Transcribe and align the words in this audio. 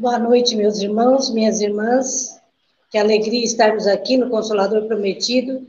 Boa 0.00 0.16
noite, 0.16 0.54
meus 0.54 0.78
irmãos, 0.78 1.28
minhas 1.28 1.60
irmãs. 1.60 2.40
Que 2.88 2.96
alegria 2.96 3.42
estarmos 3.42 3.84
aqui 3.88 4.16
no 4.16 4.30
Consolador 4.30 4.86
Prometido 4.86 5.66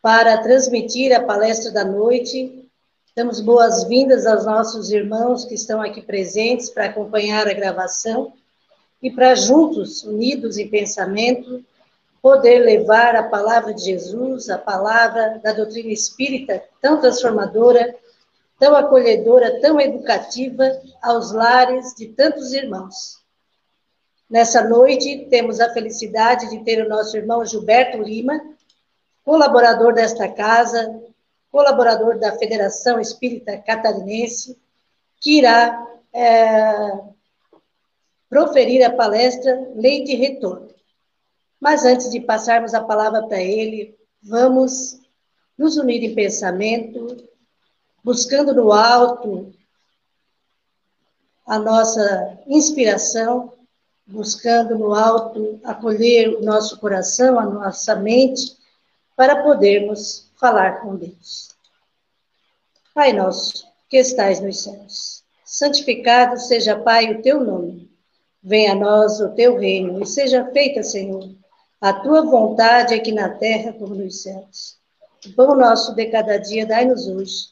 para 0.00 0.38
transmitir 0.38 1.14
a 1.14 1.22
palestra 1.22 1.70
da 1.70 1.84
noite. 1.84 2.66
Damos 3.14 3.38
boas-vindas 3.38 4.24
aos 4.24 4.46
nossos 4.46 4.90
irmãos 4.90 5.44
que 5.44 5.52
estão 5.52 5.82
aqui 5.82 6.00
presentes 6.00 6.70
para 6.70 6.86
acompanhar 6.86 7.46
a 7.46 7.52
gravação 7.52 8.32
e 9.02 9.10
para 9.10 9.34
juntos, 9.34 10.04
unidos 10.04 10.56
em 10.56 10.66
pensamento, 10.66 11.62
poder 12.22 12.60
levar 12.60 13.14
a 13.14 13.24
palavra 13.24 13.74
de 13.74 13.84
Jesus, 13.84 14.48
a 14.48 14.56
palavra 14.56 15.38
da 15.44 15.52
doutrina 15.52 15.92
espírita, 15.92 16.64
tão 16.80 16.98
transformadora, 16.98 17.94
tão 18.58 18.74
acolhedora, 18.74 19.60
tão 19.60 19.78
educativa 19.78 20.80
aos 21.02 21.30
lares 21.30 21.94
de 21.94 22.06
tantos 22.06 22.54
irmãos. 22.54 23.19
Nessa 24.30 24.62
noite, 24.62 25.26
temos 25.28 25.58
a 25.58 25.72
felicidade 25.72 26.48
de 26.50 26.62
ter 26.62 26.86
o 26.86 26.88
nosso 26.88 27.16
irmão 27.16 27.44
Gilberto 27.44 27.98
Lima, 27.98 28.40
colaborador 29.24 29.92
desta 29.92 30.28
casa, 30.28 31.02
colaborador 31.50 32.16
da 32.16 32.38
Federação 32.38 33.00
Espírita 33.00 33.58
Catarinense, 33.58 34.56
que 35.20 35.38
irá 35.38 35.84
é, 36.12 37.00
proferir 38.28 38.84
a 38.84 38.94
palestra 38.94 39.68
Lei 39.74 40.04
de 40.04 40.14
Retorno. 40.14 40.70
Mas 41.58 41.84
antes 41.84 42.08
de 42.08 42.20
passarmos 42.20 42.72
a 42.72 42.84
palavra 42.84 43.26
para 43.26 43.42
ele, 43.42 43.98
vamos 44.22 45.00
nos 45.58 45.76
unir 45.76 46.04
em 46.04 46.14
pensamento, 46.14 47.16
buscando 48.04 48.54
no 48.54 48.72
alto 48.72 49.52
a 51.44 51.58
nossa 51.58 52.38
inspiração 52.46 53.58
buscando 54.06 54.78
no 54.78 54.94
alto 54.94 55.60
acolher 55.62 56.28
o 56.28 56.42
nosso 56.42 56.78
coração, 56.78 57.38
a 57.38 57.44
nossa 57.44 57.94
mente, 57.96 58.56
para 59.16 59.42
podermos 59.42 60.30
falar 60.36 60.80
com 60.80 60.96
Deus. 60.96 61.54
Pai 62.94 63.12
nosso, 63.12 63.66
que 63.88 63.98
estais 63.98 64.40
nos 64.40 64.62
céus, 64.62 65.22
santificado 65.44 66.38
seja, 66.38 66.78
Pai, 66.78 67.12
o 67.12 67.22
teu 67.22 67.42
nome. 67.44 67.90
Venha 68.42 68.72
a 68.72 68.74
nós 68.74 69.20
o 69.20 69.28
teu 69.34 69.58
reino 69.58 70.02
e 70.02 70.06
seja 70.06 70.50
feita, 70.52 70.82
Senhor, 70.82 71.28
a 71.80 71.92
tua 71.92 72.22
vontade 72.22 72.94
aqui 72.94 73.12
na 73.12 73.28
terra 73.28 73.72
como 73.72 73.94
nos 73.94 74.22
céus. 74.22 74.78
O 75.26 75.32
pão 75.34 75.54
nosso 75.54 75.94
de 75.94 76.06
cada 76.06 76.38
dia 76.38 76.64
dai-nos 76.64 77.06
hoje. 77.06 77.48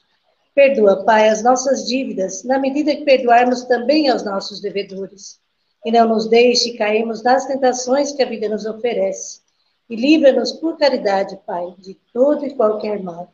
Perdoa, 0.54 1.04
Pai, 1.04 1.28
as 1.28 1.42
nossas 1.42 1.86
dívidas, 1.86 2.42
na 2.42 2.58
medida 2.58 2.96
que 2.96 3.04
perdoarmos 3.04 3.64
também 3.64 4.08
aos 4.08 4.24
nossos 4.24 4.60
devedores 4.60 5.38
e 5.84 5.92
não 5.92 6.08
nos 6.08 6.26
deixe 6.26 6.76
cairmos 6.76 7.22
nas 7.22 7.46
tentações 7.46 8.12
que 8.12 8.22
a 8.22 8.28
vida 8.28 8.48
nos 8.48 8.66
oferece. 8.66 9.40
E 9.88 9.96
livra-nos 9.96 10.52
por 10.52 10.76
caridade, 10.76 11.38
Pai, 11.46 11.74
de 11.78 11.94
todo 12.12 12.44
e 12.44 12.54
qualquer 12.54 13.02
mal. 13.02 13.32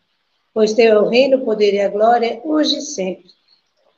Pois 0.53 0.73
teu 0.73 0.93
é 0.93 0.99
o 0.99 1.09
reino, 1.09 1.39
o 1.39 1.45
poder 1.45 1.75
e 1.75 1.81
a 1.81 1.89
glória, 1.89 2.41
hoje 2.45 2.79
e 2.79 2.83
sempre. 2.83 3.31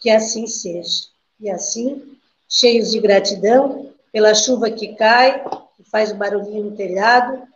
Que 0.00 0.08
assim 0.08 0.46
seja. 0.46 1.04
E 1.38 1.50
assim, 1.50 2.16
cheios 2.48 2.90
de 2.90 3.00
gratidão 3.00 3.92
pela 4.10 4.34
chuva 4.34 4.70
que 4.70 4.94
cai, 4.94 5.44
que 5.76 5.84
faz 5.90 6.12
o 6.12 6.16
barulhinho 6.16 6.64
no 6.64 6.76
telhado, 6.76 7.46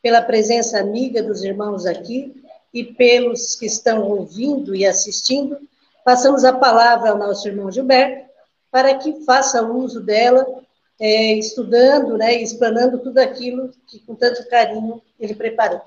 pela 0.00 0.22
presença 0.22 0.78
amiga 0.80 1.22
dos 1.22 1.42
irmãos 1.42 1.84
aqui 1.84 2.42
e 2.72 2.84
pelos 2.84 3.54
que 3.56 3.66
estão 3.66 4.02
ouvindo 4.02 4.74
e 4.74 4.86
assistindo, 4.86 5.58
passamos 6.04 6.44
a 6.44 6.52
palavra 6.52 7.10
ao 7.10 7.18
nosso 7.18 7.46
irmão 7.46 7.70
Gilberto 7.70 8.25
para 8.76 8.94
que 8.98 9.24
faça 9.24 9.62
uso 9.62 10.02
dela, 10.02 10.46
é, 11.00 11.32
estudando 11.32 12.18
né, 12.18 12.34
explanando 12.34 12.98
tudo 12.98 13.16
aquilo 13.16 13.70
que 13.86 14.00
com 14.00 14.14
tanto 14.14 14.46
carinho 14.50 15.00
ele 15.18 15.34
preparou. 15.34 15.80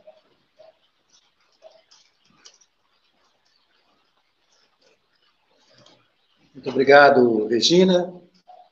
Muito 6.51 6.67
obrigado, 6.67 7.45
Regina. 7.45 8.11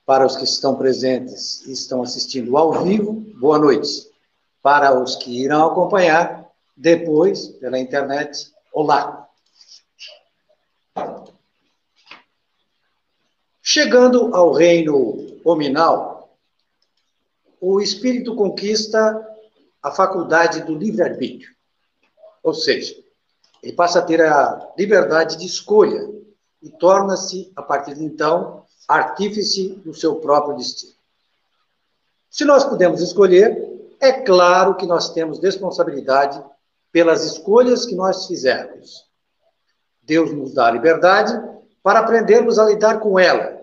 Para 0.03 0.25
os 0.25 0.35
que 0.35 0.45
estão 0.45 0.75
presentes 0.75 1.63
e 1.67 1.71
estão 1.73 2.01
assistindo 2.01 2.57
ao 2.57 2.83
vivo, 2.83 3.13
boa 3.39 3.59
noite. 3.59 4.09
Para 4.63 4.99
os 4.99 5.15
que 5.17 5.43
irão 5.43 5.67
acompanhar 5.67 6.49
depois 6.75 7.49
pela 7.49 7.77
internet, 7.77 8.51
olá. 8.73 9.26
Chegando 13.69 14.33
ao 14.33 14.53
reino 14.53 15.41
hominal, 15.43 16.33
o 17.59 17.81
espírito 17.81 18.33
conquista 18.33 19.27
a 19.83 19.91
faculdade 19.91 20.63
do 20.63 20.73
livre-arbítrio. 20.73 21.53
Ou 22.41 22.53
seja, 22.53 22.95
ele 23.61 23.73
passa 23.73 23.99
a 23.99 24.01
ter 24.01 24.21
a 24.21 24.71
liberdade 24.77 25.35
de 25.35 25.45
escolha 25.45 26.09
e 26.61 26.69
torna-se, 26.69 27.51
a 27.57 27.61
partir 27.61 27.95
de 27.95 28.05
então, 28.05 28.63
artífice 28.87 29.75
do 29.83 29.93
seu 29.93 30.15
próprio 30.15 30.55
destino. 30.55 30.93
Se 32.29 32.45
nós 32.45 32.63
pudermos 32.63 33.01
escolher, 33.01 33.61
é 33.99 34.13
claro 34.13 34.77
que 34.77 34.85
nós 34.85 35.09
temos 35.09 35.43
responsabilidade 35.43 36.41
pelas 36.89 37.25
escolhas 37.25 37.85
que 37.85 37.95
nós 37.95 38.27
fizermos. 38.27 39.05
Deus 40.01 40.31
nos 40.31 40.53
dá 40.53 40.67
a 40.67 40.71
liberdade 40.71 41.37
para 41.83 41.99
aprendermos 41.99 42.57
a 42.59 42.63
lidar 42.63 43.01
com 43.01 43.19
ela 43.19 43.56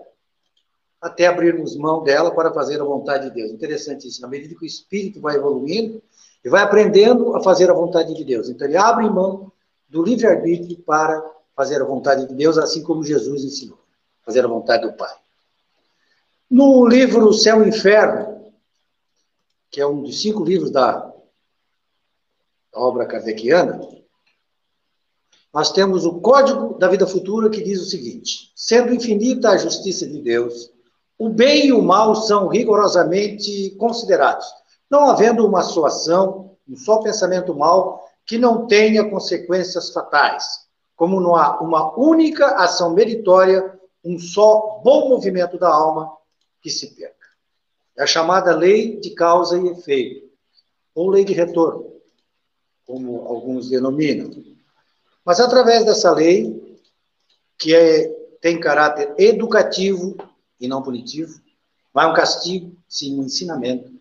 até 1.05 1.27
abrirmos 1.27 1.75
mão 1.75 2.03
dela 2.03 2.31
para 2.31 2.51
fazer 2.51 2.81
a 2.81 2.83
vontade 2.83 3.29
de 3.29 3.35
Deus. 3.35 3.51
Interessante 3.51 4.07
isso. 4.07 4.21
Na 4.21 4.27
medida 4.27 4.55
que 4.55 4.63
o 4.63 4.65
espírito 4.65 5.21
vai 5.21 5.35
evoluindo, 5.35 6.01
e 6.43 6.49
vai 6.49 6.61
aprendendo 6.61 7.35
a 7.35 7.41
fazer 7.41 7.71
a 7.71 7.73
vontade 7.73 8.13
de 8.13 8.23
Deus. 8.23 8.49
Então, 8.49 8.67
ele 8.67 8.77
abre 8.77 9.09
mão 9.09 9.51
do 9.89 10.03
livre-arbítrio 10.03 10.77
para 10.79 11.23
fazer 11.55 11.81
a 11.81 11.85
vontade 11.85 12.27
de 12.27 12.35
Deus, 12.35 12.57
assim 12.59 12.83
como 12.83 13.03
Jesus 13.03 13.43
ensinou, 13.43 13.79
fazer 14.23 14.45
a 14.45 14.47
vontade 14.47 14.83
do 14.83 14.93
Pai. 14.93 15.13
No 16.49 16.87
livro 16.87 17.33
Céu 17.33 17.63
e 17.63 17.69
Inferno, 17.69 18.51
que 19.71 19.81
é 19.81 19.87
um 19.87 20.03
dos 20.03 20.21
cinco 20.21 20.43
livros 20.43 20.69
da 20.69 21.11
obra 22.71 23.07
kardeciana, 23.07 23.79
nós 25.51 25.71
temos 25.71 26.05
o 26.05 26.19
Código 26.19 26.77
da 26.77 26.87
Vida 26.87 27.07
Futura 27.07 27.49
que 27.49 27.63
diz 27.63 27.81
o 27.81 27.85
seguinte: 27.85 28.51
sendo 28.55 28.93
infinita 28.93 29.49
a 29.49 29.57
justiça 29.57 30.05
de 30.05 30.21
Deus, 30.21 30.74
o 31.17 31.29
bem 31.29 31.67
e 31.67 31.73
o 31.73 31.81
mal 31.81 32.15
são 32.15 32.47
rigorosamente 32.47 33.71
considerados, 33.77 34.45
não 34.89 35.09
havendo 35.09 35.45
uma 35.47 35.61
só 35.61 35.85
ação, 35.85 36.57
um 36.67 36.75
só 36.75 36.97
pensamento 36.97 37.55
mal 37.55 38.03
que 38.25 38.37
não 38.37 38.67
tenha 38.67 39.09
consequências 39.09 39.91
fatais, 39.91 40.65
como 40.95 41.21
não 41.21 41.35
há 41.35 41.59
uma 41.61 41.97
única 41.97 42.55
ação 42.55 42.93
meritória, 42.93 43.79
um 44.03 44.19
só 44.19 44.81
bom 44.83 45.09
movimento 45.09 45.57
da 45.57 45.69
alma 45.69 46.15
que 46.61 46.69
se 46.69 46.95
perca. 46.95 47.15
É 47.97 48.03
a 48.03 48.07
chamada 48.07 48.55
lei 48.55 48.99
de 48.99 49.11
causa 49.11 49.57
e 49.57 49.67
efeito, 49.67 50.29
ou 50.93 51.09
lei 51.09 51.23
de 51.23 51.33
retorno, 51.33 51.93
como 52.85 53.25
alguns 53.27 53.69
denominam. 53.69 54.31
Mas 55.23 55.39
através 55.39 55.85
dessa 55.85 56.11
lei, 56.11 56.77
que 57.57 57.73
é, 57.73 58.07
tem 58.41 58.59
caráter 58.59 59.13
educativo, 59.17 60.17
e 60.59 60.67
não 60.67 60.81
punitivo. 60.81 61.39
É 61.95 62.05
um 62.05 62.13
castigo, 62.13 62.75
sim 62.87 63.19
um 63.19 63.23
ensinamento. 63.23 63.91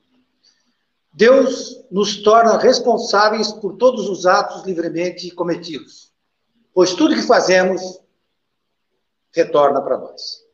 Deus 1.12 1.84
nos 1.90 2.22
torna 2.22 2.58
responsáveis 2.58 3.52
por 3.52 3.76
todos 3.76 4.08
os 4.08 4.26
atos 4.26 4.64
livremente 4.64 5.30
cometidos, 5.30 6.12
pois 6.72 6.92
tudo 6.92 7.14
que 7.14 7.22
fazemos 7.22 8.00
retorna 9.32 9.80
para 9.80 9.98
nós. 9.98 10.44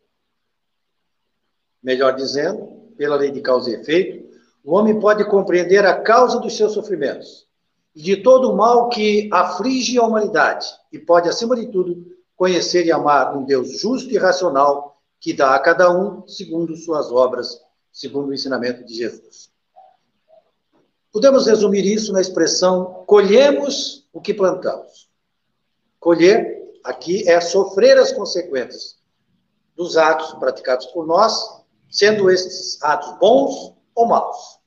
Melhor 1.82 2.14
dizendo, 2.14 2.92
pela 2.96 3.16
lei 3.16 3.30
de 3.30 3.40
causa 3.40 3.70
e 3.70 3.74
efeito, 3.74 4.28
o 4.62 4.74
homem 4.74 5.00
pode 5.00 5.24
compreender 5.24 5.86
a 5.86 6.02
causa 6.02 6.38
dos 6.38 6.54
seus 6.54 6.72
sofrimentos 6.72 7.46
e 7.94 8.02
de 8.02 8.18
todo 8.18 8.50
o 8.50 8.56
mal 8.56 8.90
que 8.90 9.30
aflige 9.32 9.98
a 9.98 10.02
humanidade, 10.02 10.66
e 10.92 10.98
pode, 10.98 11.28
acima 11.28 11.56
de 11.56 11.66
tudo, 11.68 12.06
conhecer 12.36 12.84
e 12.86 12.92
amar 12.92 13.36
um 13.36 13.44
Deus 13.44 13.80
justo 13.80 14.10
e 14.10 14.18
racional 14.18 14.89
que 15.20 15.34
dá 15.34 15.54
a 15.54 15.58
cada 15.58 15.92
um 15.92 16.26
segundo 16.26 16.74
suas 16.74 17.12
obras, 17.12 17.60
segundo 17.92 18.28
o 18.28 18.34
ensinamento 18.34 18.82
de 18.84 18.94
Jesus. 18.94 19.52
Podemos 21.12 21.46
resumir 21.46 21.84
isso 21.84 22.12
na 22.12 22.20
expressão 22.20 23.04
colhemos 23.06 24.08
o 24.12 24.20
que 24.20 24.32
plantamos. 24.32 25.10
Colher 25.98 26.58
aqui 26.82 27.28
é 27.28 27.40
sofrer 27.40 27.98
as 27.98 28.12
consequências 28.12 28.98
dos 29.76 29.96
atos 29.96 30.32
praticados 30.34 30.86
por 30.86 31.06
nós, 31.06 31.62
sendo 31.90 32.30
estes 32.30 32.82
atos 32.82 33.18
bons 33.18 33.74
ou 33.94 34.06
maus. 34.06 34.58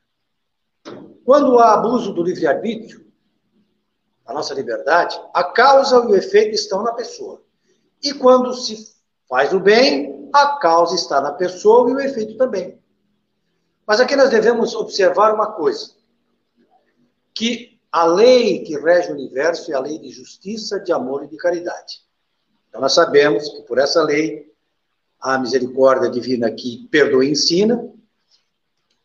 Quando 1.23 1.57
há 1.57 1.73
abuso 1.73 2.13
do 2.13 2.21
livre-arbítrio, 2.21 3.03
a 4.25 4.33
nossa 4.33 4.53
liberdade, 4.53 5.19
a 5.33 5.43
causa 5.43 5.95
e 5.97 6.07
o 6.07 6.15
efeito 6.15 6.53
estão 6.53 6.83
na 6.83 6.93
pessoa. 6.93 7.41
E 8.01 8.13
quando 8.13 8.53
se 8.53 8.93
faz 9.27 9.53
o 9.53 9.59
bem, 9.59 10.12
a 10.33 10.57
causa 10.57 10.95
está 10.95 11.21
na 11.21 11.31
pessoa 11.31 11.89
e 11.91 11.93
o 11.93 11.99
efeito 11.99 12.35
também. 12.35 12.81
Mas 13.85 13.99
aqui 13.99 14.15
nós 14.15 14.31
devemos 14.31 14.73
observar 14.73 15.33
uma 15.33 15.51
coisa: 15.51 15.91
que 17.33 17.79
a 17.91 18.05
lei 18.05 18.63
que 18.63 18.75
rege 18.77 19.11
o 19.11 19.13
universo 19.13 19.71
é 19.71 19.75
a 19.75 19.79
lei 19.79 19.99
de 19.99 20.09
justiça, 20.09 20.79
de 20.79 20.91
amor 20.91 21.23
e 21.23 21.27
de 21.27 21.37
caridade. 21.37 22.01
Então 22.67 22.81
nós 22.81 22.93
sabemos 22.93 23.47
que 23.49 23.61
por 23.61 23.77
essa 23.77 24.01
lei 24.01 24.51
a 25.21 25.37
misericórdia 25.37 26.09
divina 26.09 26.51
que 26.51 26.87
perdoa 26.89 27.23
e 27.23 27.31
ensina, 27.31 27.87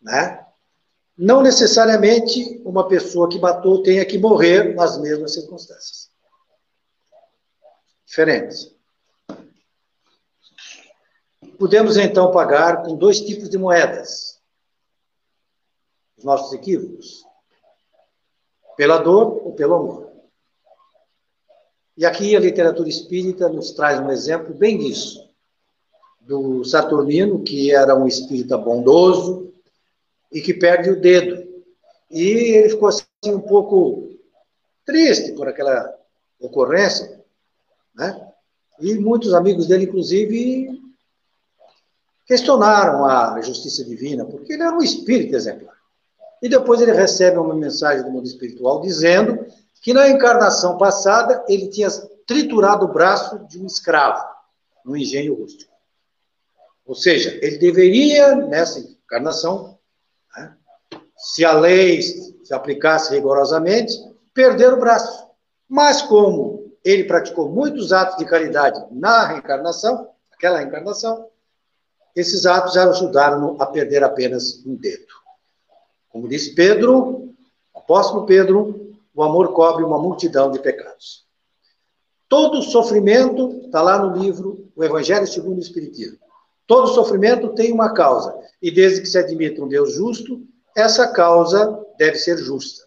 né? 0.00 0.44
Não 1.16 1.42
necessariamente 1.42 2.62
uma 2.64 2.88
pessoa 2.88 3.28
que 3.28 3.38
matou 3.38 3.82
tenha 3.82 4.04
que 4.04 4.18
morrer 4.18 4.74
nas 4.74 4.98
mesmas 4.98 5.34
circunstâncias. 5.34 6.10
Diferentes. 8.06 8.77
Podemos 11.58 11.96
então 11.96 12.30
pagar 12.30 12.84
com 12.84 12.94
dois 12.94 13.20
tipos 13.20 13.50
de 13.50 13.58
moedas. 13.58 14.40
Os 16.16 16.24
nossos 16.24 16.52
equívocos. 16.52 17.24
Pela 18.76 18.98
dor 18.98 19.44
ou 19.44 19.52
pelo 19.54 19.74
amor. 19.74 20.12
E 21.96 22.06
aqui 22.06 22.36
a 22.36 22.40
literatura 22.40 22.88
espírita 22.88 23.48
nos 23.48 23.72
traz 23.72 23.98
um 23.98 24.08
exemplo 24.08 24.54
bem 24.54 24.78
disso. 24.78 25.28
Do 26.20 26.64
Saturnino, 26.64 27.42
que 27.42 27.74
era 27.74 27.96
um 27.96 28.06
espírita 28.06 28.56
bondoso 28.56 29.52
e 30.30 30.40
que 30.40 30.54
perde 30.54 30.90
o 30.90 31.00
dedo. 31.00 31.44
E 32.08 32.22
ele 32.54 32.68
ficou 32.68 32.88
assim 32.88 33.04
um 33.26 33.40
pouco 33.40 34.16
triste 34.84 35.32
por 35.32 35.48
aquela 35.48 35.92
ocorrência, 36.38 37.20
né? 37.94 38.30
E 38.78 38.94
muitos 38.94 39.34
amigos 39.34 39.66
dele, 39.66 39.84
inclusive, 39.84 40.87
questionaram 42.28 43.06
a 43.06 43.40
justiça 43.40 43.82
divina, 43.82 44.22
porque 44.26 44.52
ele 44.52 44.62
era 44.62 44.76
um 44.76 44.82
espírito 44.82 45.34
exemplar. 45.34 45.74
E 46.42 46.48
depois 46.48 46.78
ele 46.82 46.92
recebe 46.92 47.38
uma 47.38 47.54
mensagem 47.54 48.04
do 48.04 48.10
mundo 48.10 48.26
espiritual 48.26 48.82
dizendo 48.82 49.46
que 49.80 49.94
na 49.94 50.10
encarnação 50.10 50.76
passada 50.76 51.42
ele 51.48 51.68
tinha 51.68 51.88
triturado 52.26 52.84
o 52.84 52.92
braço 52.92 53.38
de 53.48 53.58
um 53.58 53.66
escravo 53.66 54.22
no 54.84 54.94
engenho 54.94 55.34
rústico. 55.34 55.72
Ou 56.84 56.94
seja, 56.94 57.30
ele 57.42 57.56
deveria, 57.56 58.36
nessa 58.36 58.78
encarnação, 58.78 59.78
né, 60.36 60.54
se 61.16 61.46
a 61.46 61.52
lei 61.52 62.02
se 62.02 62.52
aplicasse 62.52 63.14
rigorosamente, 63.14 63.94
perder 64.34 64.74
o 64.74 64.78
braço. 64.78 65.26
Mas 65.66 66.02
como 66.02 66.72
ele 66.84 67.04
praticou 67.04 67.48
muitos 67.48 67.90
atos 67.92 68.18
de 68.18 68.26
caridade 68.26 68.84
na 68.90 69.26
reencarnação, 69.26 70.10
aquela 70.30 70.58
reencarnação, 70.58 71.26
esses 72.14 72.46
atos 72.46 72.74
já 72.74 72.88
ajudaram 72.88 73.56
a 73.60 73.66
perder 73.66 74.02
apenas 74.02 74.64
um 74.66 74.74
dedo. 74.74 75.06
Como 76.08 76.28
disse 76.28 76.54
Pedro, 76.54 77.34
apóstolo 77.74 78.26
Pedro, 78.26 78.96
o 79.14 79.22
amor 79.22 79.52
cobre 79.52 79.84
uma 79.84 79.98
multidão 79.98 80.50
de 80.50 80.58
pecados. 80.58 81.26
Todo 82.28 82.62
sofrimento, 82.62 83.62
está 83.64 83.80
lá 83.80 83.98
no 83.98 84.22
livro 84.22 84.70
O 84.76 84.84
Evangelho 84.84 85.26
segundo 85.26 85.58
o 85.58 85.62
Espiritismo. 85.62 86.18
Todo 86.66 86.88
sofrimento 86.88 87.54
tem 87.54 87.72
uma 87.72 87.94
causa. 87.94 88.38
E 88.60 88.70
desde 88.70 89.00
que 89.00 89.08
se 89.08 89.18
admita 89.18 89.62
um 89.62 89.68
Deus 89.68 89.94
justo, 89.94 90.46
essa 90.76 91.08
causa 91.08 91.82
deve 91.98 92.16
ser 92.16 92.36
justa. 92.36 92.86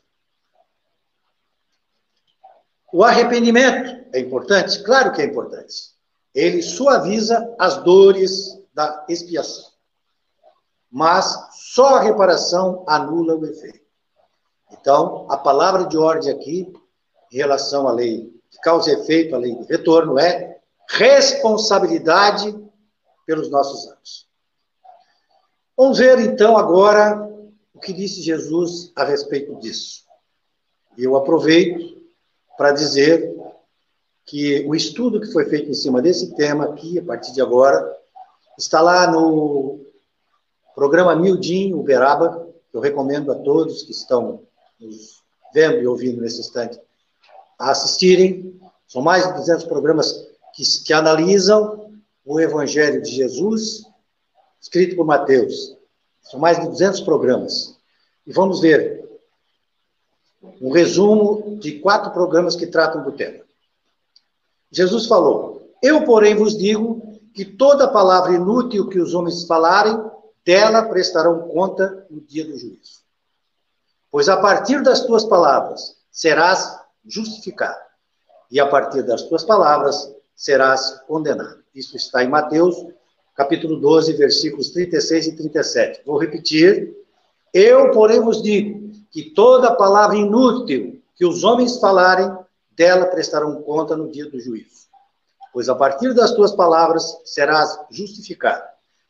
O 2.93 3.03
arrependimento 3.03 4.05
é 4.13 4.19
importante? 4.19 4.83
Claro 4.83 5.11
que 5.13 5.21
é 5.21 5.25
importante. 5.25 5.91
Ele 6.35 6.61
suaviza 6.61 7.55
as 7.57 7.83
dores 7.83 8.60
da 8.73 9.05
expiação. 9.07 9.71
Mas 10.89 11.49
só 11.73 11.95
a 11.95 12.01
reparação 12.01 12.83
anula 12.87 13.35
o 13.35 13.45
efeito. 13.45 13.81
Então, 14.71 15.25
a 15.29 15.37
palavra 15.37 15.85
de 15.85 15.97
ordem 15.97 16.31
aqui, 16.31 16.73
em 17.31 17.37
relação 17.37 17.87
à 17.87 17.91
lei 17.91 18.33
de 18.49 18.59
causa 18.59 18.89
e 18.89 18.93
efeito, 18.93 19.35
a 19.35 19.37
lei 19.37 19.55
de 19.55 19.63
retorno, 19.63 20.19
é 20.19 20.59
responsabilidade 20.89 22.53
pelos 23.25 23.49
nossos 23.49 23.89
atos. 23.89 24.27
Vamos 25.77 25.97
ver 25.97 26.19
então 26.19 26.57
agora 26.57 27.29
o 27.73 27.79
que 27.79 27.93
disse 27.93 28.21
Jesus 28.21 28.91
a 28.95 29.03
respeito 29.03 29.55
disso. 29.59 30.03
Eu 30.97 31.15
aproveito 31.15 32.01
para 32.57 32.71
dizer 32.71 33.33
que 34.25 34.65
o 34.67 34.75
estudo 34.75 35.19
que 35.19 35.31
foi 35.31 35.45
feito 35.45 35.69
em 35.69 35.73
cima 35.73 36.01
desse 36.01 36.35
tema 36.35 36.65
aqui, 36.65 36.99
a 36.99 37.03
partir 37.03 37.33
de 37.33 37.41
agora, 37.41 37.97
Está 38.57 38.81
lá 38.81 39.09
no 39.09 39.79
programa 40.75 41.15
Mildinho, 41.15 41.79
Uberaba, 41.79 42.47
que 42.69 42.77
eu 42.77 42.81
recomendo 42.81 43.31
a 43.31 43.35
todos 43.35 43.83
que 43.83 43.91
estão 43.91 44.43
nos 44.79 45.21
vendo 45.53 45.81
e 45.81 45.87
ouvindo 45.87 46.21
nesse 46.21 46.39
instante 46.39 46.79
a 47.57 47.71
assistirem. 47.71 48.59
São 48.87 49.01
mais 49.01 49.25
de 49.25 49.33
200 49.33 49.65
programas 49.65 50.11
que, 50.53 50.63
que 50.83 50.93
analisam 50.93 51.91
o 52.25 52.39
Evangelho 52.39 53.01
de 53.01 53.11
Jesus, 53.11 53.83
escrito 54.59 54.95
por 54.95 55.05
Mateus. 55.05 55.77
São 56.21 56.39
mais 56.39 56.59
de 56.59 56.67
200 56.67 57.01
programas. 57.01 57.77
E 58.25 58.33
vamos 58.33 58.59
ver 58.59 59.01
um 60.61 60.71
resumo 60.71 61.57
de 61.59 61.79
quatro 61.79 62.11
programas 62.11 62.55
que 62.55 62.67
tratam 62.67 63.03
do 63.03 63.11
tema. 63.11 63.43
Jesus 64.71 65.07
falou: 65.07 65.69
Eu, 65.81 66.03
porém, 66.03 66.35
vos 66.35 66.57
digo 66.57 67.10
que 67.33 67.45
toda 67.45 67.87
palavra 67.87 68.33
inútil 68.33 68.89
que 68.89 68.99
os 68.99 69.13
homens 69.13 69.45
falarem, 69.45 69.97
dela 70.45 70.83
prestarão 70.83 71.47
conta 71.47 72.05
no 72.09 72.21
dia 72.21 72.45
do 72.45 72.57
juízo. 72.57 73.01
Pois 74.09 74.27
a 74.27 74.37
partir 74.37 74.81
das 74.83 75.05
tuas 75.05 75.23
palavras 75.23 75.95
serás 76.11 76.79
justificado, 77.05 77.79
e 78.49 78.59
a 78.59 78.67
partir 78.67 79.03
das 79.03 79.23
tuas 79.23 79.43
palavras 79.43 80.13
serás 80.35 80.99
condenado. 81.07 81.63
Isso 81.73 81.95
está 81.95 82.23
em 82.23 82.27
Mateus, 82.27 82.75
capítulo 83.35 83.79
12, 83.79 84.13
versículos 84.13 84.71
36 84.71 85.27
e 85.27 85.35
37. 85.37 86.01
Vou 86.05 86.17
repetir. 86.17 86.93
Eu, 87.53 87.91
porém, 87.91 88.19
vos 88.19 88.41
digo 88.41 88.91
que 89.09 89.31
toda 89.31 89.75
palavra 89.75 90.17
inútil 90.17 91.01
que 91.15 91.25
os 91.25 91.43
homens 91.43 91.79
falarem, 91.79 92.29
dela 92.71 93.05
prestarão 93.05 93.61
conta 93.61 93.95
no 93.95 94.09
dia 94.09 94.29
do 94.29 94.39
juízo 94.39 94.90
pois 95.53 95.69
a 95.69 95.75
partir 95.75 96.13
das 96.13 96.31
tuas 96.31 96.53
palavras 96.53 97.19
serás 97.25 97.79
justificado, 97.89 98.63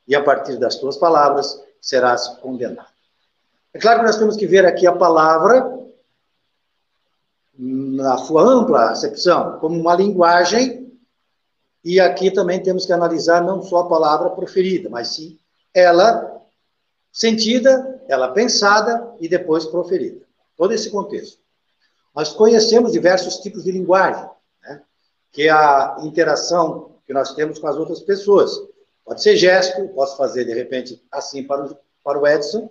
e 0.07 0.15
a 0.15 0.23
partir 0.23 0.57
das 0.57 0.75
tuas 0.75 0.97
palavras 0.97 1.61
serás 1.79 2.27
condenado. 2.39 2.89
É 3.73 3.79
claro 3.79 3.99
que 3.99 4.05
nós 4.05 4.17
temos 4.17 4.35
que 4.35 4.47
ver 4.47 4.65
aqui 4.65 4.85
a 4.85 4.95
palavra 4.95 5.79
na 7.57 8.17
sua 8.17 8.41
ampla 8.41 8.91
acepção, 8.91 9.59
como 9.59 9.79
uma 9.79 9.95
linguagem, 9.95 10.91
e 11.83 11.99
aqui 11.99 12.31
também 12.31 12.61
temos 12.61 12.85
que 12.85 12.93
analisar 12.93 13.43
não 13.43 13.61
só 13.61 13.79
a 13.79 13.87
palavra 13.87 14.29
proferida, 14.31 14.89
mas 14.89 15.09
sim 15.09 15.39
ela 15.73 16.41
sentida, 17.11 18.01
ela 18.07 18.31
pensada 18.31 19.15
e 19.19 19.27
depois 19.27 19.65
proferida. 19.65 20.25
Todo 20.57 20.73
esse 20.73 20.89
contexto. 20.89 21.39
Nós 22.13 22.33
conhecemos 22.33 22.91
diversos 22.91 23.37
tipos 23.37 23.63
de 23.63 23.71
linguagem 23.71 24.29
que 25.31 25.47
é 25.47 25.51
a 25.51 25.97
interação 26.01 26.91
que 27.05 27.13
nós 27.13 27.33
temos 27.33 27.59
com 27.59 27.67
as 27.67 27.77
outras 27.77 28.01
pessoas. 28.01 28.51
Pode 29.05 29.21
ser 29.21 29.35
gesto, 29.35 29.87
posso 29.89 30.17
fazer 30.17 30.45
de 30.45 30.53
repente 30.53 31.01
assim 31.11 31.43
para 31.43 31.65
o, 31.65 31.77
para 32.03 32.19
o 32.19 32.27
Edson, 32.27 32.69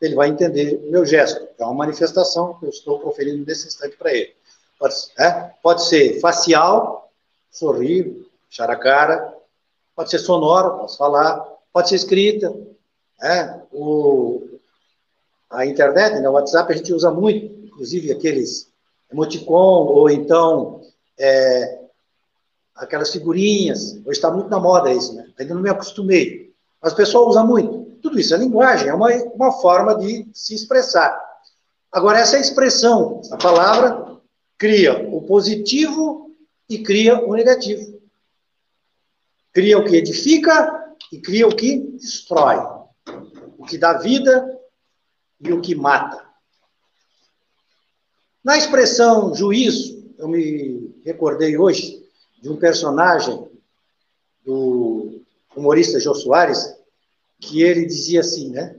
ele 0.00 0.14
vai 0.14 0.28
entender 0.28 0.80
meu 0.90 1.04
gesto. 1.04 1.46
É 1.58 1.64
uma 1.64 1.74
manifestação 1.74 2.54
que 2.54 2.66
eu 2.66 2.70
estou 2.70 2.98
proferindo 2.98 3.44
nesse 3.44 3.66
instante 3.66 3.96
para 3.96 4.12
ele. 4.12 4.34
Pode, 4.78 4.94
é? 5.18 5.50
pode 5.62 5.84
ser 5.84 6.20
facial, 6.20 7.10
sorrir, 7.50 8.28
fechar 8.48 8.70
a 8.70 8.76
cara, 8.76 9.34
pode 9.94 10.10
ser 10.10 10.18
sonoro, 10.18 10.78
posso 10.78 10.96
falar, 10.96 11.40
pode 11.72 11.88
ser 11.88 11.96
escrita. 11.96 12.54
É? 13.20 13.60
O, 13.72 14.60
a 15.50 15.66
internet, 15.66 16.20
né, 16.20 16.28
o 16.28 16.32
WhatsApp, 16.32 16.72
a 16.72 16.76
gente 16.76 16.92
usa 16.92 17.10
muito, 17.10 17.46
inclusive 17.66 18.12
aqueles 18.12 18.70
emoticon, 19.10 19.86
ou 19.86 20.08
então 20.08 20.77
é, 21.18 21.80
aquelas 22.74 23.12
figurinhas. 23.12 23.94
Hoje 24.04 24.18
está 24.18 24.30
muito 24.30 24.48
na 24.48 24.58
moda 24.58 24.92
isso, 24.92 25.14
né? 25.14 25.30
Ainda 25.38 25.54
não 25.54 25.62
me 25.62 25.70
acostumei. 25.70 26.54
Mas 26.80 26.92
o 26.92 26.96
pessoal 26.96 27.28
usa 27.28 27.42
muito. 27.42 27.98
Tudo 28.00 28.18
isso 28.18 28.34
é 28.34 28.38
linguagem, 28.38 28.88
é 28.88 28.94
uma, 28.94 29.10
uma 29.34 29.52
forma 29.52 29.96
de 29.96 30.28
se 30.32 30.54
expressar. 30.54 31.18
Agora, 31.90 32.18
essa 32.18 32.38
expressão, 32.38 33.20
essa 33.20 33.36
palavra, 33.36 34.18
cria 34.56 35.08
o 35.12 35.22
positivo 35.22 36.36
e 36.68 36.78
cria 36.82 37.18
o 37.24 37.34
negativo. 37.34 38.00
Cria 39.52 39.78
o 39.78 39.84
que 39.84 39.96
edifica 39.96 40.94
e 41.10 41.18
cria 41.20 41.48
o 41.48 41.54
que 41.54 41.78
destrói. 41.78 42.58
O 43.56 43.64
que 43.64 43.78
dá 43.78 43.94
vida 43.94 44.58
e 45.40 45.52
o 45.52 45.60
que 45.60 45.74
mata. 45.74 46.24
Na 48.44 48.56
expressão 48.56 49.34
juízo, 49.34 50.14
eu 50.18 50.28
me 50.28 50.87
recordei 51.08 51.56
hoje 51.56 52.06
de 52.40 52.50
um 52.50 52.56
personagem 52.56 53.48
do 54.44 55.22
humorista 55.56 55.98
Jô 55.98 56.14
Soares, 56.14 56.76
que 57.40 57.62
ele 57.62 57.86
dizia 57.86 58.20
assim, 58.20 58.50
né? 58.50 58.76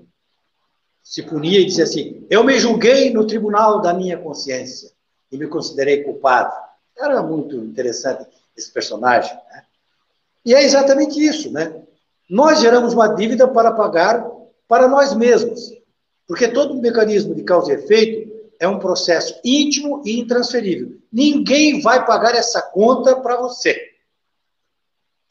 se 1.02 1.24
punia 1.24 1.60
e 1.60 1.66
dizia 1.66 1.86
assim: 1.86 2.26
Eu 2.30 2.44
me 2.44 2.60
julguei 2.60 3.12
no 3.12 3.26
tribunal 3.26 3.82
da 3.82 3.94
minha 3.94 4.18
consciência 4.18 4.92
e 5.32 5.38
me 5.38 5.48
considerei 5.48 6.04
culpado. 6.04 6.54
Era 6.96 7.24
muito 7.24 7.56
interessante 7.56 8.28
esse 8.56 8.72
personagem. 8.72 9.34
Né? 9.34 9.64
E 10.46 10.54
é 10.54 10.64
exatamente 10.64 11.20
isso, 11.20 11.52
né? 11.52 11.82
Nós 12.30 12.60
geramos 12.60 12.94
uma 12.94 13.08
dívida 13.08 13.48
para 13.48 13.72
pagar 13.72 14.30
para 14.68 14.88
nós 14.88 15.16
mesmos, 15.16 15.74
porque 16.28 16.48
todo 16.48 16.76
mecanismo 16.76 17.34
de 17.34 17.44
causa 17.44 17.72
e 17.72 17.76
efeito 17.76 18.19
é 18.60 18.68
um 18.68 18.78
processo 18.78 19.40
íntimo 19.44 20.04
e 20.06 20.20
intransferível. 20.20 20.98
Ninguém 21.12 21.82
vai 21.82 22.06
pagar 22.06 22.36
essa 22.36 22.62
conta 22.62 23.16
para 23.16 23.38
você. 23.38 23.80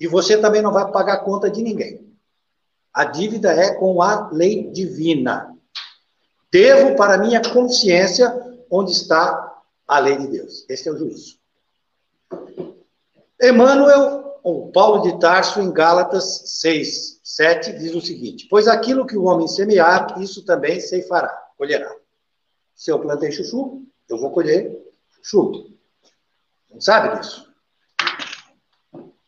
E 0.01 0.07
você 0.07 0.39
também 0.39 0.63
não 0.63 0.73
vai 0.73 0.91
pagar 0.91 1.15
a 1.15 1.25
conta 1.25 1.51
de 1.51 1.63
ninguém. 1.63 2.09
A 2.93 3.05
dívida 3.05 3.53
é 3.53 3.75
com 3.75 4.01
a 4.01 4.31
lei 4.33 4.71
divina. 4.71 5.55
Devo 6.51 6.97
para 6.97 7.19
minha 7.19 7.43
consciência 7.43 8.35
onde 8.71 8.93
está 8.93 9.63
a 9.87 9.99
lei 9.99 10.17
de 10.17 10.29
Deus. 10.29 10.65
Esse 10.69 10.89
é 10.89 10.93
o 10.93 10.97
juízo. 10.97 11.39
Emmanuel, 13.41 14.41
ou 14.43 14.73
Paulo 14.73 15.03
de 15.03 15.21
Tarso, 15.21 15.61
em 15.61 15.71
Gálatas 15.71 16.43
6, 16.61 17.21
7, 17.23 17.73
diz 17.79 17.95
o 17.95 18.01
seguinte: 18.01 18.47
Pois 18.49 18.67
aquilo 18.67 19.07
que 19.07 19.17
o 19.17 19.25
homem 19.25 19.47
semear, 19.47 20.21
isso 20.21 20.45
também 20.45 20.81
ceifará, 20.81 21.29
colherá. 21.57 21.95
Se 22.79 22.93
eu 22.93 23.01
plantei 23.01 23.33
chuchu, 23.33 23.85
eu 24.09 24.17
vou 24.17 24.31
colher 24.31 24.81
chuchu. 25.21 25.77
Não 26.71 26.81
sabe 26.81 27.19
disso? 27.19 27.53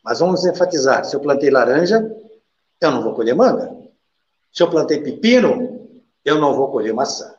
Mas 0.04 0.20
vamos 0.20 0.44
enfatizar: 0.46 1.04
se 1.04 1.16
eu 1.16 1.20
plantei 1.20 1.50
laranja, 1.50 1.98
eu 2.80 2.90
não 2.92 3.02
vou 3.02 3.12
colher 3.12 3.34
manga. 3.34 3.76
Se 4.52 4.62
eu 4.62 4.70
plantei 4.70 5.02
pepino, 5.02 6.00
eu 6.24 6.40
não 6.40 6.54
vou 6.54 6.70
colher 6.70 6.94
maçã. 6.94 7.34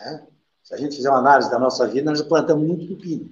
Né? 0.00 0.26
Se 0.64 0.74
a 0.74 0.78
gente 0.78 0.96
fizer 0.96 1.10
uma 1.10 1.18
análise 1.18 1.50
da 1.50 1.58
nossa 1.58 1.86
vida, 1.86 2.10
nós 2.10 2.22
plantamos 2.22 2.66
muito 2.66 2.88
pepino. 2.88 3.30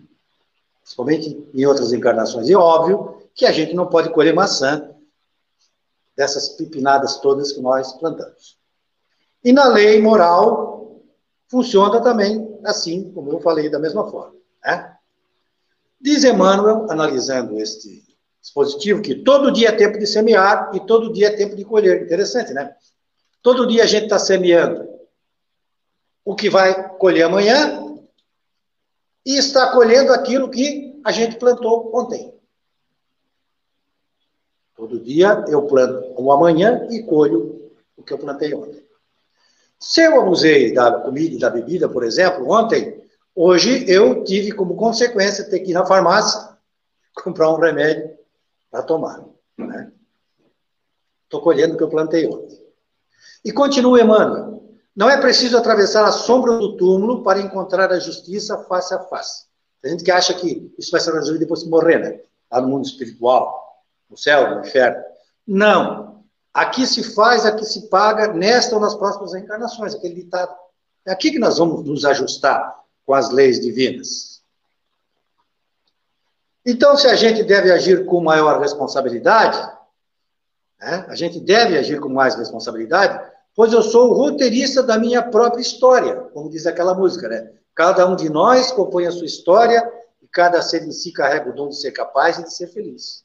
Principalmente 0.82 1.48
em 1.54 1.64
outras 1.64 1.94
encarnações. 1.94 2.50
E 2.50 2.54
óbvio 2.54 3.22
que 3.34 3.46
a 3.46 3.52
gente 3.52 3.72
não 3.72 3.86
pode 3.86 4.10
colher 4.10 4.34
maçã 4.34 4.94
dessas 6.14 6.50
pepinadas 6.50 7.16
todas 7.20 7.52
que 7.52 7.60
nós 7.62 7.94
plantamos. 7.94 8.58
E 9.42 9.50
na 9.50 9.68
lei 9.68 10.02
moral, 10.02 10.79
funciona 11.50 12.00
também 12.00 12.58
assim, 12.64 13.10
como 13.12 13.32
eu 13.32 13.40
falei, 13.40 13.68
da 13.68 13.78
mesma 13.78 14.08
forma. 14.08 14.36
Né? 14.64 14.96
Diz 16.00 16.24
Emmanuel, 16.24 16.90
analisando 16.90 17.58
este 17.58 18.04
dispositivo, 18.40 19.02
que 19.02 19.16
todo 19.16 19.50
dia 19.50 19.68
é 19.68 19.72
tempo 19.72 19.98
de 19.98 20.06
semear 20.06 20.70
e 20.74 20.80
todo 20.80 21.12
dia 21.12 21.26
é 21.26 21.36
tempo 21.36 21.56
de 21.56 21.64
colher. 21.64 22.02
Interessante, 22.02 22.54
né? 22.54 22.74
Todo 23.42 23.66
dia 23.66 23.82
a 23.82 23.86
gente 23.86 24.04
está 24.04 24.18
semeando 24.18 24.88
o 26.24 26.34
que 26.34 26.48
vai 26.48 26.96
colher 26.96 27.24
amanhã 27.24 27.84
e 29.26 29.36
está 29.36 29.72
colhendo 29.72 30.12
aquilo 30.12 30.50
que 30.50 30.98
a 31.04 31.12
gente 31.12 31.36
plantou 31.36 31.94
ontem. 31.94 32.32
Todo 34.74 34.98
dia 34.98 35.44
eu 35.48 35.66
planto 35.66 36.14
o 36.16 36.32
amanhã 36.32 36.86
e 36.90 37.02
colho 37.02 37.70
o 37.96 38.02
que 38.02 38.12
eu 38.12 38.18
plantei 38.18 38.54
ontem. 38.54 38.79
Se 39.80 40.02
eu 40.02 40.20
abusei 40.20 40.74
da 40.74 41.00
comida 41.00 41.34
e 41.34 41.38
da 41.38 41.48
bebida, 41.48 41.88
por 41.88 42.04
exemplo, 42.04 42.48
ontem, 42.50 43.02
hoje 43.34 43.90
eu 43.90 44.22
tive 44.24 44.52
como 44.52 44.76
consequência 44.76 45.48
ter 45.48 45.60
que 45.60 45.70
ir 45.70 45.74
na 45.74 45.86
farmácia 45.86 46.38
comprar 47.24 47.50
um 47.50 47.58
remédio 47.58 48.10
para 48.70 48.82
tomar. 48.82 49.24
Estou 49.58 49.66
né? 49.66 49.90
colhendo 51.42 51.74
o 51.74 51.76
que 51.78 51.82
eu 51.82 51.88
plantei 51.88 52.26
ontem. 52.26 52.60
E 53.42 53.50
continua 53.50 54.00
Emmanuel. 54.00 54.50
Não 54.94 55.08
é 55.08 55.18
preciso 55.18 55.56
atravessar 55.56 56.04
a 56.04 56.12
sombra 56.12 56.58
do 56.58 56.76
túmulo 56.76 57.22
para 57.22 57.40
encontrar 57.40 57.90
a 57.90 57.98
justiça 57.98 58.58
face 58.64 58.92
a 58.92 58.98
face. 58.98 59.46
Tem 59.80 59.92
gente 59.92 60.04
que 60.04 60.10
acha 60.10 60.34
que 60.34 60.70
isso 60.78 60.90
vai 60.90 61.00
ser 61.00 61.14
resolvido 61.14 61.40
depois 61.40 61.64
de 61.64 61.70
morrer, 61.70 61.98
né? 61.98 62.20
Lá 62.52 62.60
no 62.60 62.68
mundo 62.68 62.84
espiritual, 62.84 63.82
no 64.10 64.16
céu, 64.16 64.56
no 64.56 64.60
inferno. 64.60 65.02
Não. 65.46 66.09
Aqui 66.52 66.86
se 66.86 67.02
faz, 67.14 67.46
aqui 67.46 67.64
se 67.64 67.88
paga, 67.88 68.32
nesta 68.32 68.74
ou 68.74 68.80
nas 68.80 68.94
próximas 68.94 69.34
encarnações, 69.34 69.94
aquele 69.94 70.14
ditado. 70.14 70.54
É 71.06 71.12
aqui 71.12 71.30
que 71.30 71.38
nós 71.38 71.58
vamos 71.58 71.84
nos 71.84 72.04
ajustar 72.04 72.80
com 73.06 73.14
as 73.14 73.30
leis 73.30 73.60
divinas. 73.60 74.42
Então, 76.66 76.96
se 76.96 77.06
a 77.06 77.14
gente 77.14 77.42
deve 77.42 77.72
agir 77.72 78.04
com 78.04 78.20
maior 78.20 78.60
responsabilidade, 78.60 79.58
né? 80.78 81.06
a 81.08 81.14
gente 81.14 81.40
deve 81.40 81.78
agir 81.78 82.00
com 82.00 82.08
mais 82.08 82.34
responsabilidade, 82.34 83.30
pois 83.54 83.72
eu 83.72 83.82
sou 83.82 84.10
o 84.10 84.14
roteirista 84.14 84.82
da 84.82 84.98
minha 84.98 85.22
própria 85.22 85.62
história, 85.62 86.16
como 86.32 86.50
diz 86.50 86.66
aquela 86.66 86.94
música, 86.94 87.28
né? 87.28 87.52
Cada 87.74 88.06
um 88.06 88.14
de 88.14 88.28
nós 88.28 88.70
compõe 88.70 89.06
a 89.06 89.12
sua 89.12 89.24
história 89.24 89.90
e 90.20 90.28
cada 90.28 90.60
ser 90.60 90.82
em 90.82 90.92
si 90.92 91.12
carrega 91.12 91.48
o 91.48 91.54
dom 91.54 91.68
de 91.68 91.80
ser 91.80 91.92
capaz 91.92 92.38
e 92.38 92.42
de 92.42 92.52
ser 92.52 92.66
feliz. 92.66 93.24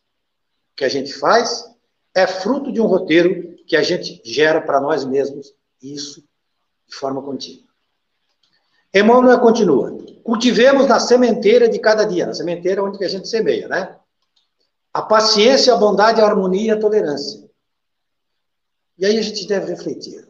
O 0.71 0.77
que 0.77 0.85
a 0.85 0.89
gente 0.89 1.13
faz 1.13 1.74
é 2.15 2.25
fruto 2.25 2.71
de 2.71 2.79
um 2.79 2.87
roteiro 2.87 3.57
que 3.67 3.75
a 3.75 3.83
gente 3.83 4.21
gera 4.23 4.61
para 4.61 4.79
nós 4.79 5.03
mesmos, 5.03 5.53
isso 5.81 6.23
de 6.87 6.95
forma 6.95 7.21
contínua. 7.21 7.65
Emmanuel 8.93 9.39
continua. 9.41 9.91
Cultivemos 10.23 10.87
na 10.87 10.99
sementeira 10.99 11.67
de 11.67 11.77
cada 11.77 12.05
dia, 12.05 12.25
na 12.25 12.33
sementeira 12.33 12.81
onde 12.81 13.03
a 13.03 13.09
gente 13.09 13.27
semeia, 13.27 13.67
né? 13.67 13.99
A 14.93 15.01
paciência, 15.01 15.73
a 15.73 15.77
bondade, 15.77 16.21
a 16.21 16.25
harmonia 16.25 16.67
e 16.67 16.71
a 16.71 16.79
tolerância. 16.79 17.43
E 18.97 19.05
aí 19.05 19.17
a 19.17 19.21
gente 19.21 19.45
deve 19.45 19.69
refletir. 19.69 20.25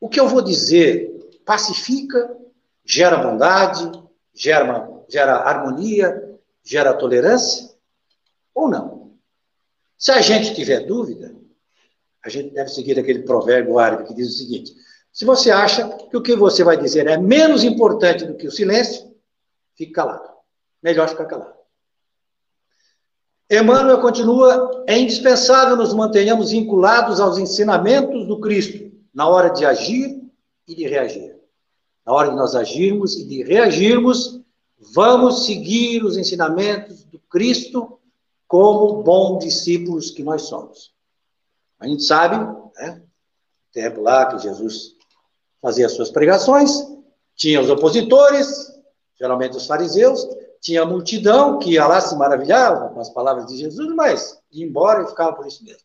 O 0.00 0.08
que 0.08 0.18
eu 0.18 0.26
vou 0.26 0.42
dizer 0.42 1.08
pacifica, 1.44 2.36
gera 2.84 3.18
bondade, 3.18 3.92
gera, 4.34 4.88
gera 5.08 5.36
harmonia, 5.36 6.38
gera 6.64 6.92
tolerância? 6.94 7.70
Ou 8.52 8.68
não? 8.68 8.99
Se 10.00 10.10
a 10.12 10.22
gente 10.22 10.54
tiver 10.54 10.86
dúvida, 10.86 11.36
a 12.24 12.30
gente 12.30 12.54
deve 12.54 12.70
seguir 12.70 12.98
aquele 12.98 13.18
provérbio 13.18 13.78
árabe 13.78 14.08
que 14.08 14.14
diz 14.14 14.28
o 14.28 14.38
seguinte: 14.38 14.74
se 15.12 15.26
você 15.26 15.50
acha 15.50 15.86
que 16.08 16.16
o 16.16 16.22
que 16.22 16.34
você 16.34 16.64
vai 16.64 16.78
dizer 16.78 17.06
é 17.06 17.18
menos 17.18 17.62
importante 17.62 18.24
do 18.24 18.34
que 18.34 18.46
o 18.46 18.50
silêncio, 18.50 19.14
fique 19.76 19.92
calado. 19.92 20.26
Melhor 20.82 21.06
ficar 21.06 21.26
calado. 21.26 21.52
Emmanuel 23.50 24.00
continua: 24.00 24.84
é 24.86 24.98
indispensável 24.98 25.76
nos 25.76 25.92
mantenhamos 25.92 26.50
vinculados 26.50 27.20
aos 27.20 27.36
ensinamentos 27.36 28.26
do 28.26 28.40
Cristo 28.40 28.90
na 29.12 29.28
hora 29.28 29.50
de 29.50 29.66
agir 29.66 30.18
e 30.66 30.74
de 30.74 30.88
reagir. 30.88 31.36
Na 32.06 32.14
hora 32.14 32.30
de 32.30 32.36
nós 32.36 32.54
agirmos 32.54 33.18
e 33.18 33.24
de 33.24 33.42
reagirmos, 33.42 34.40
vamos 34.78 35.44
seguir 35.44 36.02
os 36.04 36.16
ensinamentos 36.16 37.04
do 37.04 37.18
Cristo 37.18 37.99
como 38.50 39.04
bons 39.04 39.44
discípulos 39.44 40.10
que 40.10 40.24
nós 40.24 40.42
somos. 40.42 40.92
A 41.78 41.86
gente 41.86 42.02
sabe, 42.02 42.34
né? 42.76 43.00
tempo 43.72 44.00
lá 44.00 44.26
que 44.26 44.42
Jesus 44.42 44.96
fazia 45.62 45.86
as 45.86 45.92
suas 45.92 46.10
pregações, 46.10 46.84
tinha 47.36 47.60
os 47.60 47.70
opositores, 47.70 48.68
geralmente 49.16 49.56
os 49.56 49.68
fariseus, 49.68 50.26
tinha 50.60 50.82
a 50.82 50.84
multidão 50.84 51.60
que 51.60 51.74
ia 51.74 51.86
lá 51.86 52.00
se 52.00 52.16
maravilhava 52.16 52.88
com 52.88 52.98
as 52.98 53.08
palavras 53.10 53.46
de 53.46 53.56
Jesus, 53.56 53.94
mas 53.94 54.36
ia 54.50 54.66
embora 54.66 55.04
e 55.04 55.06
ficava 55.06 55.32
por 55.32 55.46
isso 55.46 55.62
mesmo. 55.64 55.82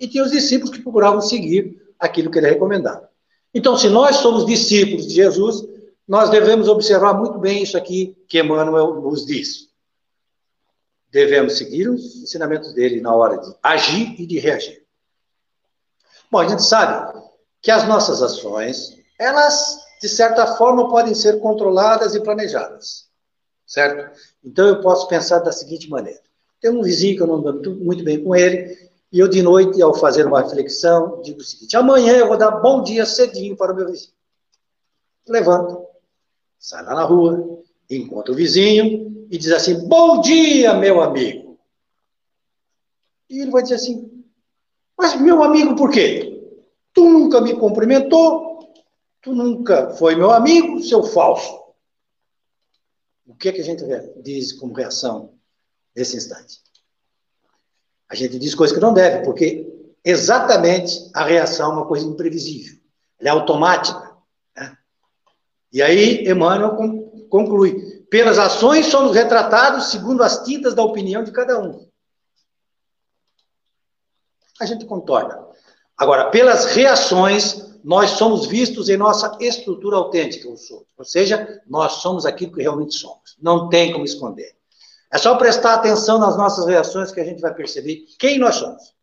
E 0.00 0.08
tinha 0.08 0.24
os 0.24 0.30
discípulos 0.30 0.74
que 0.74 0.82
procuravam 0.82 1.20
seguir 1.20 1.76
aquilo 1.98 2.30
que 2.30 2.38
ele 2.38 2.48
recomendava. 2.48 3.10
Então, 3.52 3.76
se 3.76 3.90
nós 3.90 4.16
somos 4.16 4.46
discípulos 4.46 5.06
de 5.06 5.12
Jesus, 5.12 5.68
nós 6.08 6.30
devemos 6.30 6.66
observar 6.66 7.12
muito 7.12 7.38
bem 7.38 7.62
isso 7.62 7.76
aqui 7.76 8.16
que 8.26 8.40
Emmanuel 8.40 9.02
nos 9.02 9.26
diz. 9.26 9.68
Devemos 11.10 11.56
seguir 11.56 11.88
os 11.88 12.16
ensinamentos 12.16 12.74
dele 12.74 13.00
na 13.00 13.14
hora 13.14 13.38
de 13.38 13.54
agir 13.62 14.20
e 14.20 14.26
de 14.26 14.38
reagir. 14.38 14.84
Bom, 16.30 16.38
a 16.38 16.48
gente 16.48 16.64
sabe 16.64 17.20
que 17.62 17.70
as 17.70 17.86
nossas 17.86 18.22
ações 18.22 18.96
elas, 19.18 19.78
de 20.00 20.08
certa 20.08 20.46
forma, 20.56 20.90
podem 20.90 21.14
ser 21.14 21.40
controladas 21.40 22.14
e 22.14 22.20
planejadas, 22.20 23.06
certo? 23.66 24.18
Então, 24.44 24.68
eu 24.68 24.80
posso 24.80 25.08
pensar 25.08 25.38
da 25.38 25.52
seguinte 25.52 25.88
maneira. 25.88 26.20
Tem 26.60 26.70
um 26.70 26.82
vizinho 26.82 27.16
que 27.16 27.22
eu 27.22 27.26
não 27.26 27.40
dou 27.40 27.74
muito 27.76 28.04
bem 28.04 28.22
com 28.22 28.34
ele, 28.34 28.76
e 29.10 29.18
eu, 29.18 29.28
de 29.28 29.40
noite, 29.40 29.80
ao 29.80 29.94
fazer 29.94 30.26
uma 30.26 30.42
reflexão, 30.42 31.22
digo 31.22 31.40
o 31.40 31.44
seguinte, 31.44 31.76
amanhã 31.76 32.14
eu 32.14 32.28
vou 32.28 32.36
dar 32.36 32.50
bom 32.50 32.82
dia 32.82 33.06
cedinho 33.06 33.56
para 33.56 33.72
o 33.72 33.76
meu 33.76 33.86
vizinho. 33.86 34.12
Levanto, 35.28 35.86
sai 36.58 36.84
lá 36.84 36.94
na 36.94 37.04
rua, 37.04 37.62
encontra 37.88 38.32
o 38.32 38.36
vizinho 38.36 39.15
e 39.30 39.38
diz 39.38 39.52
assim, 39.52 39.86
bom 39.86 40.20
dia, 40.20 40.74
meu 40.74 41.00
amigo. 41.00 41.58
E 43.28 43.40
ele 43.40 43.50
vai 43.50 43.62
dizer 43.62 43.76
assim, 43.76 44.24
mas 44.96 45.20
meu 45.20 45.42
amigo, 45.42 45.74
por 45.76 45.90
quê? 45.90 46.32
Tu 46.92 47.04
nunca 47.04 47.40
me 47.40 47.54
cumprimentou, 47.54 48.46
Tu 49.26 49.34
nunca 49.34 49.90
foi 49.90 50.14
meu 50.14 50.30
amigo, 50.30 50.80
seu 50.80 51.02
falso. 51.02 51.60
O 53.26 53.34
que, 53.34 53.48
é 53.48 53.52
que 53.52 53.60
a 53.60 53.64
gente 53.64 53.82
diz 54.22 54.52
como 54.52 54.72
reação 54.72 55.34
nesse 55.96 56.16
instante? 56.16 56.60
A 58.08 58.14
gente 58.14 58.38
diz 58.38 58.54
coisas 58.54 58.72
que 58.72 58.80
não 58.80 58.94
deve, 58.94 59.24
porque 59.24 59.66
exatamente 60.04 61.10
a 61.12 61.24
reação 61.24 61.72
é 61.72 61.74
uma 61.74 61.86
coisa 61.86 62.06
imprevisível. 62.06 62.78
ela 63.18 63.30
é 63.30 63.32
automática. 63.32 64.16
Né? 64.56 64.78
E 65.72 65.82
aí, 65.82 66.24
Emmanuel 66.28 66.76
conclui: 67.28 67.95
pelas 68.10 68.38
ações 68.38 68.86
somos 68.86 69.14
retratados 69.14 69.90
segundo 69.90 70.22
as 70.22 70.44
tintas 70.44 70.74
da 70.74 70.82
opinião 70.82 71.22
de 71.22 71.32
cada 71.32 71.60
um. 71.60 71.88
A 74.60 74.66
gente 74.66 74.84
contorna. 74.86 75.46
Agora, 75.96 76.30
pelas 76.30 76.66
reações, 76.66 77.66
nós 77.82 78.10
somos 78.10 78.46
vistos 78.46 78.88
em 78.88 78.96
nossa 78.96 79.36
estrutura 79.40 79.96
autêntica, 79.96 80.48
ou 80.48 81.04
seja, 81.04 81.62
nós 81.66 81.92
somos 81.94 82.26
aquilo 82.26 82.52
que 82.52 82.62
realmente 82.62 82.94
somos. 82.94 83.36
Não 83.40 83.68
tem 83.68 83.92
como 83.92 84.04
esconder. 84.04 84.56
É 85.12 85.18
só 85.18 85.36
prestar 85.36 85.74
atenção 85.74 86.18
nas 86.18 86.36
nossas 86.36 86.66
reações 86.66 87.12
que 87.12 87.20
a 87.20 87.24
gente 87.24 87.40
vai 87.40 87.54
perceber 87.54 88.04
quem 88.18 88.38
nós 88.38 88.56
somos. 88.56 88.94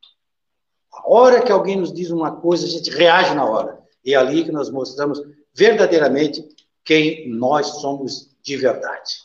A 0.91 1.09
hora 1.11 1.41
que 1.41 1.51
alguém 1.51 1.77
nos 1.77 1.93
diz 1.93 2.11
uma 2.11 2.35
coisa, 2.35 2.65
a 2.65 2.69
gente 2.69 2.89
reage 2.89 3.33
na 3.33 3.45
hora. 3.45 3.79
E 4.03 4.13
é 4.13 4.17
ali 4.17 4.43
que 4.43 4.51
nós 4.51 4.69
mostramos 4.69 5.21
verdadeiramente 5.53 6.47
quem 6.83 7.29
nós 7.29 7.67
somos 7.79 8.32
de 8.43 8.57
verdade. 8.57 9.23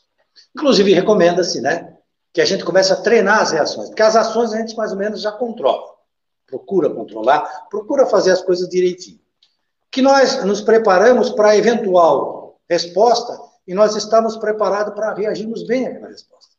Inclusive, 0.54 0.94
recomenda-se, 0.94 1.60
né, 1.60 1.96
que 2.32 2.40
a 2.40 2.44
gente 2.44 2.64
comece 2.64 2.92
a 2.92 2.96
treinar 2.96 3.40
as 3.40 3.52
reações, 3.52 3.88
porque 3.88 4.02
as 4.02 4.16
ações 4.16 4.52
a 4.52 4.58
gente 4.58 4.76
mais 4.76 4.92
ou 4.92 4.98
menos 4.98 5.20
já 5.20 5.32
controla. 5.32 5.94
Procura 6.46 6.88
controlar, 6.88 7.68
procura 7.68 8.06
fazer 8.06 8.30
as 8.30 8.42
coisas 8.42 8.68
direitinho. 8.68 9.20
Que 9.90 10.00
nós 10.00 10.44
nos 10.44 10.60
preparamos 10.60 11.30
para 11.30 11.50
a 11.50 11.56
eventual 11.56 12.58
resposta 12.68 13.38
e 13.66 13.74
nós 13.74 13.96
estamos 13.96 14.36
preparados 14.36 14.94
para 14.94 15.14
reagirmos 15.14 15.66
bem 15.66 15.86
àquela 15.86 16.08
resposta. 16.08 16.52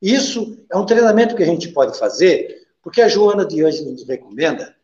Isso 0.00 0.58
é 0.70 0.76
um 0.76 0.86
treinamento 0.86 1.36
que 1.36 1.42
a 1.42 1.46
gente 1.46 1.68
pode 1.68 1.98
fazer, 1.98 2.66
porque 2.82 3.02
a 3.02 3.08
Joana 3.08 3.44
de 3.44 3.64
Ângelo 3.64 3.92
nos 3.92 4.06
recomenda 4.06 4.74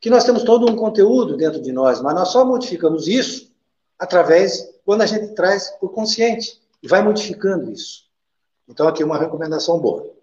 que 0.00 0.10
nós 0.10 0.24
temos 0.24 0.42
todo 0.42 0.70
um 0.70 0.76
conteúdo 0.76 1.36
dentro 1.36 1.62
de 1.62 1.72
nós, 1.72 2.00
mas 2.00 2.14
nós 2.14 2.28
só 2.28 2.44
modificamos 2.44 3.08
isso 3.08 3.50
através, 3.98 4.68
quando 4.84 5.02
a 5.02 5.06
gente 5.06 5.28
traz 5.34 5.70
por 5.80 5.90
consciente, 5.92 6.60
e 6.84 6.86
vai 6.86 7.02
modificando 7.02 7.72
isso. 7.72 8.04
Então, 8.68 8.86
aqui 8.86 9.02
uma 9.02 9.16
recomendação 9.16 9.80
boa. 9.80 10.14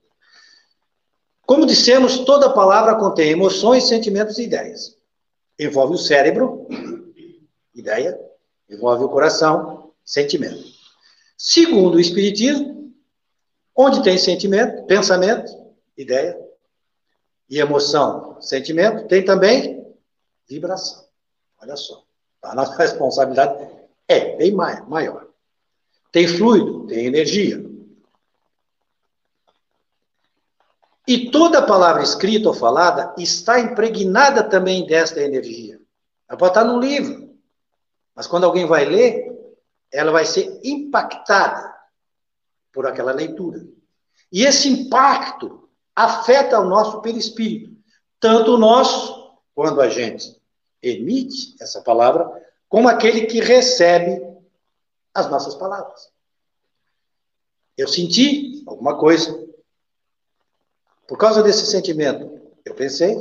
Como 1.42 1.66
dissemos, 1.66 2.20
toda 2.20 2.54
palavra 2.54 2.96
contém 3.00 3.32
emoções, 3.32 3.88
sentimentos 3.88 4.38
e 4.38 4.44
ideias. 4.44 4.96
Envolve 5.60 5.96
o 5.96 5.98
cérebro, 5.98 6.68
ideia, 7.74 8.16
envolve 8.70 9.04
o 9.04 9.10
coração, 9.10 9.92
sentimento. 10.06 10.64
Segundo 11.36 11.96
o 11.96 12.00
Espiritismo, 12.00 12.94
onde 13.76 14.04
tem 14.04 14.20
sentimento, 14.20 14.86
pensamento, 14.86 15.52
ideia, 15.98 16.40
e 17.50 17.60
emoção, 17.60 18.40
sentimento, 18.40 19.08
tem 19.08 19.26
também 19.26 19.84
vibração. 20.48 21.06
Olha 21.60 21.76
só. 21.76 22.04
A 22.44 22.54
nossa 22.54 22.78
responsabilidade 22.78 23.68
é 24.08 24.38
bem 24.38 24.52
maior. 24.52 25.31
Tem 26.12 26.28
fluido, 26.28 26.86
tem 26.88 27.06
energia. 27.06 27.64
E 31.08 31.32
toda 31.32 31.62
palavra 31.62 32.04
escrita 32.04 32.50
ou 32.50 32.54
falada 32.54 33.14
está 33.18 33.60
impregnada 33.60 34.44
também 34.44 34.86
desta 34.86 35.22
energia. 35.22 35.80
Ela 36.28 36.38
pode 36.38 36.52
estar 36.52 36.64
num 36.64 36.80
livro, 36.80 37.36
mas 38.16 38.28
quando 38.28 38.46
alguém 38.46 38.66
vai 38.66 38.86
ler, 38.86 39.26
ela 39.92 40.12
vai 40.12 40.26
ser 40.26 40.60
impactada 40.64 41.74
por 42.72 42.86
aquela 42.86 43.12
leitura. 43.12 43.66
E 44.32 44.44
esse 44.44 44.70
impacto 44.70 45.70
afeta 45.96 46.60
o 46.60 46.66
nosso 46.66 47.02
perispírito, 47.02 47.76
tanto 48.20 48.58
nosso, 48.58 49.34
quando 49.54 49.82
a 49.82 49.90
gente 49.90 50.40
emite 50.82 51.56
essa 51.60 51.82
palavra, 51.82 52.30
como 52.70 52.88
aquele 52.88 53.26
que 53.26 53.42
recebe 53.42 54.31
as 55.14 55.30
nossas 55.30 55.56
palavras. 55.56 56.12
Eu 57.78 57.88
senti 57.88 58.64
alguma 58.66 58.98
coisa. 58.98 59.48
Por 61.08 61.18
causa 61.18 61.44
desse 61.44 61.66
sentimento, 61.66 62.42
eu 62.64 62.74
pensei. 62.76 63.16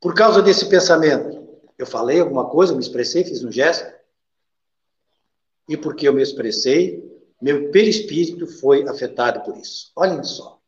Por 0.00 0.14
causa 0.14 0.40
desse 0.40 0.68
pensamento, 0.68 1.48
eu 1.76 1.86
falei 1.86 2.20
alguma 2.20 2.48
coisa, 2.48 2.74
me 2.74 2.80
expressei, 2.80 3.24
fiz 3.24 3.42
um 3.42 3.52
gesto. 3.52 3.92
E 5.68 5.76
porque 5.76 6.08
eu 6.08 6.12
me 6.12 6.22
expressei, 6.22 7.04
meu 7.40 7.70
perispírito 7.70 8.46
foi 8.46 8.88
afetado 8.88 9.42
por 9.42 9.56
isso. 9.56 9.92
Olhem 9.94 10.22
só. 10.24 10.60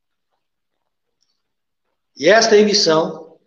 E 2.16 2.28
esta 2.28 2.56
emissão 2.56 3.38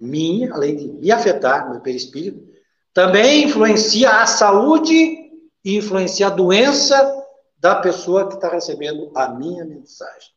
minha, 0.00 0.52
além 0.52 0.76
de 0.76 0.88
me 0.88 1.12
afetar, 1.12 1.70
meu 1.70 1.80
perispírito, 1.80 2.50
também 2.92 3.44
influencia 3.44 4.22
a 4.22 4.26
saúde 4.26 5.21
e 5.64 5.76
influencia 5.76 6.26
a 6.26 6.30
doença 6.30 7.26
da 7.58 7.76
pessoa 7.76 8.28
que 8.28 8.34
está 8.34 8.48
recebendo 8.48 9.10
a 9.14 9.28
minha 9.28 9.64
mensagem. 9.64 10.30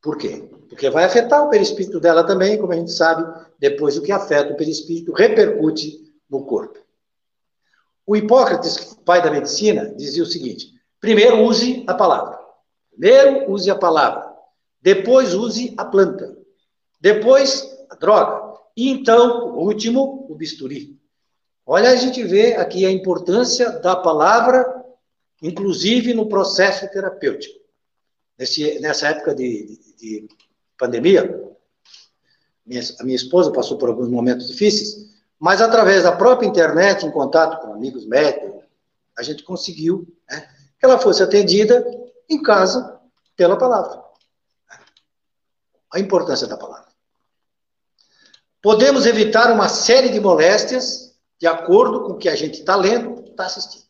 Por 0.00 0.16
quê? 0.16 0.48
Porque 0.68 0.90
vai 0.90 1.04
afetar 1.04 1.44
o 1.44 1.50
perispírito 1.50 2.00
dela 2.00 2.24
também, 2.24 2.58
como 2.58 2.72
a 2.72 2.76
gente 2.76 2.92
sabe, 2.92 3.24
depois 3.58 3.96
o 3.96 4.02
que 4.02 4.12
afeta 4.12 4.52
o 4.52 4.56
perispírito 4.56 5.12
repercute 5.12 5.98
no 6.28 6.44
corpo. 6.44 6.78
O 8.06 8.16
Hipócrates, 8.16 8.94
pai 9.04 9.22
da 9.22 9.30
medicina, 9.30 9.94
dizia 9.94 10.22
o 10.22 10.26
seguinte: 10.26 10.72
primeiro 11.00 11.42
use 11.42 11.84
a 11.86 11.94
palavra. 11.94 12.38
Primeiro 12.90 13.52
use 13.52 13.70
a 13.70 13.74
palavra. 13.74 14.34
Depois 14.80 15.34
use 15.34 15.74
a 15.76 15.84
planta. 15.84 16.36
Depois 17.00 17.68
a 17.90 17.94
droga. 17.94 18.58
E 18.76 18.88
então, 18.88 19.52
por 19.52 19.58
último, 19.58 20.26
o 20.28 20.34
bisturi. 20.34 20.97
Olha, 21.70 21.90
a 21.90 21.96
gente 21.96 22.24
vê 22.24 22.54
aqui 22.54 22.86
a 22.86 22.90
importância 22.90 23.68
da 23.80 23.94
palavra, 23.94 24.86
inclusive 25.42 26.14
no 26.14 26.26
processo 26.26 26.90
terapêutico. 26.90 27.60
Nesse, 28.38 28.80
nessa 28.80 29.08
época 29.08 29.34
de, 29.34 29.66
de, 29.66 29.94
de 29.98 30.28
pandemia, 30.78 31.46
minha, 32.64 32.80
a 32.98 33.04
minha 33.04 33.16
esposa 33.16 33.52
passou 33.52 33.76
por 33.76 33.90
alguns 33.90 34.08
momentos 34.08 34.48
difíceis, 34.48 35.10
mas 35.38 35.60
através 35.60 36.04
da 36.04 36.12
própria 36.12 36.46
internet, 36.46 37.04
em 37.04 37.10
contato 37.10 37.60
com 37.60 37.74
amigos 37.74 38.06
médicos, 38.06 38.64
a 39.18 39.22
gente 39.22 39.42
conseguiu 39.42 40.10
né, 40.30 40.48
que 40.80 40.86
ela 40.86 40.98
fosse 40.98 41.22
atendida 41.22 41.86
em 42.30 42.40
casa 42.40 42.98
pela 43.36 43.58
palavra. 43.58 44.02
A 45.92 46.00
importância 46.00 46.46
da 46.46 46.56
palavra. 46.56 46.88
Podemos 48.62 49.04
evitar 49.04 49.52
uma 49.52 49.68
série 49.68 50.08
de 50.08 50.18
moléstias 50.18 51.07
de 51.38 51.46
acordo 51.46 52.04
com 52.04 52.12
o 52.12 52.18
que 52.18 52.28
a 52.28 52.34
gente 52.34 52.60
está 52.60 52.74
lendo, 52.76 53.24
está 53.24 53.46
assistindo. 53.46 53.86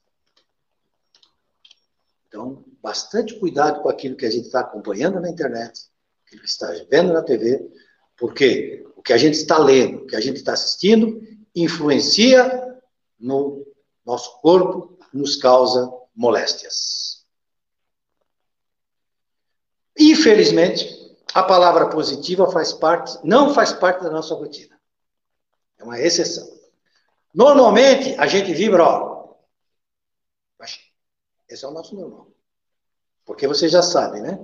Então, 2.26 2.64
bastante 2.82 3.38
cuidado 3.38 3.82
com 3.82 3.88
aquilo 3.88 4.16
que 4.16 4.26
a 4.26 4.30
gente 4.30 4.46
está 4.46 4.60
acompanhando 4.60 5.18
na 5.20 5.30
internet, 5.30 5.88
aquilo 6.26 6.42
que 6.42 6.48
está 6.48 6.68
vendo 6.90 7.12
na 7.12 7.22
TV, 7.22 7.66
porque 8.16 8.86
o 8.96 9.02
que 9.02 9.12
a 9.12 9.16
gente 9.16 9.34
está 9.34 9.58
lendo, 9.58 10.02
o 10.02 10.06
que 10.06 10.16
a 10.16 10.20
gente 10.20 10.36
está 10.36 10.52
assistindo, 10.52 11.20
influencia 11.54 12.78
no 13.18 13.66
nosso 14.04 14.40
corpo, 14.40 14.98
nos 15.12 15.36
causa 15.36 15.90
moléstias. 16.14 17.24
Infelizmente, 19.98 21.16
a 21.34 21.42
palavra 21.42 21.88
positiva 21.88 22.50
faz 22.50 22.72
parte, 22.72 23.18
não 23.24 23.54
faz 23.54 23.72
parte 23.72 24.02
da 24.02 24.10
nossa 24.10 24.34
rotina. 24.34 24.78
É 25.78 25.84
uma 25.84 25.98
exceção. 25.98 26.57
Normalmente, 27.34 28.14
a 28.18 28.26
gente 28.26 28.52
vibra, 28.52 28.84
ó. 28.84 29.18
Esse 31.48 31.64
é 31.64 31.68
o 31.68 31.70
nosso 31.70 31.94
normal. 31.94 32.28
Porque 33.24 33.46
vocês 33.46 33.72
já 33.72 33.82
sabem, 33.82 34.22
né? 34.22 34.38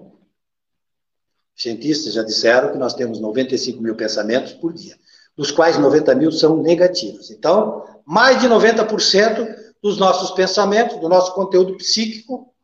Cientistas 1.54 2.14
já 2.14 2.22
disseram 2.22 2.72
que 2.72 2.78
nós 2.78 2.94
temos 2.94 3.20
95 3.20 3.82
mil 3.82 3.94
pensamentos 3.94 4.52
por 4.54 4.72
dia 4.72 4.98
dos 5.36 5.50
quais 5.50 5.78
90 5.78 6.14
mil 6.14 6.30
são 6.30 6.62
negativos. 6.62 7.30
Então, 7.30 7.84
mais 8.04 8.40
de 8.40 8.48
90% 8.48 9.74
dos 9.82 9.98
nossos 9.98 10.30
pensamentos, 10.30 10.98
do 11.00 11.08
nosso 11.08 11.34
conteúdo 11.34 11.76
psíquico, 11.76 12.54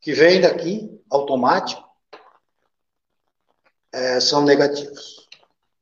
que 0.00 0.12
vem 0.12 0.40
daqui, 0.40 1.00
automático, 1.10 1.82
é, 3.92 4.20
são 4.20 4.42
negativos. 4.44 5.28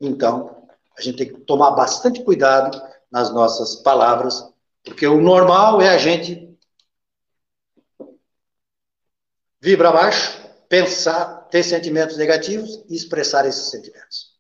Então, 0.01 0.69
a 0.97 1.03
gente 1.03 1.17
tem 1.17 1.29
que 1.29 1.41
tomar 1.41 1.73
bastante 1.73 2.23
cuidado 2.23 2.81
nas 3.17 3.33
nossas 3.33 3.77
palavras, 3.77 4.45
porque 4.85 5.07
o 5.07 5.23
normal 5.23 5.81
é 5.81 5.89
a 5.89 5.97
gente 5.97 6.55
vir 9.59 9.79
para 9.79 9.91
baixo, 9.91 10.39
pensar, 10.69 11.49
ter 11.51 11.63
sentimentos 11.63 12.19
negativos 12.19 12.85
e 12.91 12.95
expressar 12.95 13.47
esses 13.47 13.71
sentimentos. 13.71 14.37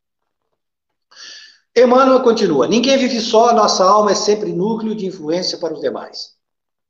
Emmanuel 1.75 2.23
continua: 2.23 2.69
ninguém 2.69 2.99
vive 2.99 3.19
só, 3.19 3.55
nossa 3.55 3.83
alma 3.83 4.11
é 4.11 4.15
sempre 4.15 4.53
núcleo 4.53 4.95
de 4.95 5.07
influência 5.07 5.57
para 5.57 5.73
os 5.73 5.81
demais. 5.81 6.35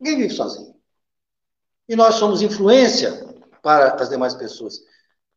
Ninguém 0.01 0.23
vive 0.23 0.35
sozinho. 0.35 0.75
E 1.89 1.95
nós 1.95 2.17
somos 2.17 2.43
influência 2.43 3.33
para 3.63 3.95
as 3.95 4.09
demais 4.09 4.35
pessoas. 4.35 4.81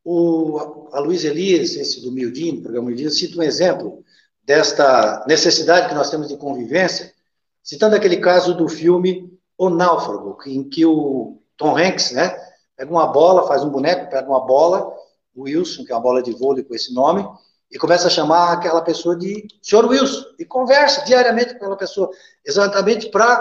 O, 0.03 0.89
a 0.93 0.99
Luiz 0.99 1.23
Elias, 1.23 1.75
esse 1.75 2.01
do 2.01 2.11
Mildinho, 2.11 2.55
do 2.55 2.61
programa 2.63 2.87
Mildinho, 2.87 3.11
cita 3.11 3.37
um 3.37 3.43
exemplo 3.43 4.03
desta 4.49 5.23
necessidade 5.27 5.89
que 5.89 5.93
nós 5.93 6.09
temos 6.09 6.27
de 6.27 6.35
convivência, 6.35 7.13
citando 7.61 7.95
aquele 7.95 8.17
caso 8.17 8.55
do 8.55 8.67
filme 8.67 9.31
O 9.55 9.69
Náufrago, 9.69 10.39
em 10.47 10.67
que 10.67 10.83
o 10.83 11.39
Tom 11.55 11.77
Hanks, 11.77 12.13
né, 12.13 12.35
pega 12.75 12.89
uma 12.89 13.05
bola, 13.05 13.47
faz 13.47 13.63
um 13.63 13.69
boneco, 13.69 14.09
pega 14.09 14.27
uma 14.27 14.43
bola, 14.43 14.91
o 15.35 15.43
Wilson, 15.43 15.85
que 15.85 15.91
é 15.91 15.95
uma 15.95 16.01
bola 16.01 16.23
de 16.23 16.31
vôlei 16.31 16.63
com 16.63 16.73
esse 16.73 16.91
nome, 16.91 17.23
e 17.71 17.77
começa 17.77 18.07
a 18.07 18.09
chamar 18.09 18.51
aquela 18.51 18.81
pessoa 18.81 19.15
de 19.15 19.47
Senhor 19.61 19.85
Wilson, 19.85 20.25
e 20.39 20.45
conversa 20.45 21.05
diariamente 21.05 21.51
com 21.51 21.57
aquela 21.57 21.77
pessoa, 21.77 22.09
exatamente 22.43 23.11
para 23.11 23.39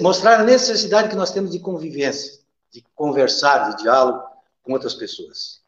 mostrar 0.00 0.40
a 0.40 0.44
necessidade 0.44 1.10
que 1.10 1.14
nós 1.14 1.30
temos 1.30 1.50
de 1.50 1.58
convivência, 1.58 2.40
de 2.72 2.82
conversar, 2.94 3.68
de 3.68 3.82
diálogo 3.82 4.22
com 4.62 4.72
outras 4.72 4.94
pessoas. 4.94 5.60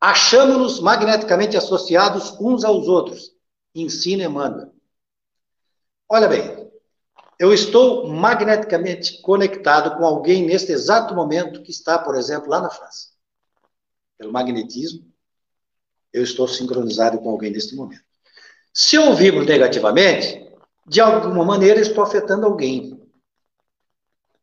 Achamos-nos 0.00 0.80
magneticamente 0.80 1.58
associados 1.58 2.34
uns 2.40 2.64
aos 2.64 2.88
outros. 2.88 3.35
Ensina 3.82 4.24
Emmanuel. 4.24 4.72
Olha 6.08 6.28
bem, 6.28 6.70
eu 7.38 7.52
estou 7.52 8.08
magneticamente 8.08 9.20
conectado 9.20 9.96
com 9.98 10.06
alguém 10.06 10.46
neste 10.46 10.72
exato 10.72 11.14
momento 11.14 11.62
que 11.62 11.70
está, 11.70 11.98
por 11.98 12.14
exemplo, 12.14 12.48
lá 12.48 12.60
na 12.60 12.70
França. 12.70 13.08
Pelo 14.16 14.32
magnetismo, 14.32 15.06
eu 16.12 16.22
estou 16.22 16.48
sincronizado 16.48 17.18
com 17.18 17.28
alguém 17.28 17.50
neste 17.50 17.74
momento. 17.74 18.04
Se 18.72 18.96
eu 18.96 19.14
vibro 19.14 19.44
negativamente, 19.44 20.50
de 20.86 21.00
alguma 21.00 21.44
maneira 21.44 21.80
estou 21.80 22.02
afetando 22.02 22.46
alguém. 22.46 22.98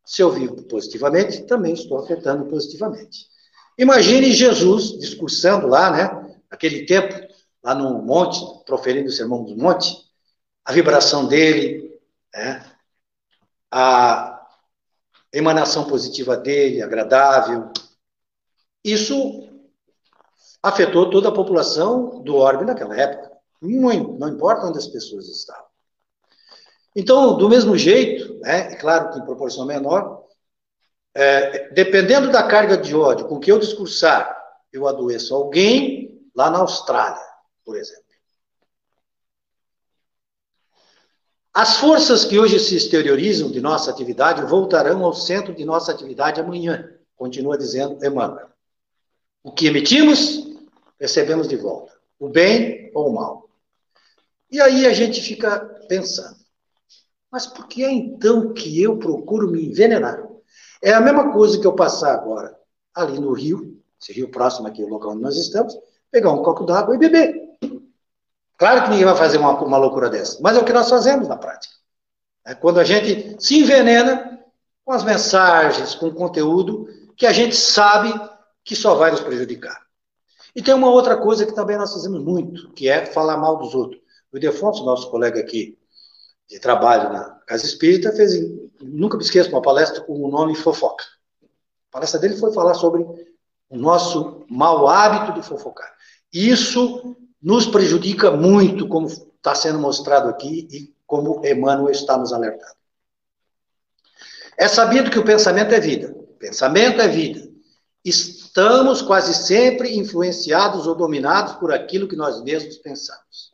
Se 0.06 0.22
eu 0.22 0.32
vivo 0.32 0.62
positivamente, 0.64 1.44
também 1.46 1.74
estou 1.74 1.98
afetando 1.98 2.46
positivamente. 2.46 3.28
Imagine 3.78 4.32
Jesus 4.32 5.00
discursando 5.00 5.68
lá, 5.68 5.90
né? 5.90 6.40
Naquele 6.52 6.86
tempo, 6.86 7.33
lá 7.64 7.74
no 7.74 8.02
monte, 8.02 8.40
proferindo 8.66 9.08
o 9.08 9.12
sermão 9.12 9.44
do 9.44 9.56
monte, 9.56 9.96
a 10.66 10.74
vibração 10.74 11.28
dele, 11.28 12.00
né? 12.34 12.64
a 13.72 14.48
emanação 15.32 15.86
positiva 15.86 16.38
dele, 16.38 16.82
agradável. 16.82 17.72
Isso 18.84 19.50
afetou 20.62 21.10
toda 21.10 21.30
a 21.30 21.34
população 21.34 22.22
do 22.22 22.36
orbe 22.36 22.66
naquela 22.66 22.96
época. 22.96 23.32
Muito, 23.62 24.14
não 24.14 24.28
importa 24.28 24.68
onde 24.68 24.78
as 24.78 24.88
pessoas 24.88 25.28
estavam. 25.28 25.66
Então, 26.96 27.38
do 27.38 27.50
mesmo 27.50 27.78
jeito, 27.78 28.40
né, 28.40 28.74
é 28.74 28.76
claro 28.76 29.12
que 29.12 29.20
em 29.20 29.26
proporção 29.26 29.66
menor, 29.66 30.24
é, 31.16 31.70
dependendo 31.70 32.32
da 32.32 32.44
carga 32.44 32.78
de 32.78 32.96
ódio 32.96 33.28
com 33.28 33.40
que 33.40 33.52
eu 33.52 33.58
discursar, 33.58 34.38
eu 34.72 34.88
adoeço 34.88 35.34
alguém 35.34 36.30
lá 36.36 36.50
na 36.50 36.60
Austrália, 36.60 37.22
por 37.64 37.78
exemplo. 37.78 38.14
As 41.54 41.78
forças 41.78 42.26
que 42.26 42.40
hoje 42.40 42.60
se 42.60 42.76
exteriorizam 42.76 43.52
de 43.52 43.62
nossa 43.62 43.92
atividade 43.92 44.42
voltarão 44.42 45.06
ao 45.06 45.14
centro 45.14 45.54
de 45.54 45.64
nossa 45.64 45.92
atividade 45.92 46.42
amanhã, 46.42 46.90
continua 47.16 47.58
dizendo 47.58 48.04
Emmanuel. 48.04 48.48
O 49.44 49.52
que 49.52 49.68
emitimos, 49.68 50.48
recebemos 51.00 51.48
de 51.48 51.56
volta, 51.56 51.94
o 52.18 52.28
bem 52.28 52.90
ou 52.96 53.10
o 53.10 53.14
mal. 53.14 53.50
E 54.50 54.60
aí 54.60 54.88
a 54.88 54.94
gente 54.94 55.22
fica 55.22 55.60
pensando, 55.88 56.38
mas 57.32 57.46
por 57.46 57.68
que 57.68 57.84
é 57.84 57.92
então 57.92 58.52
que 58.54 58.82
eu 58.82 58.98
procuro 58.98 59.52
me 59.52 59.64
envenenar? 59.64 60.28
É 60.82 60.92
a 60.92 61.02
mesma 61.02 61.32
coisa 61.32 61.60
que 61.60 61.68
eu 61.68 61.76
passar 61.76 62.14
agora 62.14 62.58
ali 62.96 63.20
no 63.20 63.32
rio, 63.32 63.80
esse 64.02 64.12
rio 64.12 64.30
próximo 64.30 64.68
aqui, 64.68 64.84
o 64.84 64.88
local 64.88 65.12
onde 65.12 65.22
nós 65.22 65.38
estamos, 65.38 65.78
pegar 66.10 66.32
um 66.32 66.42
copo 66.42 66.66
d'água 66.66 66.96
e 66.96 67.00
beber. 67.00 67.43
Claro 68.64 68.84
que 68.84 68.92
ninguém 68.92 69.04
vai 69.04 69.18
fazer 69.18 69.40
uma, 69.40 69.62
uma 69.62 69.78
loucura 69.78 70.10
dessa, 70.10 70.40
mas 70.42 70.56
é 70.56 70.60
o 70.62 70.64
que 70.64 70.72
nós 70.72 70.90
fazemos 70.90 71.28
na 71.28 71.36
prática. 71.36 71.76
É 72.46 72.56
quando 72.56 72.80
a 72.80 72.86
gente 72.86 73.36
se 73.38 73.60
envenena 73.60 74.40
com 74.86 74.94
as 74.94 75.04
mensagens, 75.04 75.96
com 75.96 76.08
o 76.08 76.14
conteúdo 76.14 76.88
que 77.18 77.26
a 77.26 77.34
gente 77.34 77.58
sabe 77.58 78.14
que 78.64 78.74
só 78.74 78.96
vai 78.96 79.12
nos 79.12 79.20
prejudicar. 79.20 79.86
E 80.56 80.62
tem 80.62 80.74
uma 80.74 80.90
outra 80.90 81.18
coisa 81.18 81.46
que 81.46 81.54
também 81.54 81.76
nós 81.76 81.92
fazemos 81.92 82.24
muito, 82.24 82.72
que 82.72 82.88
é 82.88 83.06
falar 83.06 83.36
mal 83.36 83.58
dos 83.58 83.76
outros. 83.76 84.02
O 84.32 84.38
Idefonso, 84.38 84.86
nosso 84.86 85.12
colega 85.12 85.42
aqui 85.42 85.78
de 86.48 86.58
trabalho 86.58 87.12
na 87.12 87.32
Casa 87.46 87.66
Espírita, 87.66 88.14
fez, 88.14 88.32
nunca 88.82 89.18
me 89.18 89.24
esqueço, 89.24 89.50
uma 89.50 89.62
palestra 89.62 90.00
com 90.00 90.14
o 90.24 90.32
nome 90.32 90.56
Fofoca. 90.56 91.04
A 91.44 91.92
palestra 91.92 92.18
dele 92.18 92.38
foi 92.38 92.54
falar 92.54 92.76
sobre 92.76 93.04
o 93.70 93.78
nosso 93.78 94.46
mau 94.50 94.88
hábito 94.88 95.34
de 95.34 95.46
fofocar. 95.46 95.94
Isso 96.32 97.18
nos 97.44 97.68
prejudica 97.68 98.32
muito, 98.32 98.88
como 98.88 99.08
está 99.08 99.54
sendo 99.54 99.78
mostrado 99.78 100.30
aqui 100.30 100.66
e 100.72 100.96
como 101.06 101.46
Emmanuel 101.46 101.92
está 101.92 102.18
nos 102.18 102.32
alertando. 102.32 102.78
É 104.58 104.68
sabido 104.70 105.12
que 105.12 105.20
o 105.20 105.26
pensamento 105.26 105.74
é 105.74 105.80
vida. 105.80 106.16
Pensamento 106.40 107.02
é 107.02 107.08
vida. 107.08 107.52
Estamos 108.04 109.02
quase 109.02 109.34
sempre 109.34 109.98
influenciados 109.98 110.88
ou 110.88 110.96
dominados 110.96 111.54
por 111.56 111.74
aquilo 111.74 112.08
que 112.08 112.16
nós 112.16 112.42
mesmos 112.44 112.78
pensamos. 112.78 113.52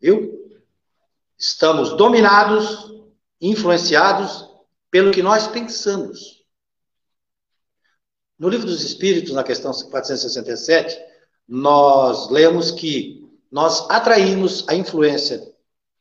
Viu? 0.00 0.40
Estamos 1.38 1.96
dominados, 1.96 2.90
influenciados 3.40 4.48
pelo 4.90 5.10
que 5.10 5.22
nós 5.22 5.46
pensamos. 5.46 6.42
No 8.38 8.48
Livro 8.48 8.66
dos 8.66 8.82
Espíritos, 8.82 9.32
na 9.32 9.44
questão 9.44 9.72
467, 9.72 11.11
nós 11.54 12.30
lemos 12.30 12.70
que 12.70 13.30
nós 13.50 13.84
atraímos 13.90 14.66
a 14.70 14.74
influência 14.74 15.52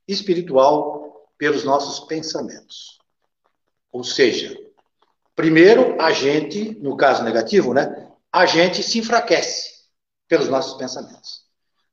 espiritual 0.08 1.28
pelos 1.38 1.66
nossos 1.66 2.00
pensamentos. 2.08 3.00
Ou 3.92 4.02
seja, 4.02 4.58
primeiro 5.36 6.02
a 6.02 6.14
gente, 6.14 6.78
no 6.80 6.96
caso 6.96 7.22
negativo, 7.26 7.74
né, 7.74 8.08
a 8.32 8.46
gente 8.46 8.82
se 8.82 9.00
enfraquece 9.00 9.88
pelos 10.26 10.48
nossos 10.48 10.76
pensamentos. 10.76 11.42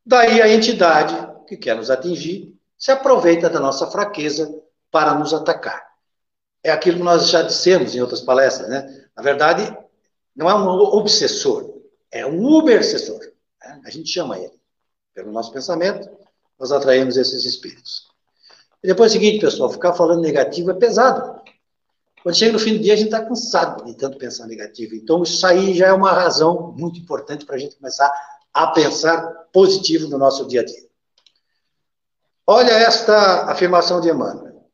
Daí 0.07 0.41
a 0.41 0.49
entidade 0.49 1.17
que 1.49 1.57
quer 1.57 1.75
nos 1.75 1.91
atingir 1.91 2.57
se 2.79 2.93
aproveita 2.93 3.51
da 3.51 3.59
nossa 3.59 3.89
fraqueza 3.89 4.55
para 4.89 5.15
nos 5.15 5.35
atacar. 5.35 5.85
É 6.63 6.71
aquilo 6.71 6.99
que 6.99 7.03
nós 7.03 7.29
já 7.29 7.43
dissemos 7.43 7.93
em 7.97 8.01
outras 8.01 8.21
palestras, 8.21 8.69
né? 8.69 9.09
Na 9.17 9.23
verdade, 9.25 9.77
não 10.37 10.49
é 10.49 10.55
um 10.55 10.69
obsessor, 10.69 11.83
é 12.09 12.25
um 12.25 12.47
ubercessor. 12.57 13.28
A 13.85 13.91
gente 13.91 14.09
chama 14.09 14.39
ele. 14.39 14.59
Pelo 15.15 15.33
nosso 15.33 15.53
pensamento, 15.53 16.09
nós 16.59 16.73
atraímos 16.73 17.17
esses 17.17 17.45
espíritos. 17.45 18.09
E 18.83 18.87
depois 18.87 19.13
é 19.13 19.17
o 19.17 19.21
seguinte, 19.21 19.41
pessoal, 19.41 19.71
ficar 19.71 19.93
falando 19.93 20.21
negativo 20.21 20.71
é 20.71 20.75
pesado. 20.75 21.41
Quando 22.23 22.37
chega 22.37 22.53
no 22.53 22.59
fim 22.59 22.75
do 22.75 22.83
dia, 22.83 22.95
a 22.95 22.97
gente 22.97 23.07
está 23.07 23.25
cansado 23.25 23.85
de 23.85 23.95
tanto 23.95 24.19
pensar 24.19 24.47
negativo. 24.47 24.95
Então, 24.95 25.23
isso 25.23 25.47
aí 25.47 25.75
já 25.75 25.89
é 25.89 25.93
uma 25.93 26.13
razão 26.13 26.75
muito 26.77 26.99
importante 26.99 27.45
para 27.45 27.57
a 27.57 27.59
gente 27.59 27.77
começar 27.77 28.11
a 28.53 28.69
pensar 28.69 29.23
positivo 29.53 30.09
no 30.09 30.19
nosso 30.19 30.47
dia 30.47 30.61
a 30.61 30.65
dia. 30.65 30.89
Olha 32.47 32.73
esta 32.73 33.51
afirmação 33.51 34.01
de 34.01 34.09
Emmanuel. 34.09 34.65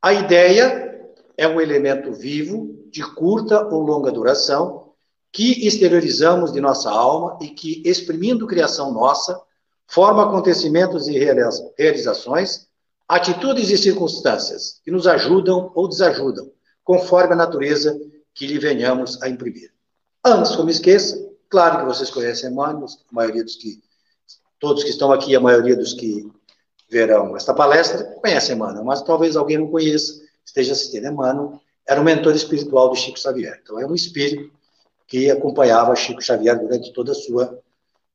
A 0.00 0.12
ideia 0.12 1.12
é 1.36 1.46
um 1.46 1.60
elemento 1.60 2.12
vivo, 2.12 2.74
de 2.90 3.02
curta 3.14 3.66
ou 3.66 3.80
longa 3.82 4.10
duração, 4.10 4.83
que 5.34 5.66
exteriorizamos 5.66 6.52
de 6.52 6.60
nossa 6.60 6.88
alma 6.88 7.36
e 7.42 7.48
que, 7.48 7.82
exprimindo 7.84 8.46
criação 8.46 8.92
nossa, 8.92 9.36
forma 9.84 10.22
acontecimentos 10.22 11.08
e 11.08 11.18
realizações, 11.76 12.68
atitudes 13.08 13.68
e 13.68 13.76
circunstâncias 13.76 14.80
que 14.84 14.92
nos 14.92 15.08
ajudam 15.08 15.72
ou 15.74 15.88
desajudam, 15.88 16.52
conforme 16.84 17.32
a 17.32 17.36
natureza 17.36 17.98
que 18.32 18.46
lhe 18.46 18.60
venhamos 18.60 19.20
a 19.22 19.28
imprimir. 19.28 19.72
Antes 20.24 20.54
que 20.54 20.60
eu 20.60 20.64
me 20.64 20.70
esqueça, 20.70 21.20
claro 21.50 21.80
que 21.80 21.86
vocês 21.86 22.10
conhecem 22.10 22.48
Emmanuel, 22.48 22.86
a 22.86 23.14
maioria 23.14 23.42
dos 23.42 23.56
que, 23.56 23.82
todos 24.60 24.84
que 24.84 24.90
estão 24.90 25.10
aqui, 25.10 25.34
a 25.34 25.40
maioria 25.40 25.74
dos 25.74 25.94
que 25.94 26.30
verão 26.88 27.36
esta 27.36 27.52
palestra, 27.52 28.04
conhecem 28.22 28.54
Emmanuel, 28.54 28.84
mas 28.84 29.02
talvez 29.02 29.34
alguém 29.34 29.58
não 29.58 29.66
conheça, 29.66 30.22
esteja 30.44 30.74
assistindo. 30.74 31.08
Emmanuel 31.08 31.60
era 31.88 32.00
o 32.00 32.04
mentor 32.04 32.36
espiritual 32.36 32.88
do 32.88 32.94
Chico 32.94 33.18
Xavier. 33.18 33.58
Então, 33.60 33.80
é 33.80 33.84
um 33.84 33.96
espírito 33.96 34.53
que 35.06 35.30
acompanhava 35.30 35.94
Chico 35.94 36.22
Xavier 36.22 36.58
durante 36.58 36.92
todo 36.92 37.10
o 37.10 37.14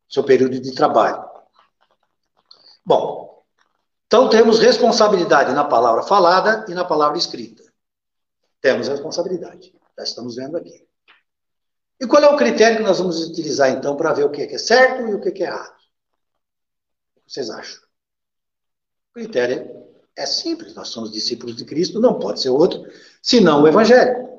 seu 0.10 0.24
período 0.24 0.60
de 0.60 0.74
trabalho. 0.74 1.30
Bom, 2.86 3.44
então 4.08 4.30
temos 4.30 4.60
responsabilidade 4.60 5.54
na 5.54 5.64
palavra 5.64 6.02
falada 6.02 6.66
e 6.68 6.74
na 6.74 6.84
palavra 6.84 7.18
escrita. 7.18 7.64
Temos 8.62 8.88
responsabilidade, 8.88 9.74
já 9.98 10.04
estamos 10.04 10.36
vendo 10.36 10.58
aqui. 10.58 10.88
E 12.02 12.08
qual 12.08 12.24
é 12.24 12.30
o 12.30 12.38
critério 12.38 12.78
que 12.78 12.84
nós 12.84 12.98
vamos 12.98 13.22
utilizar, 13.28 13.70
então, 13.70 13.96
para 13.96 14.14
ver 14.14 14.24
o 14.24 14.32
que 14.32 14.42
é 14.42 14.58
certo 14.58 15.08
e 15.08 15.14
o 15.14 15.22
que 15.22 15.44
é 15.44 15.48
errado? 15.48 15.76
O 17.18 17.22
que 17.22 17.34
vocês 17.34 17.50
acham? 17.50 17.82
O 19.12 19.14
critério 19.14 19.86
é 20.16 20.26
simples, 20.26 20.74
nós 20.74 20.88
somos 20.90 21.12
discípulos 21.12 21.56
de 21.56 21.66
Cristo, 21.66 22.00
não 22.00 22.18
pode 22.18 22.42
ser 22.42 22.50
outro, 22.50 22.82
senão 23.22 23.64
o 23.64 23.68
Evangelho. 23.68 24.39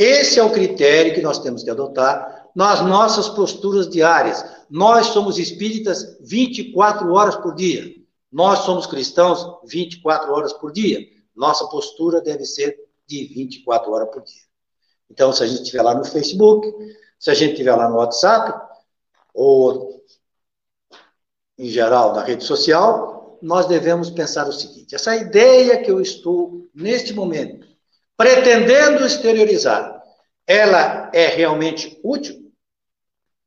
Esse 0.00 0.40
é 0.40 0.42
o 0.42 0.50
critério 0.50 1.12
que 1.12 1.20
nós 1.20 1.40
temos 1.40 1.62
que 1.62 1.68
adotar 1.68 2.48
nas 2.54 2.80
nossas 2.80 3.28
posturas 3.28 3.86
diárias. 3.86 4.42
Nós 4.70 5.08
somos 5.08 5.38
espíritas 5.38 6.16
24 6.22 7.12
horas 7.12 7.36
por 7.36 7.54
dia. 7.54 7.94
Nós 8.32 8.60
somos 8.60 8.86
cristãos 8.86 9.46
24 9.66 10.32
horas 10.32 10.54
por 10.54 10.72
dia. 10.72 11.06
Nossa 11.36 11.66
postura 11.66 12.22
deve 12.22 12.46
ser 12.46 12.78
de 13.06 13.24
24 13.26 13.92
horas 13.92 14.08
por 14.08 14.22
dia. 14.22 14.40
Então, 15.10 15.34
se 15.34 15.42
a 15.42 15.46
gente 15.46 15.64
estiver 15.64 15.82
lá 15.82 15.94
no 15.94 16.06
Facebook, 16.06 16.66
se 17.18 17.30
a 17.30 17.34
gente 17.34 17.52
estiver 17.52 17.76
lá 17.76 17.86
no 17.86 17.96
WhatsApp, 17.96 18.58
ou 19.34 20.02
em 21.58 21.68
geral 21.68 22.14
na 22.14 22.22
rede 22.24 22.42
social, 22.42 23.38
nós 23.42 23.66
devemos 23.66 24.08
pensar 24.08 24.48
o 24.48 24.52
seguinte: 24.52 24.94
essa 24.94 25.14
ideia 25.14 25.82
que 25.82 25.90
eu 25.90 26.00
estou, 26.00 26.70
neste 26.74 27.12
momento, 27.12 27.68
pretendendo 28.20 29.06
exteriorizar, 29.06 30.04
ela 30.46 31.10
é 31.14 31.28
realmente 31.28 31.98
útil? 32.04 32.52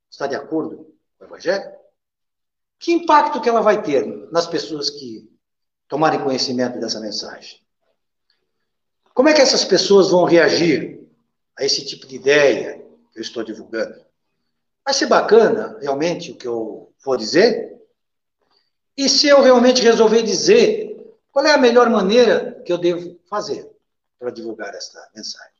Está 0.09 0.25
de 0.25 0.33
acordo 0.33 0.91
com 1.15 1.25
o 1.25 1.27
Evangelho? 1.27 1.71
Que 2.79 2.91
impacto 2.91 3.39
que 3.39 3.47
ela 3.47 3.61
vai 3.61 3.83
ter 3.83 4.03
nas 4.31 4.47
pessoas 4.47 4.89
que 4.89 5.29
tomarem 5.87 6.23
conhecimento 6.23 6.79
dessa 6.79 6.99
mensagem? 6.99 7.59
Como 9.13 9.29
é 9.29 9.33
que 9.33 9.41
essas 9.41 9.63
pessoas 9.63 10.09
vão 10.09 10.23
reagir 10.23 11.07
a 11.55 11.63
esse 11.63 11.85
tipo 11.85 12.07
de 12.07 12.15
ideia 12.15 12.83
que 13.11 13.19
eu 13.19 13.21
estou 13.21 13.43
divulgando? 13.43 14.03
Vai 14.83 14.95
ser 14.95 15.05
bacana, 15.05 15.77
realmente, 15.81 16.31
o 16.31 16.35
que 16.35 16.47
eu 16.47 16.91
vou 17.05 17.15
dizer? 17.15 17.79
E 18.97 19.07
se 19.07 19.27
eu 19.27 19.39
realmente 19.43 19.83
resolver 19.83 20.23
dizer, 20.23 21.15
qual 21.31 21.45
é 21.45 21.51
a 21.51 21.59
melhor 21.59 21.91
maneira 21.91 22.59
que 22.65 22.73
eu 22.73 22.79
devo 22.79 23.19
fazer 23.29 23.71
para 24.23 24.31
divulgar 24.31 24.73
esta 24.73 25.05
mensagem? 25.13 25.51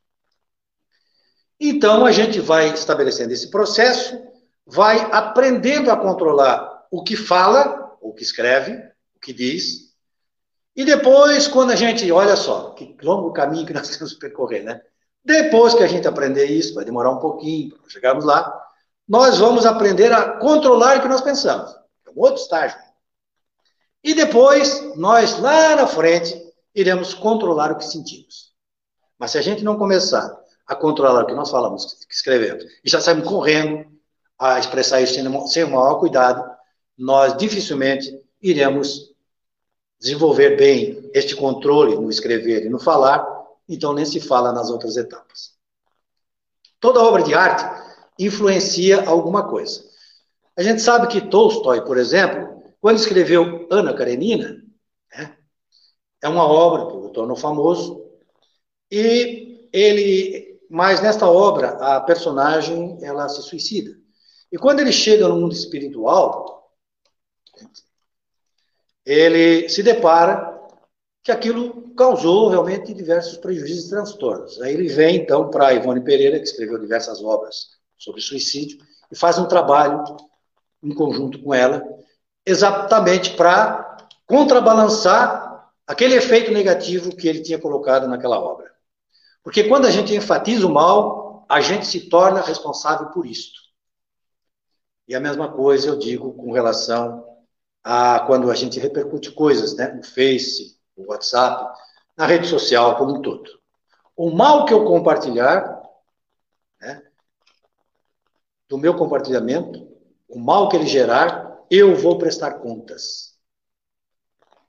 Então, 1.60 2.06
a 2.06 2.12
gente 2.14 2.40
vai 2.40 2.74
estabelecendo 2.74 3.34
esse 3.34 3.52
processo, 3.52 4.18
vai 4.66 5.00
aprendendo 5.12 5.92
a 5.92 5.98
controlar 5.98 6.88
o 6.90 7.04
que 7.04 7.18
fala, 7.18 7.98
o 8.00 8.14
que 8.14 8.24
escreve, 8.24 8.74
o 9.16 9.20
que 9.20 9.34
diz, 9.34 9.94
e 10.76 10.86
depois, 10.86 11.48
quando 11.48 11.72
a 11.72 11.76
gente, 11.76 12.10
olha 12.12 12.36
só, 12.36 12.72
que 12.72 12.96
longo 13.04 13.32
caminho 13.34 13.66
que 13.66 13.74
nós 13.74 13.90
temos 13.90 14.14
que 14.14 14.20
percorrer, 14.20 14.64
né? 14.64 14.82
Depois 15.24 15.76
que 15.76 15.84
a 15.84 15.88
gente 15.88 16.08
aprender 16.08 16.46
isso, 16.46 16.74
vai 16.74 16.84
demorar 16.84 17.12
um 17.12 17.20
pouquinho 17.20 17.78
para 17.78 17.90
chegarmos 17.90 18.26
lá, 18.26 18.62
nós 19.08 19.38
vamos 19.40 19.66
aprender 19.66 20.12
a 20.12 20.38
controlar 20.38 20.98
o 20.98 21.02
que 21.02 21.08
nós 21.08 21.22
pensamos. 21.22 21.70
É 22.08 22.10
um 22.10 22.20
outro 22.20 22.42
estágio. 22.42 22.80
E 24.04 24.14
depois, 24.14 24.96
nós 24.96 25.38
lá 25.40 25.76
na 25.76 25.86
frente, 25.86 26.42
iremos 26.74 27.14
controlar 27.14 27.72
o 27.72 27.78
que 27.78 27.86
sentimos. 27.86 28.53
Mas 29.24 29.32
se 29.32 29.38
a 29.38 29.42
gente 29.42 29.64
não 29.64 29.78
começar 29.78 30.38
a 30.68 30.76
controlar 30.76 31.24
o 31.24 31.26
que 31.26 31.34
nós 31.34 31.50
falamos, 31.50 31.94
que 31.94 32.14
escrevemos, 32.14 32.66
e 32.84 32.90
já 32.90 33.00
saímos 33.00 33.26
correndo 33.26 33.90
a 34.38 34.60
expressar 34.60 35.00
isso 35.00 35.14
sem 35.48 35.64
o 35.64 35.70
maior 35.70 35.98
cuidado, 35.98 36.44
nós 36.98 37.38
dificilmente 37.38 38.22
iremos 38.42 39.14
desenvolver 39.98 40.58
bem 40.58 41.10
este 41.14 41.38
controle 41.38 41.96
no 41.96 42.10
escrever 42.10 42.66
e 42.66 42.70
no 42.70 42.78
falar, 42.78 43.26
então 43.70 43.94
nem 43.94 44.04
se 44.04 44.20
fala 44.20 44.52
nas 44.52 44.70
outras 44.70 44.98
etapas. 44.98 45.54
Toda 46.82 47.00
obra 47.00 47.24
de 47.24 47.34
arte 47.34 47.64
influencia 48.20 49.08
alguma 49.08 49.48
coisa. 49.48 49.86
A 50.58 50.62
gente 50.62 50.82
sabe 50.82 51.08
que 51.08 51.30
Tolstói, 51.30 51.80
por 51.86 51.98
exemplo, 51.98 52.62
quando 52.82 52.98
escreveu 52.98 53.70
Ana 53.72 53.94
Karenina, 53.94 54.62
né, 55.16 55.38
é 56.22 56.28
uma 56.28 56.44
obra 56.44 56.88
que 56.88 56.98
o 56.98 57.10
tornou 57.10 57.38
famoso, 57.38 58.03
e 58.92 59.70
ele, 59.72 60.60
mas 60.70 61.02
nesta 61.02 61.28
obra, 61.28 61.70
a 61.70 62.02
personagem, 62.02 62.98
ela 63.02 63.28
se 63.30 63.42
suicida. 63.42 63.96
E 64.52 64.58
quando 64.58 64.80
ele 64.80 64.92
chega 64.92 65.28
no 65.28 65.40
mundo 65.40 65.54
espiritual, 65.54 66.72
ele 69.06 69.68
se 69.68 69.82
depara 69.82 70.54
que 71.24 71.32
aquilo 71.32 71.94
causou 71.96 72.50
realmente 72.50 72.94
diversos 72.94 73.38
prejuízos 73.38 73.86
e 73.86 73.90
transtornos. 73.90 74.62
Aí 74.62 74.74
ele 74.74 74.90
vem, 74.90 75.16
então, 75.16 75.50
para 75.50 75.74
Ivone 75.74 76.02
Pereira, 76.02 76.38
que 76.38 76.46
escreveu 76.46 76.78
diversas 76.78 77.24
obras 77.24 77.70
sobre 77.98 78.22
suicídio, 78.22 78.78
e 79.12 79.16
faz 79.16 79.38
um 79.38 79.48
trabalho 79.48 80.04
em 80.82 80.94
conjunto 80.94 81.42
com 81.42 81.54
ela, 81.54 81.82
exatamente 82.46 83.36
para 83.36 83.98
contrabalançar 84.26 85.72
aquele 85.88 86.16
efeito 86.16 86.52
negativo 86.52 87.16
que 87.16 87.28
ele 87.28 87.42
tinha 87.42 87.60
colocado 87.60 88.08
naquela 88.08 88.40
obra. 88.40 88.73
Porque 89.44 89.66
quando 89.66 89.86
a 89.86 89.92
gente 89.92 90.16
enfatiza 90.16 90.66
o 90.66 90.74
mal, 90.74 91.46
a 91.50 91.60
gente 91.60 91.86
se 91.86 92.10
torna 92.10 92.42
responsável 92.42 93.08
por 93.08 93.26
isto. 93.26 93.62
E 95.08 95.14
a 95.14 95.20
mesma 95.20 95.52
coisa 95.52 95.90
eu 95.90 96.00
digo 96.00 96.34
com 96.34 96.54
relação 96.54 97.28
a 97.84 98.22
quando 98.22 98.50
a 98.50 98.56
gente 98.56 98.80
repercute 98.80 99.32
coisas, 99.32 99.76
né, 99.76 99.90
no 99.90 100.04
Face, 100.04 100.80
no 100.98 101.08
WhatsApp, 101.10 101.78
na 102.16 102.26
rede 102.26 102.48
social 102.48 102.98
como 102.98 103.18
um 103.18 103.22
todo. 103.22 103.50
O 104.16 104.32
mal 104.32 104.66
que 104.66 104.74
eu 104.74 104.86
compartilhar, 104.86 105.82
né, 106.80 107.04
do 108.70 108.78
meu 108.78 108.96
compartilhamento, 108.96 109.92
o 110.30 110.40
mal 110.40 110.70
que 110.70 110.78
ele 110.78 110.88
gerar, 110.88 111.60
eu 111.70 111.96
vou 111.96 112.18
prestar 112.18 112.54
contas. 112.60 113.38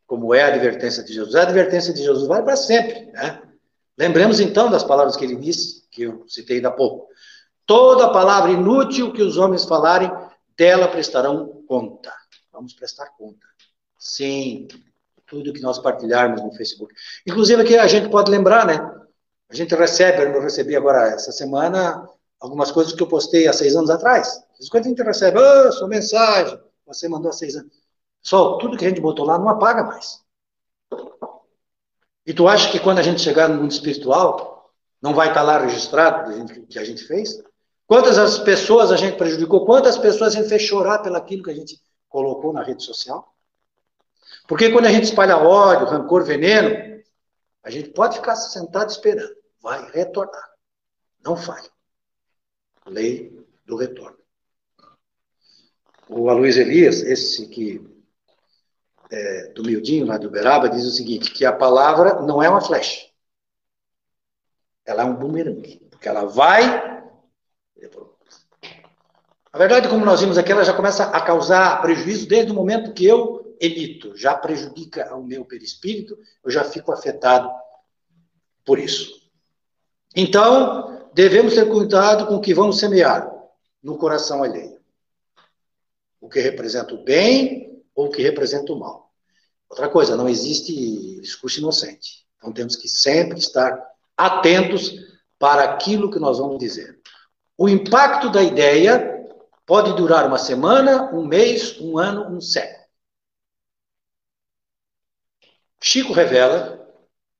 Como 0.07 0.35
é 0.35 0.43
a 0.43 0.49
advertência 0.49 1.03
de 1.03 1.13
Jesus. 1.13 1.35
A 1.35 1.43
advertência 1.43 1.95
de 1.95 2.03
Jesus 2.03 2.27
vai 2.27 2.43
para 2.43 2.57
sempre. 2.57 3.07
Né? 3.13 3.54
Lembremos 3.97 4.41
então 4.41 4.71
das 4.71 4.85
palavras 4.85 5.17
que 5.17 5.25
ele 5.25 5.37
disse, 5.37 5.85
que 5.91 6.03
eu 6.03 6.25
citei 6.29 6.65
há 6.65 6.71
pouco. 6.71 7.09
Toda 7.67 8.13
palavra 8.13 8.51
inútil 8.51 9.13
que 9.13 9.23
os 9.23 9.37
homens 9.37 9.65
falarem, 9.65 10.11
dela 10.57 10.89
prestarão 10.89 11.63
conta. 11.67 12.13
Vamos 12.53 12.75
prestar 12.75 13.07
conta. 13.17 13.47
Sim, 13.99 14.69
tudo 15.27 15.53
que 15.53 15.61
nós 15.61 15.79
partilharmos 15.79 16.43
no 16.43 16.53
Facebook. 16.53 16.95
Inclusive 17.27 17.63
aqui 17.63 17.77
a 17.77 17.87
gente 17.87 18.09
pode 18.09 18.31
lembrar, 18.31 18.67
né? 18.67 18.79
A 19.49 19.55
gente 19.55 19.75
recebe, 19.75 20.23
eu 20.23 20.41
recebi 20.41 20.77
agora 20.77 21.09
essa 21.09 21.33
semana, 21.33 22.09
algumas 22.41 22.71
coisas 22.71 22.93
que 22.93 23.03
eu 23.03 23.07
postei 23.07 23.47
há 23.47 23.53
seis 23.53 23.75
anos 23.77 23.91
atrás. 23.91 24.43
Quando 24.71 24.87
a 24.87 24.89
gente 24.89 25.03
recebe, 25.03 25.39
oh, 25.39 25.73
sua 25.73 25.89
mensagem, 25.89 26.59
você 26.87 27.09
mandou 27.09 27.31
há 27.31 27.33
seis 27.33 27.57
anos. 27.57 27.73
Só 28.23 28.59
tudo 28.59 28.77
que 28.77 28.85
a 28.85 28.89
gente 28.89 29.01
botou 29.01 29.25
lá 29.25 29.39
não 29.39 29.49
apaga 29.49 29.85
mais. 29.85 30.24
E 32.27 32.33
tu 32.33 32.49
acha 32.49 32.71
que 32.71 32.81
quando 32.81 32.99
a 32.99 33.03
gente 33.03 33.21
chegar 33.21 33.49
no 33.49 33.61
mundo 33.61 33.71
espiritual, 33.71 34.73
não 35.01 35.15
vai 35.15 35.29
estar 35.29 35.43
lá 35.43 35.59
registrado 35.59 36.33
o 36.33 36.67
que 36.67 36.79
a 36.79 36.85
gente 36.85 37.05
fez? 37.05 37.43
Quantas 37.87 38.17
as 38.17 38.39
pessoas 38.39 38.91
a 38.91 38.97
gente 38.97 39.17
prejudicou? 39.17 39.67
Quantas 39.67 39.99
pessoas 39.99 40.35
a 40.35 40.39
gente 40.39 40.49
fez 40.49 40.63
chorar 40.63 41.01
pelaquilo 41.01 41.43
que 41.43 41.51
a 41.51 41.55
gente 41.55 41.79
colocou 42.15 42.53
na 42.53 42.63
rede 42.63 42.85
social. 42.85 43.35
Porque 44.47 44.71
quando 44.71 44.87
a 44.87 44.93
gente 44.93 45.03
espalha 45.03 45.37
ódio, 45.37 45.89
rancor, 45.89 46.23
veneno, 46.23 47.03
a 47.61 47.71
gente 47.71 47.91
pode 47.91 48.19
ficar 48.19 48.37
sentado 48.37 48.89
esperando. 48.89 49.35
Vai 49.61 49.91
retornar. 49.91 50.51
Não 51.25 51.37
falha. 51.37 51.69
Lei 52.87 53.45
do 53.67 53.77
retorno. 53.77 54.17
O 56.09 56.31
Aloysio 56.31 56.63
Elias, 56.63 57.03
esse 57.03 57.49
que 57.49 57.85
é, 59.15 59.53
do 59.55 59.63
Mildinho, 59.63 60.07
lá 60.07 60.19
do 60.19 60.29
Uberaba, 60.29 60.69
diz 60.69 60.85
o 60.85 60.91
seguinte, 60.91 61.31
que 61.31 61.45
a 61.45 61.53
palavra 61.53 62.21
não 62.23 62.43
é 62.43 62.49
uma 62.49 62.61
flecha. 62.61 63.07
Ela 64.85 65.03
é 65.03 65.07
um 65.07 65.15
bumerangue. 65.15 65.87
Porque 65.91 66.09
ela 66.09 66.25
vai 66.25 66.95
a 69.55 69.59
verdade, 69.59 69.89
como 69.89 70.05
nós 70.05 70.21
vimos 70.21 70.37
aqui, 70.37 70.51
ela 70.51 70.65
já 70.65 70.73
começa 70.73 71.05
a 71.05 71.21
causar 71.21 71.81
prejuízo 71.81 72.27
desde 72.27 72.51
o 72.51 72.55
momento 72.57 72.93
que 72.93 73.07
eu 73.07 73.57
emito, 73.61 74.17
já 74.17 74.35
prejudica 74.35 75.15
o 75.15 75.23
meu 75.23 75.45
perispírito, 75.45 76.19
eu 76.45 76.51
já 76.51 76.65
fico 76.65 76.91
afetado 76.91 77.49
por 78.65 78.81
isso. 78.81 79.31
Então, 80.17 81.09
devemos 81.15 81.55
ter 81.55 81.69
cuidado 81.69 82.27
com 82.27 82.35
o 82.35 82.41
que 82.41 82.53
vamos 82.53 82.81
semear 82.81 83.33
no 83.81 83.97
coração 83.97 84.43
alheio. 84.43 84.81
O 86.21 86.29
que 86.29 86.41
representa 86.41 86.93
o 86.93 87.05
bem 87.05 87.81
ou 87.95 88.07
o 88.07 88.11
que 88.11 88.23
representa 88.23 88.73
o 88.73 88.79
mal. 88.81 89.04
Outra 89.69 89.89
coisa, 89.89 90.17
não 90.17 90.29
existe 90.29 91.21
discurso 91.21 91.59
inocente. 91.59 92.25
Então 92.37 92.53
temos 92.53 92.77
que 92.77 92.89
sempre 92.89 93.39
estar 93.39 93.83
atentos 94.17 94.93
para 95.39 95.65
aquilo 95.65 96.11
que 96.11 96.19
nós 96.19 96.39
vamos 96.39 96.59
dizer. 96.59 97.01
O 97.57 97.69
impacto 97.69 98.31
da 98.31 98.43
ideia 98.43 99.15
Pode 99.67 99.97
durar 99.97 100.27
uma 100.27 100.37
semana, 100.37 101.11
um 101.15 101.27
mês, 101.27 101.81
um 101.81 101.97
ano, 101.97 102.37
um 102.37 102.41
século. 102.41 102.85
Chico 105.81 106.13
revela, 106.13 106.87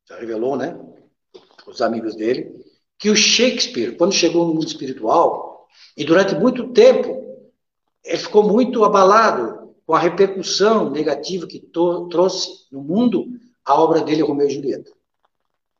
já 0.09 0.19
revelou, 0.19 0.57
né? 0.57 0.79
Os 1.67 1.83
amigos 1.83 2.15
dele, 2.15 2.65
que 2.99 3.11
o 3.11 3.17
Shakespeare, 3.17 3.97
quando 3.97 4.13
chegou 4.13 4.47
no 4.47 4.55
mundo 4.55 4.67
espiritual, 4.67 5.67
e 5.97 6.05
durante 6.05 6.35
muito 6.35 6.73
tempo, 6.73 7.43
ele 8.03 8.19
ficou 8.19 8.43
muito 8.43 8.85
abalado 8.85 9.64
com 9.87 9.95
a 9.95 9.99
repercussão 9.99 10.91
negativa 10.91 11.47
que 11.47 11.61
trouxe 12.11 12.67
no 12.73 12.83
mundo 12.83 13.27
a 13.65 13.81
obra 13.81 14.01
dele, 14.01 14.23
Romeu 14.23 14.47
e 14.47 14.51
Julieta. 14.51 14.91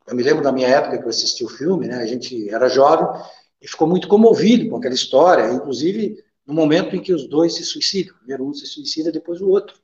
Eu 0.07 0.15
me 0.15 0.23
lembro 0.23 0.43
da 0.43 0.51
minha 0.51 0.67
época 0.67 0.97
que 0.97 1.03
eu 1.03 1.09
assisti 1.09 1.43
o 1.43 1.49
filme, 1.49 1.87
né? 1.87 1.97
A 1.97 2.05
gente 2.05 2.49
era 2.49 2.69
jovem 2.69 3.07
e 3.61 3.67
ficou 3.67 3.87
muito 3.87 4.07
comovido 4.07 4.69
com 4.69 4.77
aquela 4.77 4.93
história, 4.93 5.51
inclusive 5.51 6.23
no 6.45 6.53
momento 6.53 6.95
em 6.95 7.01
que 7.01 7.13
os 7.13 7.27
dois 7.27 7.55
se 7.55 7.63
suicidam. 7.63 8.15
Primeiro 8.17 8.47
um 8.47 8.53
se 8.53 8.67
suicida, 8.67 9.11
depois 9.11 9.41
o 9.41 9.49
outro. 9.49 9.75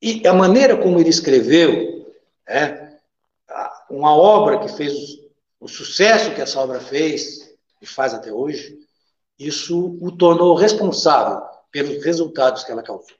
E 0.00 0.26
a 0.26 0.32
maneira 0.32 0.76
como 0.76 0.98
ele 0.98 1.10
escreveu, 1.10 2.06
é, 2.46 2.98
uma 3.90 4.14
obra 4.14 4.58
que 4.60 4.68
fez 4.68 4.94
o 5.60 5.68
sucesso 5.68 6.34
que 6.34 6.40
essa 6.40 6.60
obra 6.60 6.80
fez 6.80 7.54
e 7.80 7.86
faz 7.86 8.14
até 8.14 8.32
hoje, 8.32 8.78
isso 9.38 9.98
o 10.00 10.12
tornou 10.12 10.54
responsável 10.54 11.42
pelos 11.70 12.04
resultados 12.04 12.64
que 12.64 12.72
ela 12.72 12.82
causou. 12.82 13.16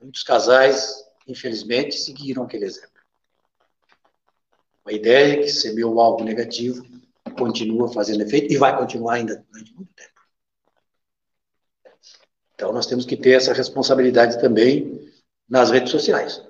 Muitos 0.00 0.22
casais, 0.22 1.04
infelizmente, 1.26 1.96
seguiram 1.96 2.44
aquele 2.44 2.64
exemplo. 2.64 2.90
Uma 4.84 4.92
ideia 4.92 5.42
que 5.42 5.48
semeou 5.48 6.00
algo 6.00 6.22
negativo 6.22 6.84
continua 7.36 7.92
fazendo 7.92 8.22
efeito 8.22 8.52
e 8.52 8.56
vai 8.56 8.76
continuar 8.76 9.14
ainda 9.14 9.44
durante 9.50 9.74
muito 9.74 9.92
tempo. 9.94 10.10
Então, 12.54 12.72
nós 12.72 12.86
temos 12.86 13.04
que 13.04 13.16
ter 13.16 13.32
essa 13.32 13.52
responsabilidade 13.52 14.40
também 14.40 15.12
nas 15.48 15.70
redes 15.70 15.90
sociais. 15.90 16.42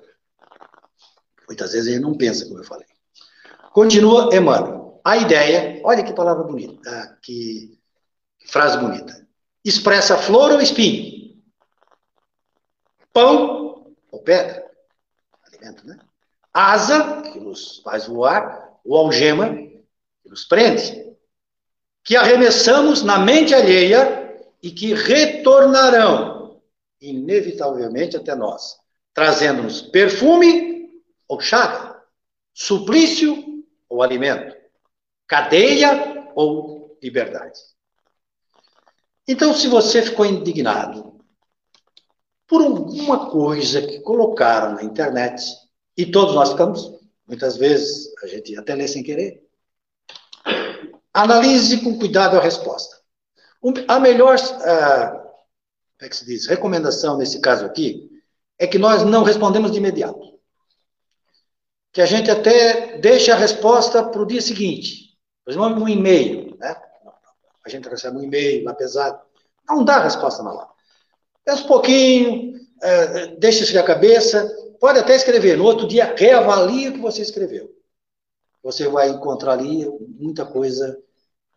Muitas 1.47 1.73
vezes 1.73 1.89
a 1.89 1.91
gente 1.91 2.01
não 2.01 2.15
pensa, 2.15 2.45
como 2.45 2.59
eu 2.59 2.63
falei. 2.63 2.87
Continua 3.73 4.35
Emmanuel. 4.35 5.01
A 5.03 5.17
ideia, 5.17 5.81
olha 5.83 6.03
que 6.03 6.13
palavra 6.13 6.43
bonita, 6.43 6.81
ah, 6.89 7.17
que, 7.21 7.79
que 8.39 8.51
frase 8.51 8.77
bonita. 8.77 9.25
Expressa 9.63 10.17
flor 10.17 10.51
ou 10.51 10.61
espinho? 10.61 11.26
Pão 13.17 13.95
ou 14.11 14.21
pedra? 14.21 14.63
Alimento, 15.47 15.87
né? 15.87 15.97
Asa, 16.53 17.23
que 17.23 17.39
nos 17.39 17.79
faz 17.79 18.05
voar, 18.05 18.77
ou 18.85 18.95
algema, 18.95 19.55
que 19.55 20.29
nos 20.29 20.45
prende. 20.45 21.15
Que 22.03 22.15
arremessamos 22.15 23.01
na 23.01 23.17
mente 23.17 23.55
alheia 23.55 24.39
e 24.61 24.69
que 24.69 24.93
retornarão 24.93 26.61
inevitavelmente 27.01 28.15
até 28.15 28.35
nós, 28.35 28.77
trazendo-nos 29.15 29.81
perfume 29.81 31.01
ou 31.27 31.39
chaga, 31.39 31.99
suplício 32.53 33.63
ou 33.89 34.03
alimento, 34.03 34.55
cadeia 35.25 36.31
ou 36.35 36.95
liberdade. 37.01 37.59
Então, 39.27 39.55
se 39.55 39.67
você 39.67 40.03
ficou 40.03 40.23
indignado 40.23 41.16
por 42.47 42.61
alguma 42.61 43.29
coisa 43.29 43.81
que 43.81 43.99
colocaram 43.99 44.75
na 44.75 44.83
internet, 44.83 45.43
e 45.97 46.05
todos 46.05 46.33
nós 46.33 46.51
ficamos, 46.51 46.93
muitas 47.27 47.57
vezes 47.57 48.13
a 48.23 48.27
gente 48.27 48.57
até 48.57 48.73
lê 48.73 48.87
sem 48.87 49.03
querer, 49.03 49.43
analise 51.13 51.83
com 51.83 51.97
cuidado 51.97 52.37
a 52.37 52.41
resposta. 52.41 52.95
A 53.87 53.99
melhor, 53.99 54.35
uh, 54.35 55.11
como 55.17 56.01
é 56.01 56.09
que 56.09 56.15
se 56.15 56.25
diz, 56.25 56.45
recomendação 56.45 57.17
nesse 57.17 57.41
caso 57.41 57.65
aqui 57.65 58.09
é 58.59 58.67
que 58.67 58.77
nós 58.77 59.03
não 59.03 59.23
respondemos 59.23 59.71
de 59.71 59.79
imediato. 59.79 60.37
Que 61.91 62.01
a 62.01 62.05
gente 62.05 62.29
até 62.29 62.97
deixe 62.99 63.31
a 63.31 63.35
resposta 63.35 64.03
para 64.03 64.21
o 64.21 64.25
dia 64.25 64.41
seguinte. 64.41 65.17
Por 65.43 65.51
exemplo, 65.51 65.83
um 65.83 65.89
e-mail, 65.89 66.55
né? 66.57 66.75
A 67.65 67.69
gente 67.69 67.89
recebe 67.89 68.17
um 68.17 68.23
e-mail 68.23 68.63
lá 68.63 68.73
pesado. 68.73 69.19
Não 69.67 69.83
dá 69.83 69.95
a 69.95 70.03
resposta 70.03 70.43
na 70.43 70.53
hora. 70.53 70.76
Pensa 71.47 71.63
um 71.63 71.67
pouquinho, 71.67 72.57
uh, 72.57 73.39
deixa 73.39 73.63
esfriar 73.63 73.85
a 73.85 73.87
cabeça, 73.87 74.53
pode 74.81 74.99
até 74.99 75.15
escrever. 75.15 75.57
No 75.57 75.63
outro 75.63 75.87
dia, 75.87 76.13
reavalie 76.13 76.89
o 76.89 76.93
que 76.95 76.99
você 76.99 77.21
escreveu. 77.21 77.73
Você 78.61 78.85
vai 78.89 79.07
encontrar 79.07 79.53
ali 79.53 79.87
muita 80.19 80.45
coisa 80.45 81.01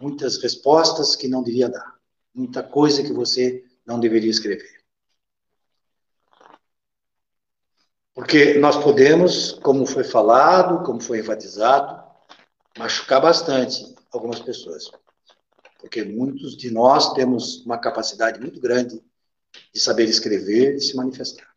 muitas 0.00 0.40
respostas 0.40 1.16
que 1.16 1.26
não 1.26 1.42
devia 1.42 1.68
dar, 1.68 1.96
muita 2.32 2.62
coisa 2.62 3.02
que 3.02 3.12
você 3.12 3.64
não 3.84 3.98
deveria 3.98 4.30
escrever. 4.30 4.80
Porque 8.14 8.54
nós 8.54 8.76
podemos, 8.76 9.54
como 9.54 9.84
foi 9.84 10.04
falado, 10.04 10.84
como 10.84 11.00
foi 11.00 11.18
enfatizado, 11.18 12.00
machucar 12.78 13.20
bastante 13.20 13.92
algumas 14.12 14.38
pessoas. 14.38 14.88
Porque 15.80 16.04
muitos 16.04 16.56
de 16.56 16.70
nós 16.70 17.12
temos 17.12 17.66
uma 17.66 17.76
capacidade 17.76 18.38
muito 18.38 18.60
grande 18.60 19.02
de 19.72 19.80
saber 19.80 20.04
escrever 20.04 20.76
e 20.76 20.80
se 20.80 20.96
manifestar. 20.96 21.48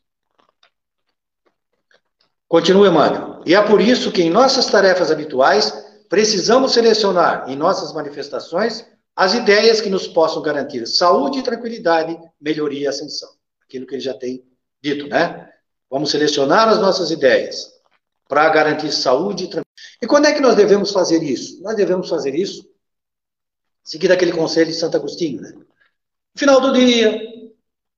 Continua, 2.47 2.87
Emmanuel. 2.87 3.41
E 3.45 3.55
é 3.55 3.61
por 3.61 3.81
isso 3.81 4.11
que 4.11 4.21
em 4.21 4.29
nossas 4.29 4.67
tarefas 4.67 5.09
habituais 5.09 5.83
Precisamos 6.13 6.73
selecionar 6.73 7.49
em 7.49 7.55
nossas 7.55 7.91
manifestações 7.91 8.85
as 9.15 9.33
ideias 9.33 9.81
que 9.81 9.89
nos 9.89 10.07
possam 10.07 10.43
garantir 10.43 10.85
saúde 10.85 11.41
tranquilidade, 11.41 12.15
melhoria 12.39 12.81
e 12.81 12.87
ascensão. 12.87 13.31
Aquilo 13.63 13.87
que 13.87 13.95
ele 13.95 13.99
já 13.99 14.13
tem 14.13 14.45
dito, 14.79 15.07
né? 15.07 15.51
Vamos 15.89 16.11
selecionar 16.11 16.69
as 16.69 16.79
nossas 16.79 17.09
ideias 17.09 17.67
para 18.29 18.47
garantir 18.49 18.91
saúde 18.91 19.45
e 19.45 19.47
tranquilidade. 19.47 19.97
E 20.03 20.05
quando 20.05 20.27
é 20.27 20.33
que 20.33 20.39
nós 20.39 20.55
devemos 20.55 20.91
fazer 20.91 21.23
isso? 21.23 21.59
Nós 21.63 21.75
devemos 21.75 22.07
fazer 22.07 22.35
isso 22.35 22.63
seguindo 23.83 24.11
aquele 24.11 24.33
conselho 24.33 24.69
de 24.69 24.77
Santo 24.77 24.95
Agostinho, 24.95 25.41
né? 25.41 25.51
Final 26.35 26.61
do 26.61 26.73
dia, 26.73 27.19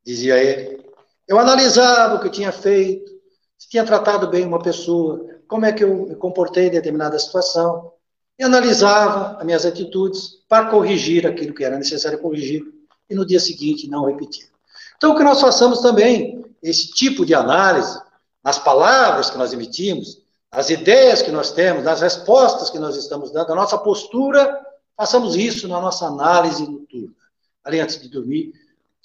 dizia 0.06 0.38
ele, 0.38 0.84
eu 1.28 1.39
analisava 1.39 2.15
o 2.15 2.20
que 2.20 2.28
eu 2.28 2.32
tinha 2.32 2.52
feito, 2.52 3.12
se 3.58 3.70
tinha 3.70 3.86
tratado 3.86 4.28
bem 4.28 4.46
uma 4.46 4.62
pessoa, 4.62 5.26
como 5.48 5.65
é 5.65 5.74
que 5.74 5.84
eu 5.84 6.08
me 6.08 6.15
comportei 6.15 6.68
em 6.68 6.72
determinada 6.72 7.18
situação, 7.18 7.91
e 8.38 8.44
analisava 8.44 9.38
as 9.38 9.46
minhas 9.46 9.65
atitudes 9.65 10.44
para 10.48 10.70
corrigir 10.70 11.26
aquilo 11.26 11.54
que 11.54 11.63
era 11.63 11.78
necessário 11.78 12.20
corrigir 12.20 12.63
e 13.10 13.15
no 13.15 13.26
dia 13.26 13.39
seguinte 13.39 13.89
não 13.89 14.06
repetir. 14.06 14.50
Então, 14.98 15.15
que 15.15 15.24
nós 15.24 15.39
façamos 15.39 15.82
também, 15.82 16.44
esse 16.62 16.91
tipo 16.91 17.26
de 17.26 17.34
análise, 17.34 18.00
nas 18.44 18.60
palavras 18.60 19.30
que 19.30 19.38
nós 19.38 19.54
emitimos, 19.54 20.22
as 20.52 20.70
ideias 20.70 21.22
que 21.22 21.32
nós 21.32 21.52
temos, 21.52 21.84
nas 21.84 22.02
respostas 22.02 22.70
que 22.70 22.80
nós 22.80 22.96
estamos 22.96 23.32
dando, 23.32 23.52
a 23.52 23.56
nossa 23.56 23.78
postura, 23.78 24.58
façamos 24.96 25.36
isso 25.36 25.68
na 25.68 25.82
nossa 25.82 26.06
análise 26.06 26.70
noturna. 26.70 27.15
Ali 27.63 27.80
antes 27.80 28.00
de 28.00 28.08
dormir, 28.08 28.54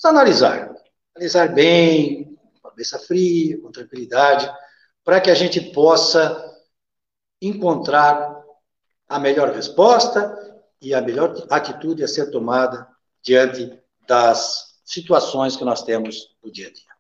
vamos 0.03 0.19
analisar. 0.19 0.75
Analisar 1.15 1.53
bem, 1.53 2.37
com 2.55 2.69
cabeça 2.69 2.99
fria, 2.99 3.61
com 3.61 3.71
tranquilidade, 3.71 4.51
para 5.05 5.21
que 5.21 5.31
a 5.31 5.35
gente 5.35 5.61
possa 5.73 6.47
encontrar 7.41 8.41
a 9.09 9.19
melhor 9.19 9.53
resposta 9.53 10.37
e 10.81 10.95
a 10.95 11.01
melhor 11.01 11.35
atitude 11.51 12.05
a 12.05 12.09
ser 12.09 12.31
tomada 12.31 12.89
diante 13.23 13.79
das 14.07 14.79
situações 14.85 15.57
que 15.57 15.65
nós 15.65 15.83
temos 15.83 16.37
no 16.43 16.51
dia 16.51 16.69
a 16.69 16.73
dia. 16.73 16.91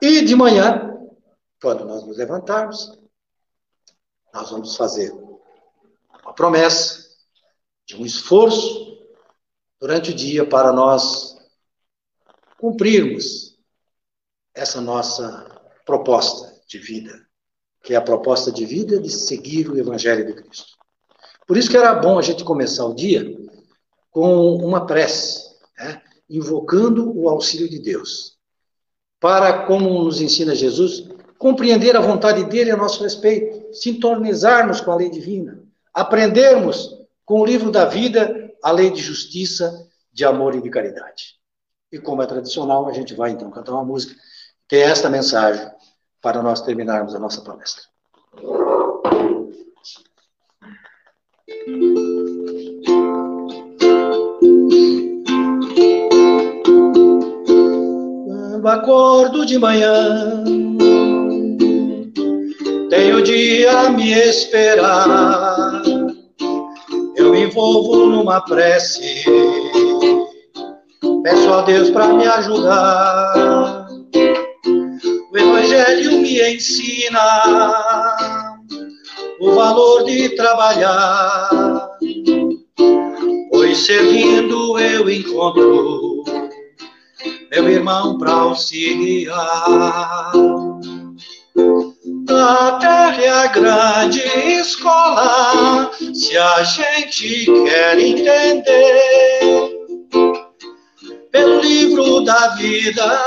E 0.00 0.24
de 0.24 0.34
manhã, 0.34 0.92
quando 1.60 1.84
nós 1.84 2.04
nos 2.04 2.18
levantarmos, 2.18 2.98
nós 4.32 4.50
vamos 4.50 4.76
fazer 4.76 5.12
uma 6.22 6.34
promessa 6.34 7.04
de 7.86 7.96
um 7.96 8.04
esforço 8.04 8.98
durante 9.80 10.10
o 10.10 10.14
dia 10.14 10.46
para 10.48 10.72
nós 10.72 11.33
cumprirmos 12.58 13.58
essa 14.54 14.80
nossa 14.80 15.60
proposta 15.84 16.52
de 16.66 16.78
vida 16.78 17.24
que 17.84 17.92
é 17.92 17.96
a 17.96 18.00
proposta 18.00 18.50
de 18.50 18.64
vida 18.64 18.98
de 18.98 19.10
seguir 19.10 19.70
o 19.70 19.78
Evangelho 19.78 20.26
de 20.26 20.32
Cristo. 20.32 20.72
Por 21.46 21.58
isso 21.58 21.68
que 21.68 21.76
era 21.76 21.94
bom 21.94 22.18
a 22.18 22.22
gente 22.22 22.42
começar 22.42 22.86
o 22.86 22.94
dia 22.94 23.36
com 24.10 24.56
uma 24.56 24.86
prece, 24.86 25.54
né? 25.78 26.00
invocando 26.28 27.14
o 27.14 27.28
auxílio 27.28 27.68
de 27.68 27.78
Deus, 27.78 28.38
para, 29.20 29.66
como 29.66 30.02
nos 30.02 30.22
ensina 30.22 30.54
Jesus, 30.54 31.06
compreender 31.38 31.94
a 31.94 32.00
vontade 32.00 32.44
dele 32.44 32.70
a 32.70 32.76
nosso 32.76 33.02
respeito, 33.02 33.74
sintonizarmos 33.74 34.80
com 34.80 34.90
a 34.90 34.96
lei 34.96 35.10
divina, 35.10 35.62
aprendermos 35.92 36.96
com 37.26 37.40
o 37.40 37.44
livro 37.44 37.70
da 37.70 37.84
vida 37.84 38.50
a 38.62 38.72
lei 38.72 38.90
de 38.90 39.02
justiça, 39.02 39.86
de 40.10 40.24
amor 40.24 40.54
e 40.54 40.62
de 40.62 40.70
caridade. 40.70 41.34
E 41.94 41.98
como 42.00 42.20
é 42.20 42.26
tradicional, 42.26 42.88
a 42.88 42.92
gente 42.92 43.14
vai 43.14 43.30
então 43.30 43.48
cantar 43.52 43.70
uma 43.70 43.84
música, 43.84 44.16
que 44.68 44.74
é 44.74 44.80
esta 44.80 45.08
mensagem 45.08 45.64
para 46.20 46.42
nós 46.42 46.60
terminarmos 46.60 47.14
a 47.14 47.20
nossa 47.20 47.40
palestra. 47.42 47.84
Quando 58.26 58.68
acordo 58.68 59.46
de 59.46 59.56
manhã, 59.56 60.42
tenho 62.90 63.18
o 63.18 63.22
dia 63.22 63.82
a 63.82 63.90
me 63.90 64.10
esperar. 64.14 65.80
Eu 67.14 67.30
me 67.30 67.44
envolvo 67.44 68.06
numa 68.06 68.40
prece, 68.40 69.24
peço 71.24 71.50
a 71.54 71.62
Deus 71.62 71.88
para 71.88 72.08
me 72.08 72.26
ajudar. 72.26 73.88
O 75.32 75.38
Evangelho 75.38 76.18
me 76.20 76.54
ensina 76.54 77.74
o 79.40 79.52
valor 79.52 80.04
de 80.04 80.28
trabalhar, 80.36 81.88
pois 83.50 83.78
servindo 83.78 84.78
eu 84.78 85.08
encontro 85.08 86.24
meu 87.50 87.70
irmão 87.70 88.18
para 88.18 88.32
auxiliar. 88.32 90.30
A 92.28 92.72
terra 92.80 93.22
é 93.22 93.28
a 93.30 93.46
grande 93.46 94.20
escola, 94.60 95.90
se 96.12 96.36
a 96.36 96.62
gente 96.64 97.46
quer 97.64 97.98
entender 97.98 99.53
livro 101.64 102.24
da 102.24 102.48
vida 102.56 103.24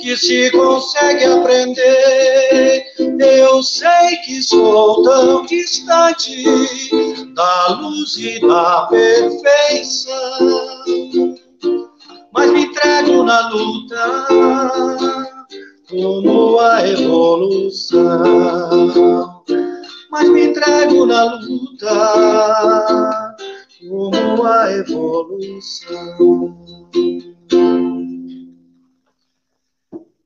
que 0.00 0.16
se 0.16 0.50
consegue 0.50 1.24
aprender. 1.24 2.84
Eu 3.18 3.62
sei 3.62 4.16
que 4.24 4.42
sou 4.42 5.02
tão 5.02 5.44
distante 5.46 6.44
da 7.34 7.68
luz 7.80 8.16
e 8.16 8.40
da 8.40 8.86
perfeição, 8.90 10.12
mas 12.32 12.50
me 12.50 12.64
entrego 12.64 13.22
na 13.22 13.48
luta 13.48 14.26
como 15.88 16.58
a 16.58 16.86
evolução. 16.86 18.02
Mas 20.10 20.28
me 20.28 20.48
entrego 20.48 21.06
na 21.06 21.36
luta 21.36 23.32
como 23.88 24.44
a 24.44 24.70
evolução. 24.72 26.81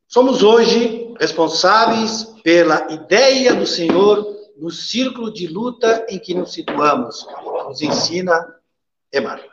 Somos 0.06 0.42
hoje 0.42 1.14
responsáveis 1.20 2.24
pela 2.42 2.90
ideia 2.90 3.54
do 3.54 3.66
Senhor 3.66 4.34
no 4.56 4.70
círculo 4.70 5.32
de 5.32 5.46
luta 5.46 6.06
em 6.08 6.18
que 6.18 6.32
nos 6.32 6.52
situamos, 6.52 7.26
nos 7.66 7.82
ensina 7.82 8.56
Emmanuel. 9.12 9.50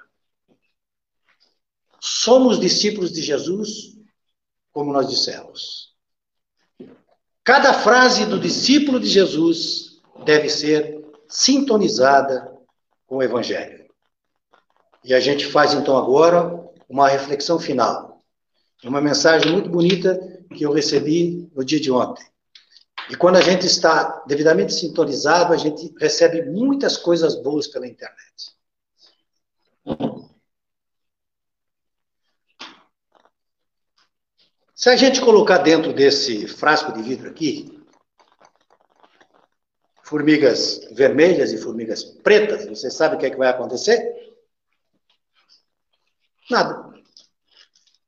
Somos 2.00 2.60
discípulos 2.60 3.12
de 3.12 3.22
Jesus, 3.22 3.98
como 4.72 4.94
nós 4.94 5.10
dissemos. 5.10 5.94
Cada 7.44 7.74
frase 7.74 8.26
do 8.26 8.40
discípulo 8.40 9.00
de 9.00 9.08
Jesus 9.08 10.02
deve 10.24 10.48
ser 10.50 11.06
sintonizada 11.28 12.58
com 13.06 13.18
o 13.18 13.24
Evangelho. 13.24 13.86
E 15.04 15.14
a 15.14 15.20
gente 15.20 15.46
faz 15.46 15.74
então 15.74 15.98
agora 15.98 16.64
uma 16.94 17.10
reflexão 17.10 17.58
final. 17.58 18.24
Uma 18.84 19.02
mensagem 19.02 19.52
muito 19.52 19.68
bonita 19.68 20.16
que 20.56 20.64
eu 20.64 20.72
recebi 20.72 21.50
no 21.56 21.66
dia 21.66 21.80
de 21.80 21.92
ontem. 21.92 22.24
E 23.10 23.16
quando 23.16 23.38
a 23.38 23.42
gente 23.42 23.66
está 23.66 24.24
devidamente 24.28 24.74
sintonizado, 24.74 25.54
a 25.54 25.58
gente 25.58 25.92
recebe 26.00 26.44
muitas 26.44 26.96
coisas 26.96 27.36
boas 27.42 27.68
pela 27.68 27.88
internet. 27.88 28.54
Se 34.76 34.90
a 34.90 34.96
gente 34.96 35.20
colocar 35.20 35.58
dentro 35.60 35.94
desse 35.94 36.48
frasco 36.48 36.94
de 36.94 37.02
vidro 37.02 37.28
aqui, 37.30 37.84
formigas 40.04 40.88
vermelhas 40.92 41.52
e 41.52 41.58
formigas 41.58 42.04
pretas, 42.04 42.68
você 42.68 42.92
sabe 42.92 43.16
o 43.16 43.18
que, 43.18 43.26
é 43.26 43.30
que 43.32 43.38
vai 43.38 43.50
acontecer? 43.50 44.33
Nada. 46.54 46.94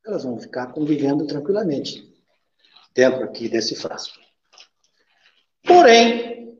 Elas 0.06 0.22
vão 0.22 0.38
ficar 0.38 0.68
convivendo 0.68 1.26
tranquilamente 1.26 2.14
dentro 2.94 3.24
aqui 3.24 3.48
desse 3.48 3.74
frasco. 3.74 4.16
Porém, 5.64 6.56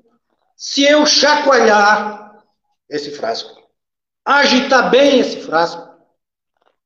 se 0.56 0.82
eu 0.82 1.06
chacoalhar 1.06 2.42
esse 2.90 3.12
frasco, 3.12 3.62
agitar 4.24 4.90
bem 4.90 5.20
esse 5.20 5.40
frasco, 5.42 5.88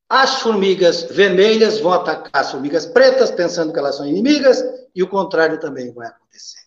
as 0.06 0.42
formigas 0.42 1.04
vermelhas 1.04 1.80
vão 1.80 1.94
atacar 1.94 2.42
as 2.42 2.50
formigas 2.50 2.84
pretas, 2.84 3.30
pensando 3.30 3.72
que 3.72 3.78
elas 3.78 3.96
são 3.96 4.06
inimigas, 4.06 4.62
e 4.94 5.02
o 5.02 5.08
contrário 5.08 5.58
também 5.58 5.94
vai 5.94 6.08
acontecer. 6.08 6.60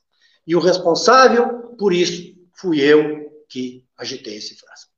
E 0.48 0.56
o 0.56 0.60
responsável 0.60 1.76
por 1.78 1.94
isso 1.94 2.34
fui 2.56 2.82
eu 2.82 3.44
que 3.48 3.86
agitei 3.96 4.38
esse 4.38 4.56
frasco. 4.56 4.93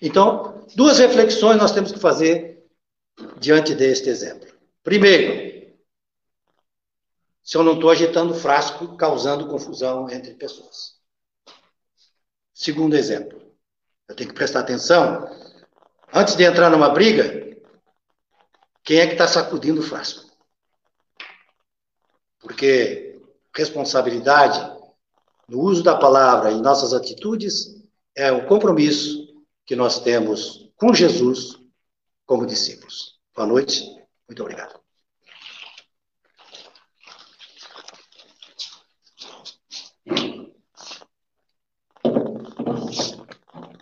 Então, 0.00 0.66
duas 0.74 0.98
reflexões 0.98 1.58
nós 1.58 1.72
temos 1.72 1.92
que 1.92 1.98
fazer 1.98 2.64
diante 3.38 3.74
deste 3.74 4.08
exemplo. 4.08 4.48
Primeiro, 4.82 5.76
se 7.42 7.56
eu 7.56 7.62
não 7.62 7.74
estou 7.74 7.90
agitando 7.90 8.34
frasco, 8.34 8.96
causando 8.96 9.48
confusão 9.48 10.08
entre 10.08 10.34
pessoas. 10.34 10.98
Segundo 12.54 12.96
exemplo, 12.96 13.40
eu 14.08 14.14
tenho 14.14 14.30
que 14.30 14.34
prestar 14.34 14.60
atenção. 14.60 15.28
Antes 16.12 16.36
de 16.36 16.44
entrar 16.44 16.70
numa 16.70 16.88
briga, 16.90 17.58
quem 18.82 19.00
é 19.00 19.06
que 19.06 19.12
está 19.12 19.26
sacudindo 19.26 19.80
o 19.80 19.84
frasco? 19.84 20.30
Porque 22.38 23.20
responsabilidade 23.54 24.78
no 25.48 25.60
uso 25.60 25.82
da 25.82 25.96
palavra 25.96 26.52
e 26.52 26.60
nossas 26.60 26.94
atitudes 26.94 27.76
é 28.14 28.30
um 28.30 28.46
compromisso 28.46 29.19
que 29.70 29.76
nós 29.76 30.00
temos 30.00 30.68
com 30.76 30.92
Jesus 30.92 31.56
como 32.26 32.44
discípulos. 32.44 33.20
Boa 33.32 33.46
noite, 33.46 33.84
muito 34.28 34.42
obrigado. 34.42 34.80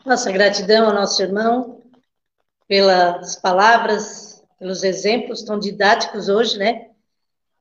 Nossa 0.05 0.31
gratidão 0.31 0.89
ao 0.89 0.95
nosso 0.95 1.23
irmão 1.23 1.83
pelas 2.67 3.37
palavras, 3.37 4.45
pelos 4.59 4.83
exemplos 4.83 5.43
tão 5.43 5.59
didáticos 5.59 6.29
hoje, 6.29 6.59
né? 6.59 6.91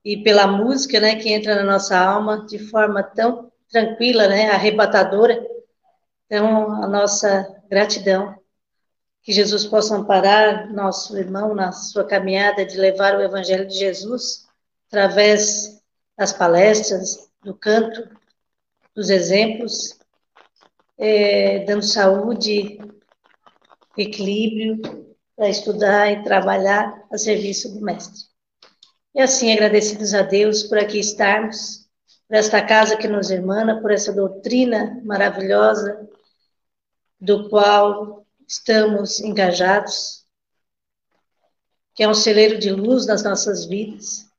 E 0.03 0.21
pela 0.21 0.45
música, 0.47 0.99
né, 0.99 1.15
que 1.15 1.29
entra 1.29 1.55
na 1.55 1.63
nossa 1.63 1.97
alma 1.97 2.45
de 2.45 2.59
forma 2.59 3.01
tão 3.01 3.49
tranquila, 3.69 4.27
né, 4.27 4.49
arrebatadora. 4.49 5.41
Então, 6.25 6.83
a 6.83 6.87
nossa 6.89 7.56
gratidão. 7.69 8.35
Que 9.21 9.31
Jesus 9.33 9.65
possa 9.65 9.95
amparar 9.95 10.71
nosso 10.73 11.17
irmão 11.17 11.53
na 11.53 11.71
sua 11.71 12.05
caminhada 12.05 12.65
de 12.65 12.77
levar 12.77 13.17
o 13.17 13.21
Evangelho 13.21 13.67
de 13.67 13.77
Jesus 13.77 14.47
através 14.87 15.81
das 16.17 16.31
palestras, 16.31 17.29
do 17.43 17.53
canto, 17.53 18.09
dos 18.95 19.09
exemplos 19.09 19.97
é, 20.97 21.59
dando 21.65 21.83
saúde, 21.83 22.79
equilíbrio 23.97 24.81
para 25.35 25.49
estudar 25.49 26.11
e 26.11 26.23
trabalhar 26.23 27.05
a 27.11 27.17
serviço 27.17 27.73
do 27.73 27.81
Mestre. 27.81 28.23
E 29.13 29.21
assim, 29.21 29.51
agradecidos 29.51 30.13
a 30.13 30.23
Deus 30.23 30.63
por 30.63 30.77
aqui 30.77 30.99
estarmos, 30.99 31.87
por 32.27 32.35
esta 32.35 32.61
casa 32.61 32.97
que 32.97 33.07
nos 33.07 33.29
irmana, 33.29 33.81
por 33.81 33.91
essa 33.91 34.11
doutrina 34.11 35.01
maravilhosa 35.05 36.07
do 37.19 37.49
qual 37.49 38.25
estamos 38.47 39.19
engajados, 39.19 40.25
que 41.93 42.03
é 42.03 42.07
um 42.07 42.13
celeiro 42.13 42.59
de 42.59 42.71
luz 42.71 43.05
nas 43.07 43.23
nossas 43.23 43.65
vidas, 43.65 44.29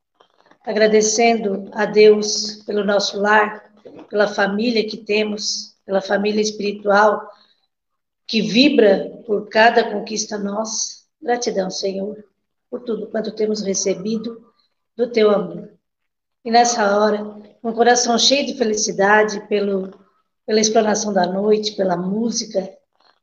agradecendo 0.64 1.68
a 1.72 1.84
Deus 1.84 2.62
pelo 2.64 2.84
nosso 2.84 3.20
lar, 3.20 3.72
pela 4.08 4.28
família 4.28 4.86
que 4.86 4.96
temos, 4.96 5.76
pela 5.84 6.00
família 6.00 6.40
espiritual 6.40 7.28
que 8.26 8.42
vibra 8.42 9.22
por 9.26 9.48
cada 9.48 9.90
conquista 9.90 10.38
nossa. 10.38 10.98
Gratidão, 11.20 11.70
Senhor, 11.70 12.22
por 12.70 12.82
tudo 12.82 13.06
quanto 13.08 13.32
temos 13.32 13.62
recebido 13.62 14.52
do 14.94 15.10
teu 15.10 15.30
amor. 15.30 15.72
E 16.44 16.50
nessa 16.50 16.98
hora, 16.98 17.24
o 17.62 17.72
coração 17.72 18.18
cheio 18.18 18.46
de 18.46 18.54
felicidade 18.54 19.40
pelo, 19.48 19.90
pela 20.48 20.60
explanação 20.60 21.12
da 21.12 21.26
noite, 21.26 21.76
pela 21.76 21.94
música, 21.94 22.72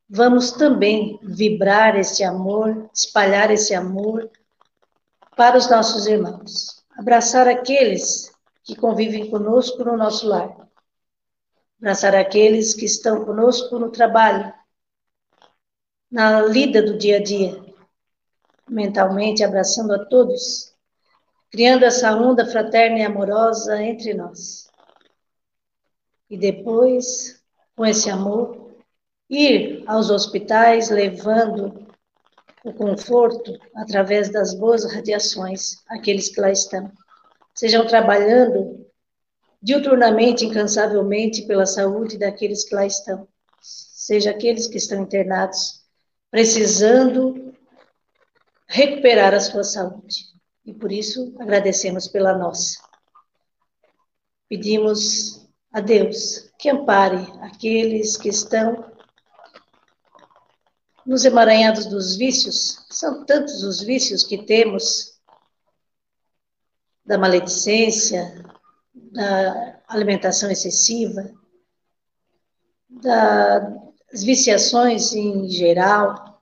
vamos 0.08 0.52
também 0.52 1.20
vibrar 1.24 1.98
esse 1.98 2.24
amor, 2.24 2.88
espalhar 2.94 3.50
esse 3.50 3.74
amor 3.74 4.30
para 5.36 5.58
os 5.58 5.68
nossos 5.68 6.06
irmãos. 6.06 6.86
Abraçar 6.96 7.48
aqueles 7.48 8.32
que 8.64 8.76
convivem 8.76 9.28
conosco 9.32 9.84
no 9.84 9.98
nosso 9.98 10.28
lar 10.28 10.66
abraçar 11.86 12.16
aqueles 12.16 12.74
que 12.74 12.86
estão 12.86 13.26
conosco 13.26 13.78
no 13.78 13.92
trabalho, 13.92 14.52
na 16.10 16.42
lida 16.42 16.82
do 16.82 16.98
dia 16.98 17.18
a 17.18 17.24
dia, 17.24 17.64
mentalmente 18.68 19.44
abraçando 19.44 19.94
a 19.94 20.06
todos, 20.06 20.74
criando 21.52 21.84
essa 21.84 22.16
onda 22.16 22.46
fraterna 22.46 23.00
e 23.00 23.04
amorosa 23.04 23.84
entre 23.84 24.14
nós. 24.14 24.65
E 26.30 26.38
depois, 26.38 27.44
com 27.76 27.86
esse 27.86 28.10
amor, 28.10 28.76
ir 29.30 29.84
aos 29.88 30.10
hospitais 30.10 30.90
levando 30.90 31.86
o 32.64 32.74
conforto 32.74 33.58
através 33.76 34.32
das 34.32 34.54
boas 34.56 34.92
radiações 34.92 35.84
àqueles 35.88 36.30
que 36.30 36.42
lá 36.42 36.52
estão. 36.52 36.92
Sejam 37.54 37.86
trabalhando 37.86 38.86
diuturnamente, 39.62 40.46
incansavelmente, 40.46 41.44
pela 41.44 41.66
saúde 41.66 42.18
daqueles 42.18 42.64
que 42.64 42.76
lá 42.76 42.86
estão, 42.86 43.28
seja 43.62 44.32
aqueles 44.32 44.68
que 44.68 44.78
estão 44.78 45.02
internados, 45.02 45.84
precisando 46.30 47.54
recuperar 48.68 49.34
a 49.34 49.40
sua 49.40 49.64
saúde. 49.64 50.26
E 50.66 50.74
por 50.74 50.92
isso 50.92 51.36
agradecemos 51.40 52.08
pela 52.08 52.38
nossa. 52.38 52.80
Pedimos 54.50 55.45
a 55.76 55.82
Deus 55.82 56.50
que 56.58 56.70
ampare 56.70 57.18
aqueles 57.42 58.16
que 58.16 58.30
estão 58.30 58.94
nos 61.06 61.26
emaranhados 61.26 61.86
dos 61.86 62.16
vícios. 62.16 62.86
São 62.90 63.26
tantos 63.26 63.62
os 63.62 63.82
vícios 63.82 64.24
que 64.24 64.46
temos 64.46 65.20
da 67.06 67.18
maledicência, 67.18 68.42
da 68.94 69.82
alimentação 69.90 70.50
excessiva, 70.50 71.30
das 72.88 74.24
viciações 74.24 75.12
em 75.12 75.50
geral. 75.50 76.42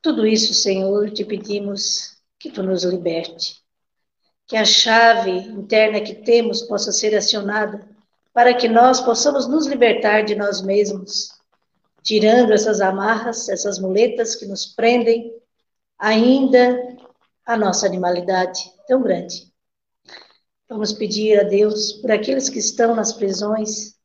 Tudo 0.00 0.26
isso, 0.26 0.54
Senhor, 0.54 1.10
te 1.10 1.26
pedimos 1.26 2.16
que 2.38 2.50
tu 2.50 2.62
nos 2.62 2.84
liberte. 2.84 3.61
Que 4.52 4.58
a 4.58 4.66
chave 4.66 5.30
interna 5.30 5.98
que 5.98 6.14
temos 6.14 6.60
possa 6.60 6.92
ser 6.92 7.16
acionada 7.16 7.88
para 8.34 8.52
que 8.52 8.68
nós 8.68 9.00
possamos 9.00 9.48
nos 9.48 9.66
libertar 9.66 10.26
de 10.26 10.34
nós 10.34 10.60
mesmos, 10.60 11.30
tirando 12.02 12.52
essas 12.52 12.82
amarras, 12.82 13.48
essas 13.48 13.78
muletas 13.78 14.36
que 14.36 14.44
nos 14.44 14.66
prendem 14.66 15.34
ainda 15.98 16.98
a 17.46 17.56
nossa 17.56 17.86
animalidade 17.86 18.70
tão 18.86 19.00
grande. 19.02 19.50
Vamos 20.68 20.92
pedir 20.92 21.40
a 21.40 21.44
Deus 21.44 21.94
por 21.94 22.12
aqueles 22.12 22.50
que 22.50 22.58
estão 22.58 22.94
nas 22.94 23.10
prisões, 23.10 23.96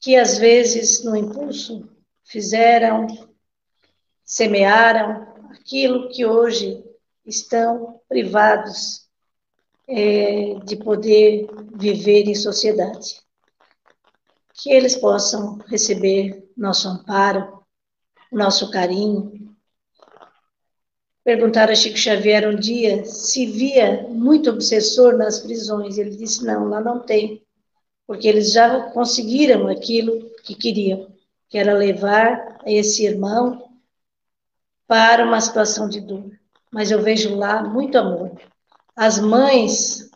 que 0.00 0.16
às 0.16 0.38
vezes, 0.38 1.04
no 1.04 1.14
impulso, 1.14 1.88
fizeram, 2.24 3.06
semearam 4.24 5.52
aquilo 5.52 6.08
que 6.08 6.26
hoje 6.26 6.84
estão 7.24 8.00
privados 8.08 9.05
é, 9.88 10.54
de 10.64 10.76
poder 10.76 11.48
viver 11.74 12.24
em 12.24 12.34
sociedade. 12.34 13.20
Que 14.54 14.70
eles 14.70 14.96
possam 14.96 15.58
receber 15.66 16.48
nosso 16.56 16.88
amparo, 16.88 17.62
nosso 18.32 18.70
carinho, 18.70 19.46
Perguntaram 21.26 21.72
a 21.72 21.74
Chico 21.74 21.98
Xavier 21.98 22.48
um 22.48 22.54
dia 22.54 23.04
se 23.04 23.46
via 23.46 24.06
muito 24.08 24.48
obsessor 24.48 25.16
nas 25.16 25.40
prisões. 25.40 25.98
Ele 25.98 26.10
disse: 26.10 26.44
não, 26.44 26.68
lá 26.68 26.80
não 26.80 27.00
tem, 27.00 27.44
porque 28.06 28.28
eles 28.28 28.52
já 28.52 28.90
conseguiram 28.90 29.66
aquilo 29.66 30.30
que 30.44 30.54
queriam, 30.54 31.12
que 31.48 31.58
era 31.58 31.74
levar 31.74 32.60
esse 32.64 33.04
irmão 33.04 33.68
para 34.86 35.24
uma 35.24 35.40
situação 35.40 35.88
de 35.88 36.00
dor. 36.00 36.30
Mas 36.70 36.92
eu 36.92 37.02
vejo 37.02 37.34
lá 37.34 37.60
muito 37.60 37.98
amor. 37.98 38.30
As 38.96 39.18
mães 39.18 40.10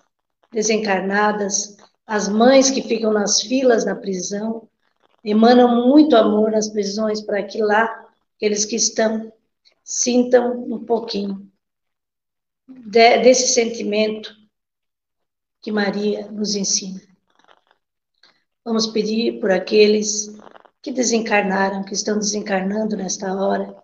desencarnadas, 0.51 1.77
as 2.07 2.29
mães 2.29 2.71
que 2.71 2.81
ficam 2.81 3.13
nas 3.13 3.43
filas 3.43 3.85
na 3.85 3.95
prisão, 3.95 4.67
emanam 5.23 5.87
muito 5.87 6.17
amor 6.17 6.51
nas 6.51 6.69
prisões 6.69 7.21
para 7.21 7.43
que 7.43 7.63
lá, 7.63 7.85
aqueles 8.37 8.65
que 8.65 8.77
estão 8.77 9.31
sintam 9.85 10.63
um 10.63 10.83
pouquinho 10.83 11.47
de, 12.67 13.19
desse 13.19 13.49
sentimento 13.49 14.35
que 15.61 15.71
Maria 15.71 16.31
nos 16.31 16.55
ensina. 16.55 17.01
Vamos 18.65 18.87
pedir 18.87 19.41
por 19.41 19.51
aqueles 19.51 20.33
que 20.81 20.91
desencarnaram, 20.91 21.85
que 21.85 21.93
estão 21.93 22.19
desencarnando 22.19 22.97
nesta 22.97 23.35
hora, 23.35 23.77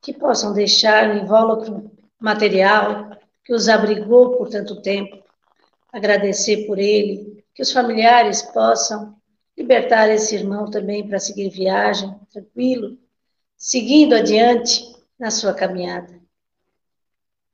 que 0.00 0.12
possam 0.12 0.52
deixar 0.52 1.10
o 1.10 1.18
invólucro 1.18 1.90
material 2.20 3.17
que 3.48 3.54
os 3.54 3.66
abrigou 3.66 4.36
por 4.36 4.50
tanto 4.50 4.82
tempo, 4.82 5.24
agradecer 5.90 6.66
por 6.66 6.78
ele, 6.78 7.42
que 7.54 7.62
os 7.62 7.72
familiares 7.72 8.42
possam 8.42 9.16
libertar 9.56 10.10
esse 10.10 10.34
irmão 10.34 10.70
também 10.70 11.08
para 11.08 11.18
seguir 11.18 11.48
viagem, 11.48 12.14
tranquilo, 12.30 12.98
seguindo 13.56 14.14
adiante 14.14 14.94
na 15.18 15.30
sua 15.30 15.54
caminhada. 15.54 16.20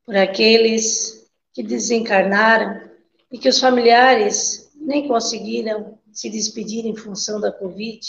Por 0.04 0.16
aqueles 0.16 1.30
que 1.52 1.62
desencarnaram 1.62 2.90
e 3.30 3.38
que 3.38 3.48
os 3.48 3.60
familiares 3.60 4.72
nem 4.74 5.06
conseguiram 5.06 5.96
se 6.10 6.28
despedir 6.28 6.84
em 6.86 6.96
função 6.96 7.40
da 7.40 7.52
Covid, 7.52 8.00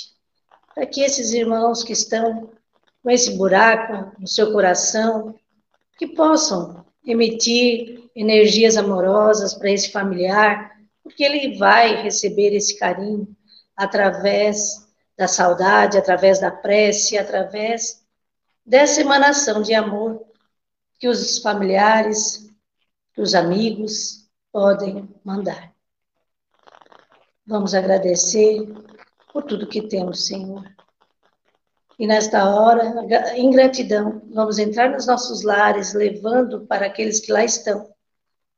para 0.73 0.87
que 0.87 1.01
esses 1.01 1.33
irmãos 1.33 1.83
que 1.83 1.93
estão 1.93 2.49
com 3.03 3.11
esse 3.11 3.37
buraco 3.37 4.19
no 4.19 4.27
seu 4.27 4.51
coração, 4.51 5.35
que 5.99 6.07
possam 6.07 6.83
emitir 7.05 8.09
energias 8.15 8.77
amorosas 8.77 9.53
para 9.53 9.71
esse 9.71 9.91
familiar, 9.91 10.79
porque 11.03 11.23
ele 11.23 11.57
vai 11.57 12.01
receber 12.01 12.55
esse 12.55 12.77
carinho 12.79 13.27
através 13.75 14.85
da 15.17 15.27
saudade, 15.27 15.97
através 15.97 16.39
da 16.39 16.51
prece, 16.51 17.17
através 17.17 18.03
dessa 18.65 19.01
emanação 19.01 19.61
de 19.61 19.73
amor 19.73 20.25
que 20.99 21.07
os 21.07 21.39
familiares, 21.39 22.49
que 23.13 23.21
os 23.21 23.35
amigos 23.35 24.27
podem 24.51 25.07
mandar. 25.23 25.73
Vamos 27.45 27.75
agradecer 27.75 28.67
por 29.31 29.43
tudo 29.43 29.67
que 29.67 29.87
temos, 29.87 30.25
Senhor. 30.25 30.63
E 31.97 32.05
nesta 32.05 32.49
hora, 32.49 32.93
em 33.35 33.49
gratidão, 33.51 34.21
vamos 34.33 34.59
entrar 34.59 34.89
nos 34.89 35.07
nossos 35.07 35.43
lares, 35.43 35.93
levando 35.93 36.65
para 36.65 36.87
aqueles 36.87 37.19
que 37.19 37.31
lá 37.31 37.43
estão 37.43 37.89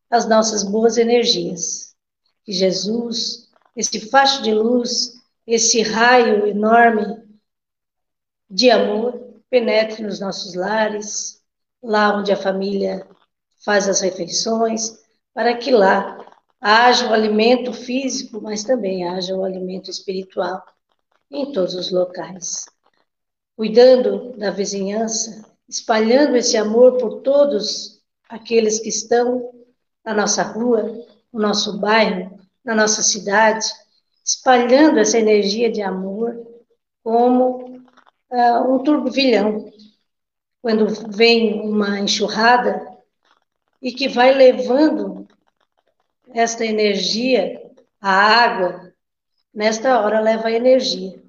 as 0.10 0.28
nossas 0.28 0.64
boas 0.64 0.98
energias. 0.98 1.96
Que 2.44 2.52
Jesus, 2.52 3.50
esse 3.76 4.10
facho 4.10 4.42
de 4.42 4.54
luz, 4.54 5.14
esse 5.46 5.82
raio 5.84 6.48
enorme 6.48 7.24
de 8.50 8.72
amor, 8.72 9.42
penetre 9.50 10.04
nos 10.04 10.20
nossos 10.20 10.56
lares, 10.56 11.42
lá 11.82 12.18
onde 12.18 12.32
a 12.32 12.38
família 12.38 13.08
faz 13.64 13.88
as 13.88 14.02
refeições, 14.02 14.98
para 15.34 15.56
que 15.56 15.72
lá 15.72 16.18
haja 16.60 17.10
o 17.10 17.14
alimento 17.14 17.72
físico, 17.72 18.42
mas 18.42 18.64
também 18.64 19.08
haja 19.08 19.36
o 19.36 19.44
alimento 19.44 19.92
espiritual 19.92 20.64
em 21.30 21.52
todos 21.52 21.76
os 21.76 21.92
locais. 21.92 22.66
Cuidando 23.58 24.38
da 24.38 24.52
vizinhança, 24.52 25.44
espalhando 25.68 26.38
esse 26.38 26.56
amor 26.56 26.98
por 27.00 27.22
todos 27.22 28.04
aqueles 28.30 28.78
que 28.78 28.90
estão 28.90 29.52
na 30.06 30.14
nossa 30.14 30.44
rua, 30.44 30.84
no 31.34 31.42
nosso 31.42 31.80
bairro, 31.80 32.40
na 32.64 32.76
nossa 32.76 33.02
cidade, 33.02 33.66
espalhando 34.24 35.00
essa 35.00 35.18
energia 35.18 35.72
de 35.72 35.82
amor 35.82 36.40
como 37.04 37.82
uh, 38.30 38.76
um 38.76 38.84
turbilhão, 38.84 39.74
quando 40.62 40.86
vem 41.10 41.60
uma 41.60 42.00
enxurrada 42.00 42.80
e 43.82 43.92
que 43.92 44.08
vai 44.08 44.36
levando 44.36 45.28
esta 46.32 46.64
energia, 46.64 47.60
a 48.00 48.12
água, 48.12 48.94
nesta 49.52 50.00
hora 50.00 50.20
leva 50.20 50.50
a 50.50 50.52
energia 50.52 51.27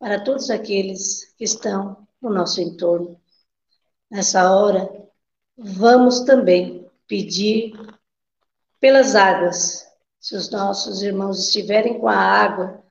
para 0.00 0.18
todos 0.18 0.48
aqueles 0.48 1.34
que 1.36 1.44
estão 1.44 2.08
no 2.22 2.30
nosso 2.30 2.60
entorno. 2.62 3.20
Nessa 4.10 4.50
hora, 4.50 4.90
vamos 5.56 6.20
também 6.20 6.90
pedir 7.06 7.74
pelas 8.80 9.14
águas. 9.14 9.86
Se 10.18 10.34
os 10.34 10.50
nossos 10.50 11.02
irmãos 11.02 11.38
estiverem 11.38 12.00
com 12.00 12.08
a 12.08 12.16
água 12.16 12.82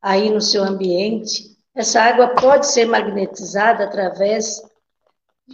aí 0.00 0.30
no 0.30 0.40
seu 0.40 0.64
ambiente, 0.64 1.54
essa 1.74 2.00
água 2.00 2.34
pode 2.34 2.66
ser 2.66 2.86
magnetizada 2.86 3.84
através 3.84 4.62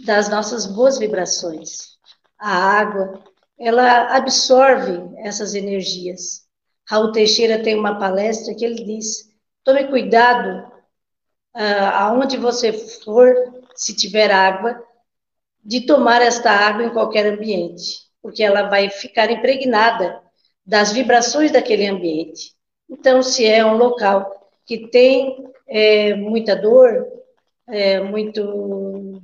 das 0.05 0.29
nossas 0.29 0.65
boas 0.65 0.97
vibrações. 0.97 1.97
A 2.39 2.51
água, 2.51 3.21
ela 3.59 4.15
absorve 4.15 5.13
essas 5.17 5.53
energias. 5.55 6.45
Raul 6.87 7.11
Teixeira 7.11 7.61
tem 7.61 7.77
uma 7.77 7.99
palestra 7.99 8.55
que 8.55 8.63
ele 8.63 8.83
diz: 8.83 9.29
tome 9.63 9.87
cuidado 9.87 10.74
aonde 11.55 12.37
você 12.37 12.73
for, 12.73 13.33
se 13.75 13.95
tiver 13.95 14.31
água, 14.31 14.83
de 15.63 15.81
tomar 15.81 16.21
esta 16.21 16.51
água 16.51 16.83
em 16.83 16.91
qualquer 16.91 17.25
ambiente, 17.25 18.01
porque 18.21 18.43
ela 18.43 18.63
vai 18.69 18.89
ficar 18.89 19.31
impregnada 19.31 20.21
das 20.65 20.91
vibrações 20.91 21.51
daquele 21.51 21.87
ambiente. 21.87 22.53
Então, 22.89 23.23
se 23.23 23.45
é 23.45 23.65
um 23.65 23.77
local 23.77 24.51
que 24.65 24.87
tem 24.87 25.47
é, 25.67 26.13
muita 26.13 26.55
dor, 26.55 27.05
é, 27.67 27.99
muito 27.99 29.21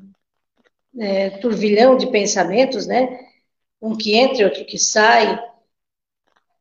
é, 0.98 1.30
turvilhão 1.32 1.96
de 1.96 2.08
pensamentos, 2.08 2.88
né? 2.88 3.20
Um 3.82 3.96
que 3.96 4.16
entra, 4.16 4.46
outro 4.46 4.66
que 4.66 4.78
sai, 4.78 5.40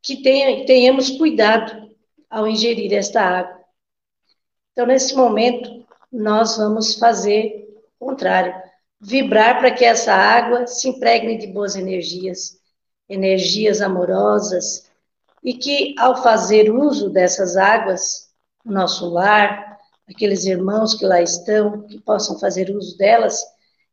que 0.02 0.22
tenha, 0.22 0.64
tenhamos 0.64 1.10
cuidado 1.10 1.90
ao 2.28 2.46
ingerir 2.46 2.92
esta 2.92 3.22
água. 3.22 3.59
Então, 4.80 4.88
nesse 4.88 5.14
momento, 5.14 5.84
nós 6.10 6.56
vamos 6.56 6.94
fazer 6.94 7.68
contrário, 7.98 8.54
vibrar 8.98 9.58
para 9.58 9.70
que 9.70 9.84
essa 9.84 10.10
água 10.10 10.66
se 10.66 10.88
impregne 10.88 11.36
de 11.36 11.48
boas 11.48 11.76
energias, 11.76 12.58
energias 13.06 13.82
amorosas, 13.82 14.90
e 15.44 15.52
que 15.52 15.94
ao 15.98 16.22
fazer 16.22 16.70
uso 16.70 17.10
dessas 17.10 17.58
águas 17.58 18.30
no 18.64 18.72
nosso 18.72 19.06
lar, 19.10 19.78
aqueles 20.08 20.46
irmãos 20.46 20.94
que 20.94 21.04
lá 21.04 21.20
estão, 21.20 21.82
que 21.82 22.00
possam 22.00 22.38
fazer 22.38 22.70
uso 22.70 22.96
delas, 22.96 23.38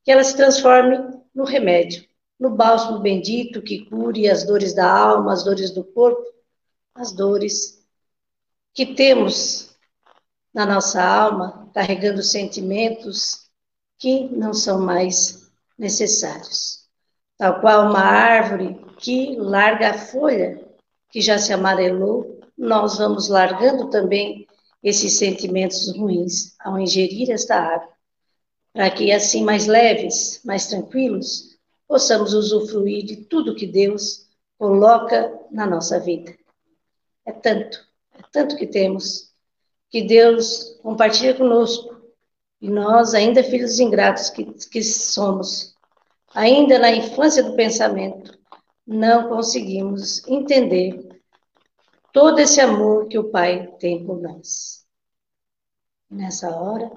que 0.05 0.11
elas 0.13 0.27
se 0.27 0.37
transformem 0.37 1.21
no 1.35 1.43
remédio, 1.43 2.05
no 2.39 2.51
bálsamo 2.51 2.99
bendito 2.99 3.61
que 3.61 3.83
cure 3.89 4.29
as 4.29 4.45
dores 4.45 4.73
da 4.73 4.89
alma, 4.89 5.33
as 5.33 5.43
dores 5.43 5.69
do 5.69 5.83
corpo, 5.83 6.23
as 6.95 7.11
dores 7.11 7.85
que 8.73 8.85
temos 8.95 9.67
na 10.57 10.65
nossa 10.65 11.03
alma, 11.03 11.69
carregando 11.71 12.23
sentimentos 12.23 13.47
que 13.99 14.27
não 14.29 14.55
são 14.55 14.81
mais 14.81 15.51
necessários. 15.77 16.87
Tal 17.37 17.61
qual 17.61 17.91
uma 17.91 17.99
árvore 17.99 18.83
que 18.97 19.35
larga 19.35 19.91
a 19.91 19.97
folha 19.99 20.67
que 21.11 21.21
já 21.21 21.37
se 21.37 21.53
amarelou, 21.53 22.39
nós 22.57 22.97
vamos 22.97 23.29
largando 23.29 23.91
também 23.91 24.47
esses 24.81 25.19
sentimentos 25.19 25.95
ruins 25.95 26.55
ao 26.59 26.79
ingerir 26.79 27.29
esta 27.29 27.55
água, 27.55 27.93
para 28.73 28.89
que 28.89 29.11
assim 29.11 29.43
mais 29.43 29.67
leves, 29.67 30.41
mais 30.43 30.65
tranquilos, 30.65 31.55
possamos 31.87 32.33
usufruir 32.33 33.05
de 33.05 33.17
tudo 33.17 33.53
que 33.53 33.67
Deus 33.67 34.25
coloca 34.57 35.39
na 35.51 35.67
nossa 35.67 35.99
vida. 35.99 36.35
É 37.23 37.31
tanto, 37.31 37.77
é 38.17 38.23
tanto 38.31 38.57
que 38.57 38.65
temos, 38.65 39.27
que 39.89 40.03
Deus 40.03 40.77
compartilha 40.81 41.33
conosco, 41.33 41.95
e 42.59 42.69
nós, 42.69 43.13
ainda 43.13 43.43
filhos 43.43 43.79
ingratos 43.79 44.29
que, 44.29 44.43
que 44.69 44.83
somos, 44.83 45.75
ainda 46.33 46.79
na 46.79 46.91
infância 46.91 47.43
do 47.43 47.55
pensamento, 47.55 48.37
não 48.85 49.29
conseguimos 49.29 50.25
entender 50.27 51.07
todo 52.11 52.39
esse 52.39 52.59
amor 52.59 53.07
que 53.07 53.19
o 53.19 53.29
Pai 53.29 53.67
tem 53.79 54.05
por 54.05 54.19
nós. 54.21 54.85
Nessa 56.09 56.49
hora, 56.55 56.91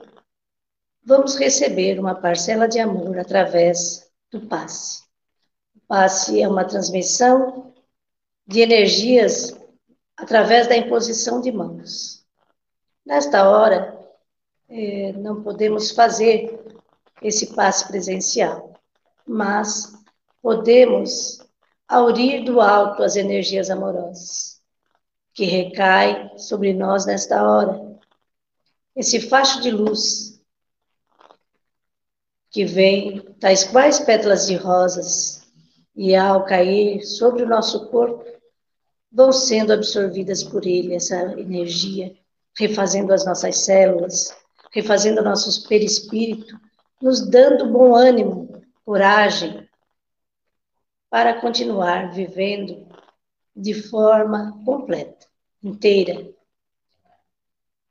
vamos 1.04 1.36
receber 1.36 1.98
uma 1.98 2.14
parcela 2.14 2.68
de 2.68 2.78
amor 2.78 3.18
através 3.18 4.08
do 4.30 4.46
passe. 4.46 5.02
O 5.74 5.80
passe 5.86 6.40
é 6.40 6.48
uma 6.48 6.64
transmissão 6.64 7.74
de 8.46 8.60
energias 8.60 9.58
através 10.16 10.68
da 10.68 10.76
imposição 10.76 11.40
de 11.40 11.50
mãos. 11.50 12.19
Nesta 13.04 13.48
hora, 13.48 13.98
eh, 14.68 15.12
não 15.12 15.42
podemos 15.42 15.90
fazer 15.90 16.58
esse 17.22 17.54
passe 17.54 17.86
presencial, 17.88 18.74
mas 19.26 19.92
podemos 20.40 21.38
aurir 21.88 22.44
do 22.44 22.60
alto 22.60 23.02
as 23.02 23.16
energias 23.16 23.68
amorosas 23.70 24.60
que 25.34 25.44
recai 25.44 26.30
sobre 26.36 26.72
nós 26.72 27.06
nesta 27.06 27.42
hora. 27.42 27.98
Esse 28.94 29.20
facho 29.20 29.60
de 29.60 29.70
luz 29.70 30.40
que 32.50 32.64
vem, 32.64 33.20
tais 33.38 33.64
quais 33.64 34.00
pétalas 34.00 34.46
de 34.46 34.56
rosas, 34.56 35.40
e 35.94 36.14
ao 36.14 36.44
cair 36.44 37.02
sobre 37.04 37.42
o 37.42 37.48
nosso 37.48 37.88
corpo, 37.88 38.24
vão 39.10 39.32
sendo 39.32 39.72
absorvidas 39.72 40.42
por 40.42 40.66
ele, 40.66 40.94
essa 40.94 41.16
energia, 41.38 42.16
refazendo 42.58 43.12
as 43.12 43.24
nossas 43.24 43.58
células, 43.58 44.36
refazendo 44.72 45.20
o 45.20 45.24
nosso 45.24 45.68
perispírito, 45.68 46.58
nos 47.00 47.28
dando 47.28 47.70
bom 47.70 47.94
ânimo, 47.94 48.62
coragem, 48.84 49.68
para 51.08 51.40
continuar 51.40 52.12
vivendo 52.12 52.86
de 53.54 53.74
forma 53.74 54.62
completa, 54.64 55.26
inteira, 55.62 56.32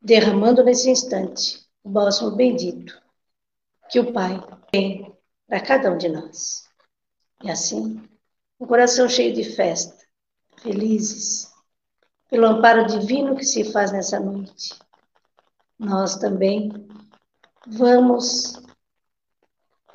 derramando 0.01 0.63
nesse 0.63 0.89
instante 0.89 1.67
o 1.83 1.89
bálsamo 1.89 2.35
bendito 2.35 3.01
que 3.89 3.99
o 3.99 4.13
Pai 4.13 4.39
tem 4.71 5.13
para 5.47 5.59
cada 5.59 5.91
um 5.91 5.97
de 5.97 6.07
nós. 6.07 6.69
E 7.43 7.49
assim, 7.49 8.01
um 8.59 8.65
coração 8.65 9.09
cheio 9.09 9.33
de 9.33 9.43
festa, 9.43 9.97
felizes, 10.57 11.51
pelo 12.29 12.45
amparo 12.45 12.85
divino 12.85 13.35
que 13.35 13.43
se 13.43 13.71
faz 13.71 13.91
nessa 13.91 14.19
noite, 14.19 14.77
nós 15.77 16.17
também 16.17 16.71
vamos 17.67 18.53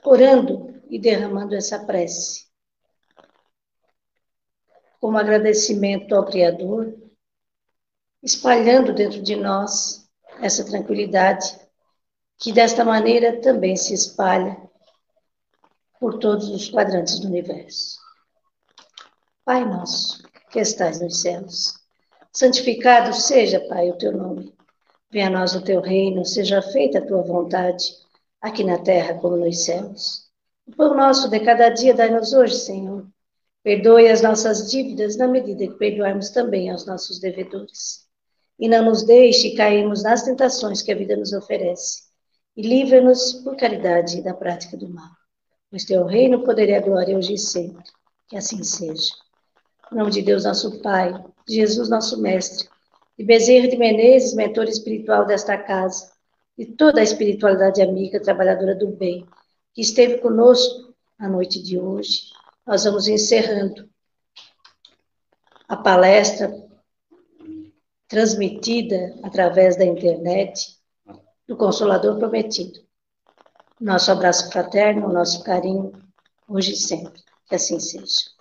orando 0.03 0.83
e 0.89 0.99
derramando 0.99 1.55
essa 1.55 1.85
prece 1.85 2.45
como 5.05 5.19
agradecimento 5.19 6.15
ao 6.15 6.25
Criador, 6.25 6.97
espalhando 8.23 8.95
dentro 8.95 9.21
de 9.21 9.37
nós 9.37 10.09
essa 10.41 10.65
tranquilidade, 10.65 11.61
que 12.39 12.51
desta 12.51 12.87
maneira 12.87 13.39
também 13.43 13.77
se 13.77 13.93
espalha 13.93 14.57
por 16.01 16.19
todos 16.19 16.49
os 16.49 16.71
quadrantes 16.71 17.21
do 17.21 17.29
universo. 17.29 17.99
Pai 19.45 19.63
nosso, 19.67 20.23
que 20.51 20.59
estais 20.59 21.03
nos 21.03 21.21
céus, 21.21 21.84
santificado 22.35 23.15
seja, 23.15 23.61
Pai, 23.69 23.91
o 23.91 23.97
teu 23.97 24.13
nome. 24.13 24.53
Venha 25.11 25.29
a 25.29 25.31
nós 25.31 25.55
o 25.55 25.63
teu 25.63 25.81
reino, 25.81 26.25
seja 26.25 26.61
feita 26.61 26.99
a 26.99 27.07
tua 27.07 27.23
vontade, 27.23 27.95
aqui 28.41 28.65
na 28.65 28.79
terra 28.79 29.15
como 29.15 29.37
nos 29.37 29.65
céus. 29.65 30.29
O 30.67 30.75
pão 30.75 30.95
nosso 30.95 31.29
de 31.29 31.41
cada 31.41 31.69
dia 31.71 31.95
dai-nos 31.95 32.33
hoje, 32.33 32.57
Senhor 32.57 33.07
Perdoe 33.65 34.11
as 34.11 34.21
nossas 34.21 34.71
dívidas 34.71 35.17
na 35.17 35.27
medida 35.27 35.67
que 35.67 35.79
perdoarmos 35.79 36.29
também 36.29 36.69
aos 36.69 36.85
nossos 36.85 37.19
devedores. 37.19 38.05
E 38.59 38.69
não 38.69 38.85
nos 38.85 39.05
deixe 39.05 39.55
cairmos 39.55 40.03
nas 40.03 40.23
tentações 40.23 40.83
que 40.83 40.93
a 40.93 40.95
vida 40.95 41.17
nos 41.17 41.33
oferece. 41.33 42.03
E 42.55 42.61
livra-nos 42.61 43.33
por 43.33 43.57
caridade 43.57 44.23
da 44.23 44.35
prática 44.35 44.77
do 44.77 44.91
mal. 44.91 45.09
Pois 45.71 45.87
teu 45.87 46.05
reino, 46.05 46.45
poder 46.45 46.69
e 46.69 46.75
a 46.75 46.81
glória 46.81 47.17
hoje 47.17 47.33
e 47.33 47.39
sempre. 47.39 47.85
Que 48.29 48.37
assim 48.37 48.63
seja. 48.63 49.15
Em 49.91 49.97
nome 49.97 50.11
de 50.11 50.21
Deus, 50.21 50.45
nosso 50.45 50.83
Pai, 50.83 51.15
Jesus, 51.49 51.89
nosso 51.89 52.21
Mestre, 52.21 52.69
de 53.19 53.25
Bezerra 53.25 53.69
de 53.69 53.77
Menezes, 53.77 54.35
mentor 54.35 54.69
espiritual 54.69 55.27
desta 55.27 55.57
casa, 55.57 56.13
e 56.57 56.65
toda 56.65 57.01
a 57.01 57.05
espiritualidade 57.05 57.83
amiga, 57.83 58.21
trabalhadora 58.21 58.75
do 58.75 58.89
bem, 58.89 59.27
que 59.73 59.83
esteve 59.83 60.19
conosco 60.19 60.95
na 61.19 61.29
noite 61.29 61.63
de 61.63 61.79
hoje 61.79 62.35
nós 62.67 62.85
vamos 62.85 63.07
encerrando 63.07 63.89
a 65.69 65.77
palestra 65.77 66.51
transmitida 68.09 69.15
através 69.23 69.77
da 69.77 69.85
internet 69.85 70.79
do 71.47 71.57
Consolador 71.57 72.19
Prometido. 72.19 72.81
Nosso 73.79 74.11
abraço 74.11 74.51
fraterno, 74.51 75.13
nosso 75.13 75.43
carinho, 75.43 75.93
hoje 76.49 76.73
e 76.73 76.77
sempre. 76.77 77.23
Que 77.47 77.57
assim 77.57 77.79
seja. 77.79 78.34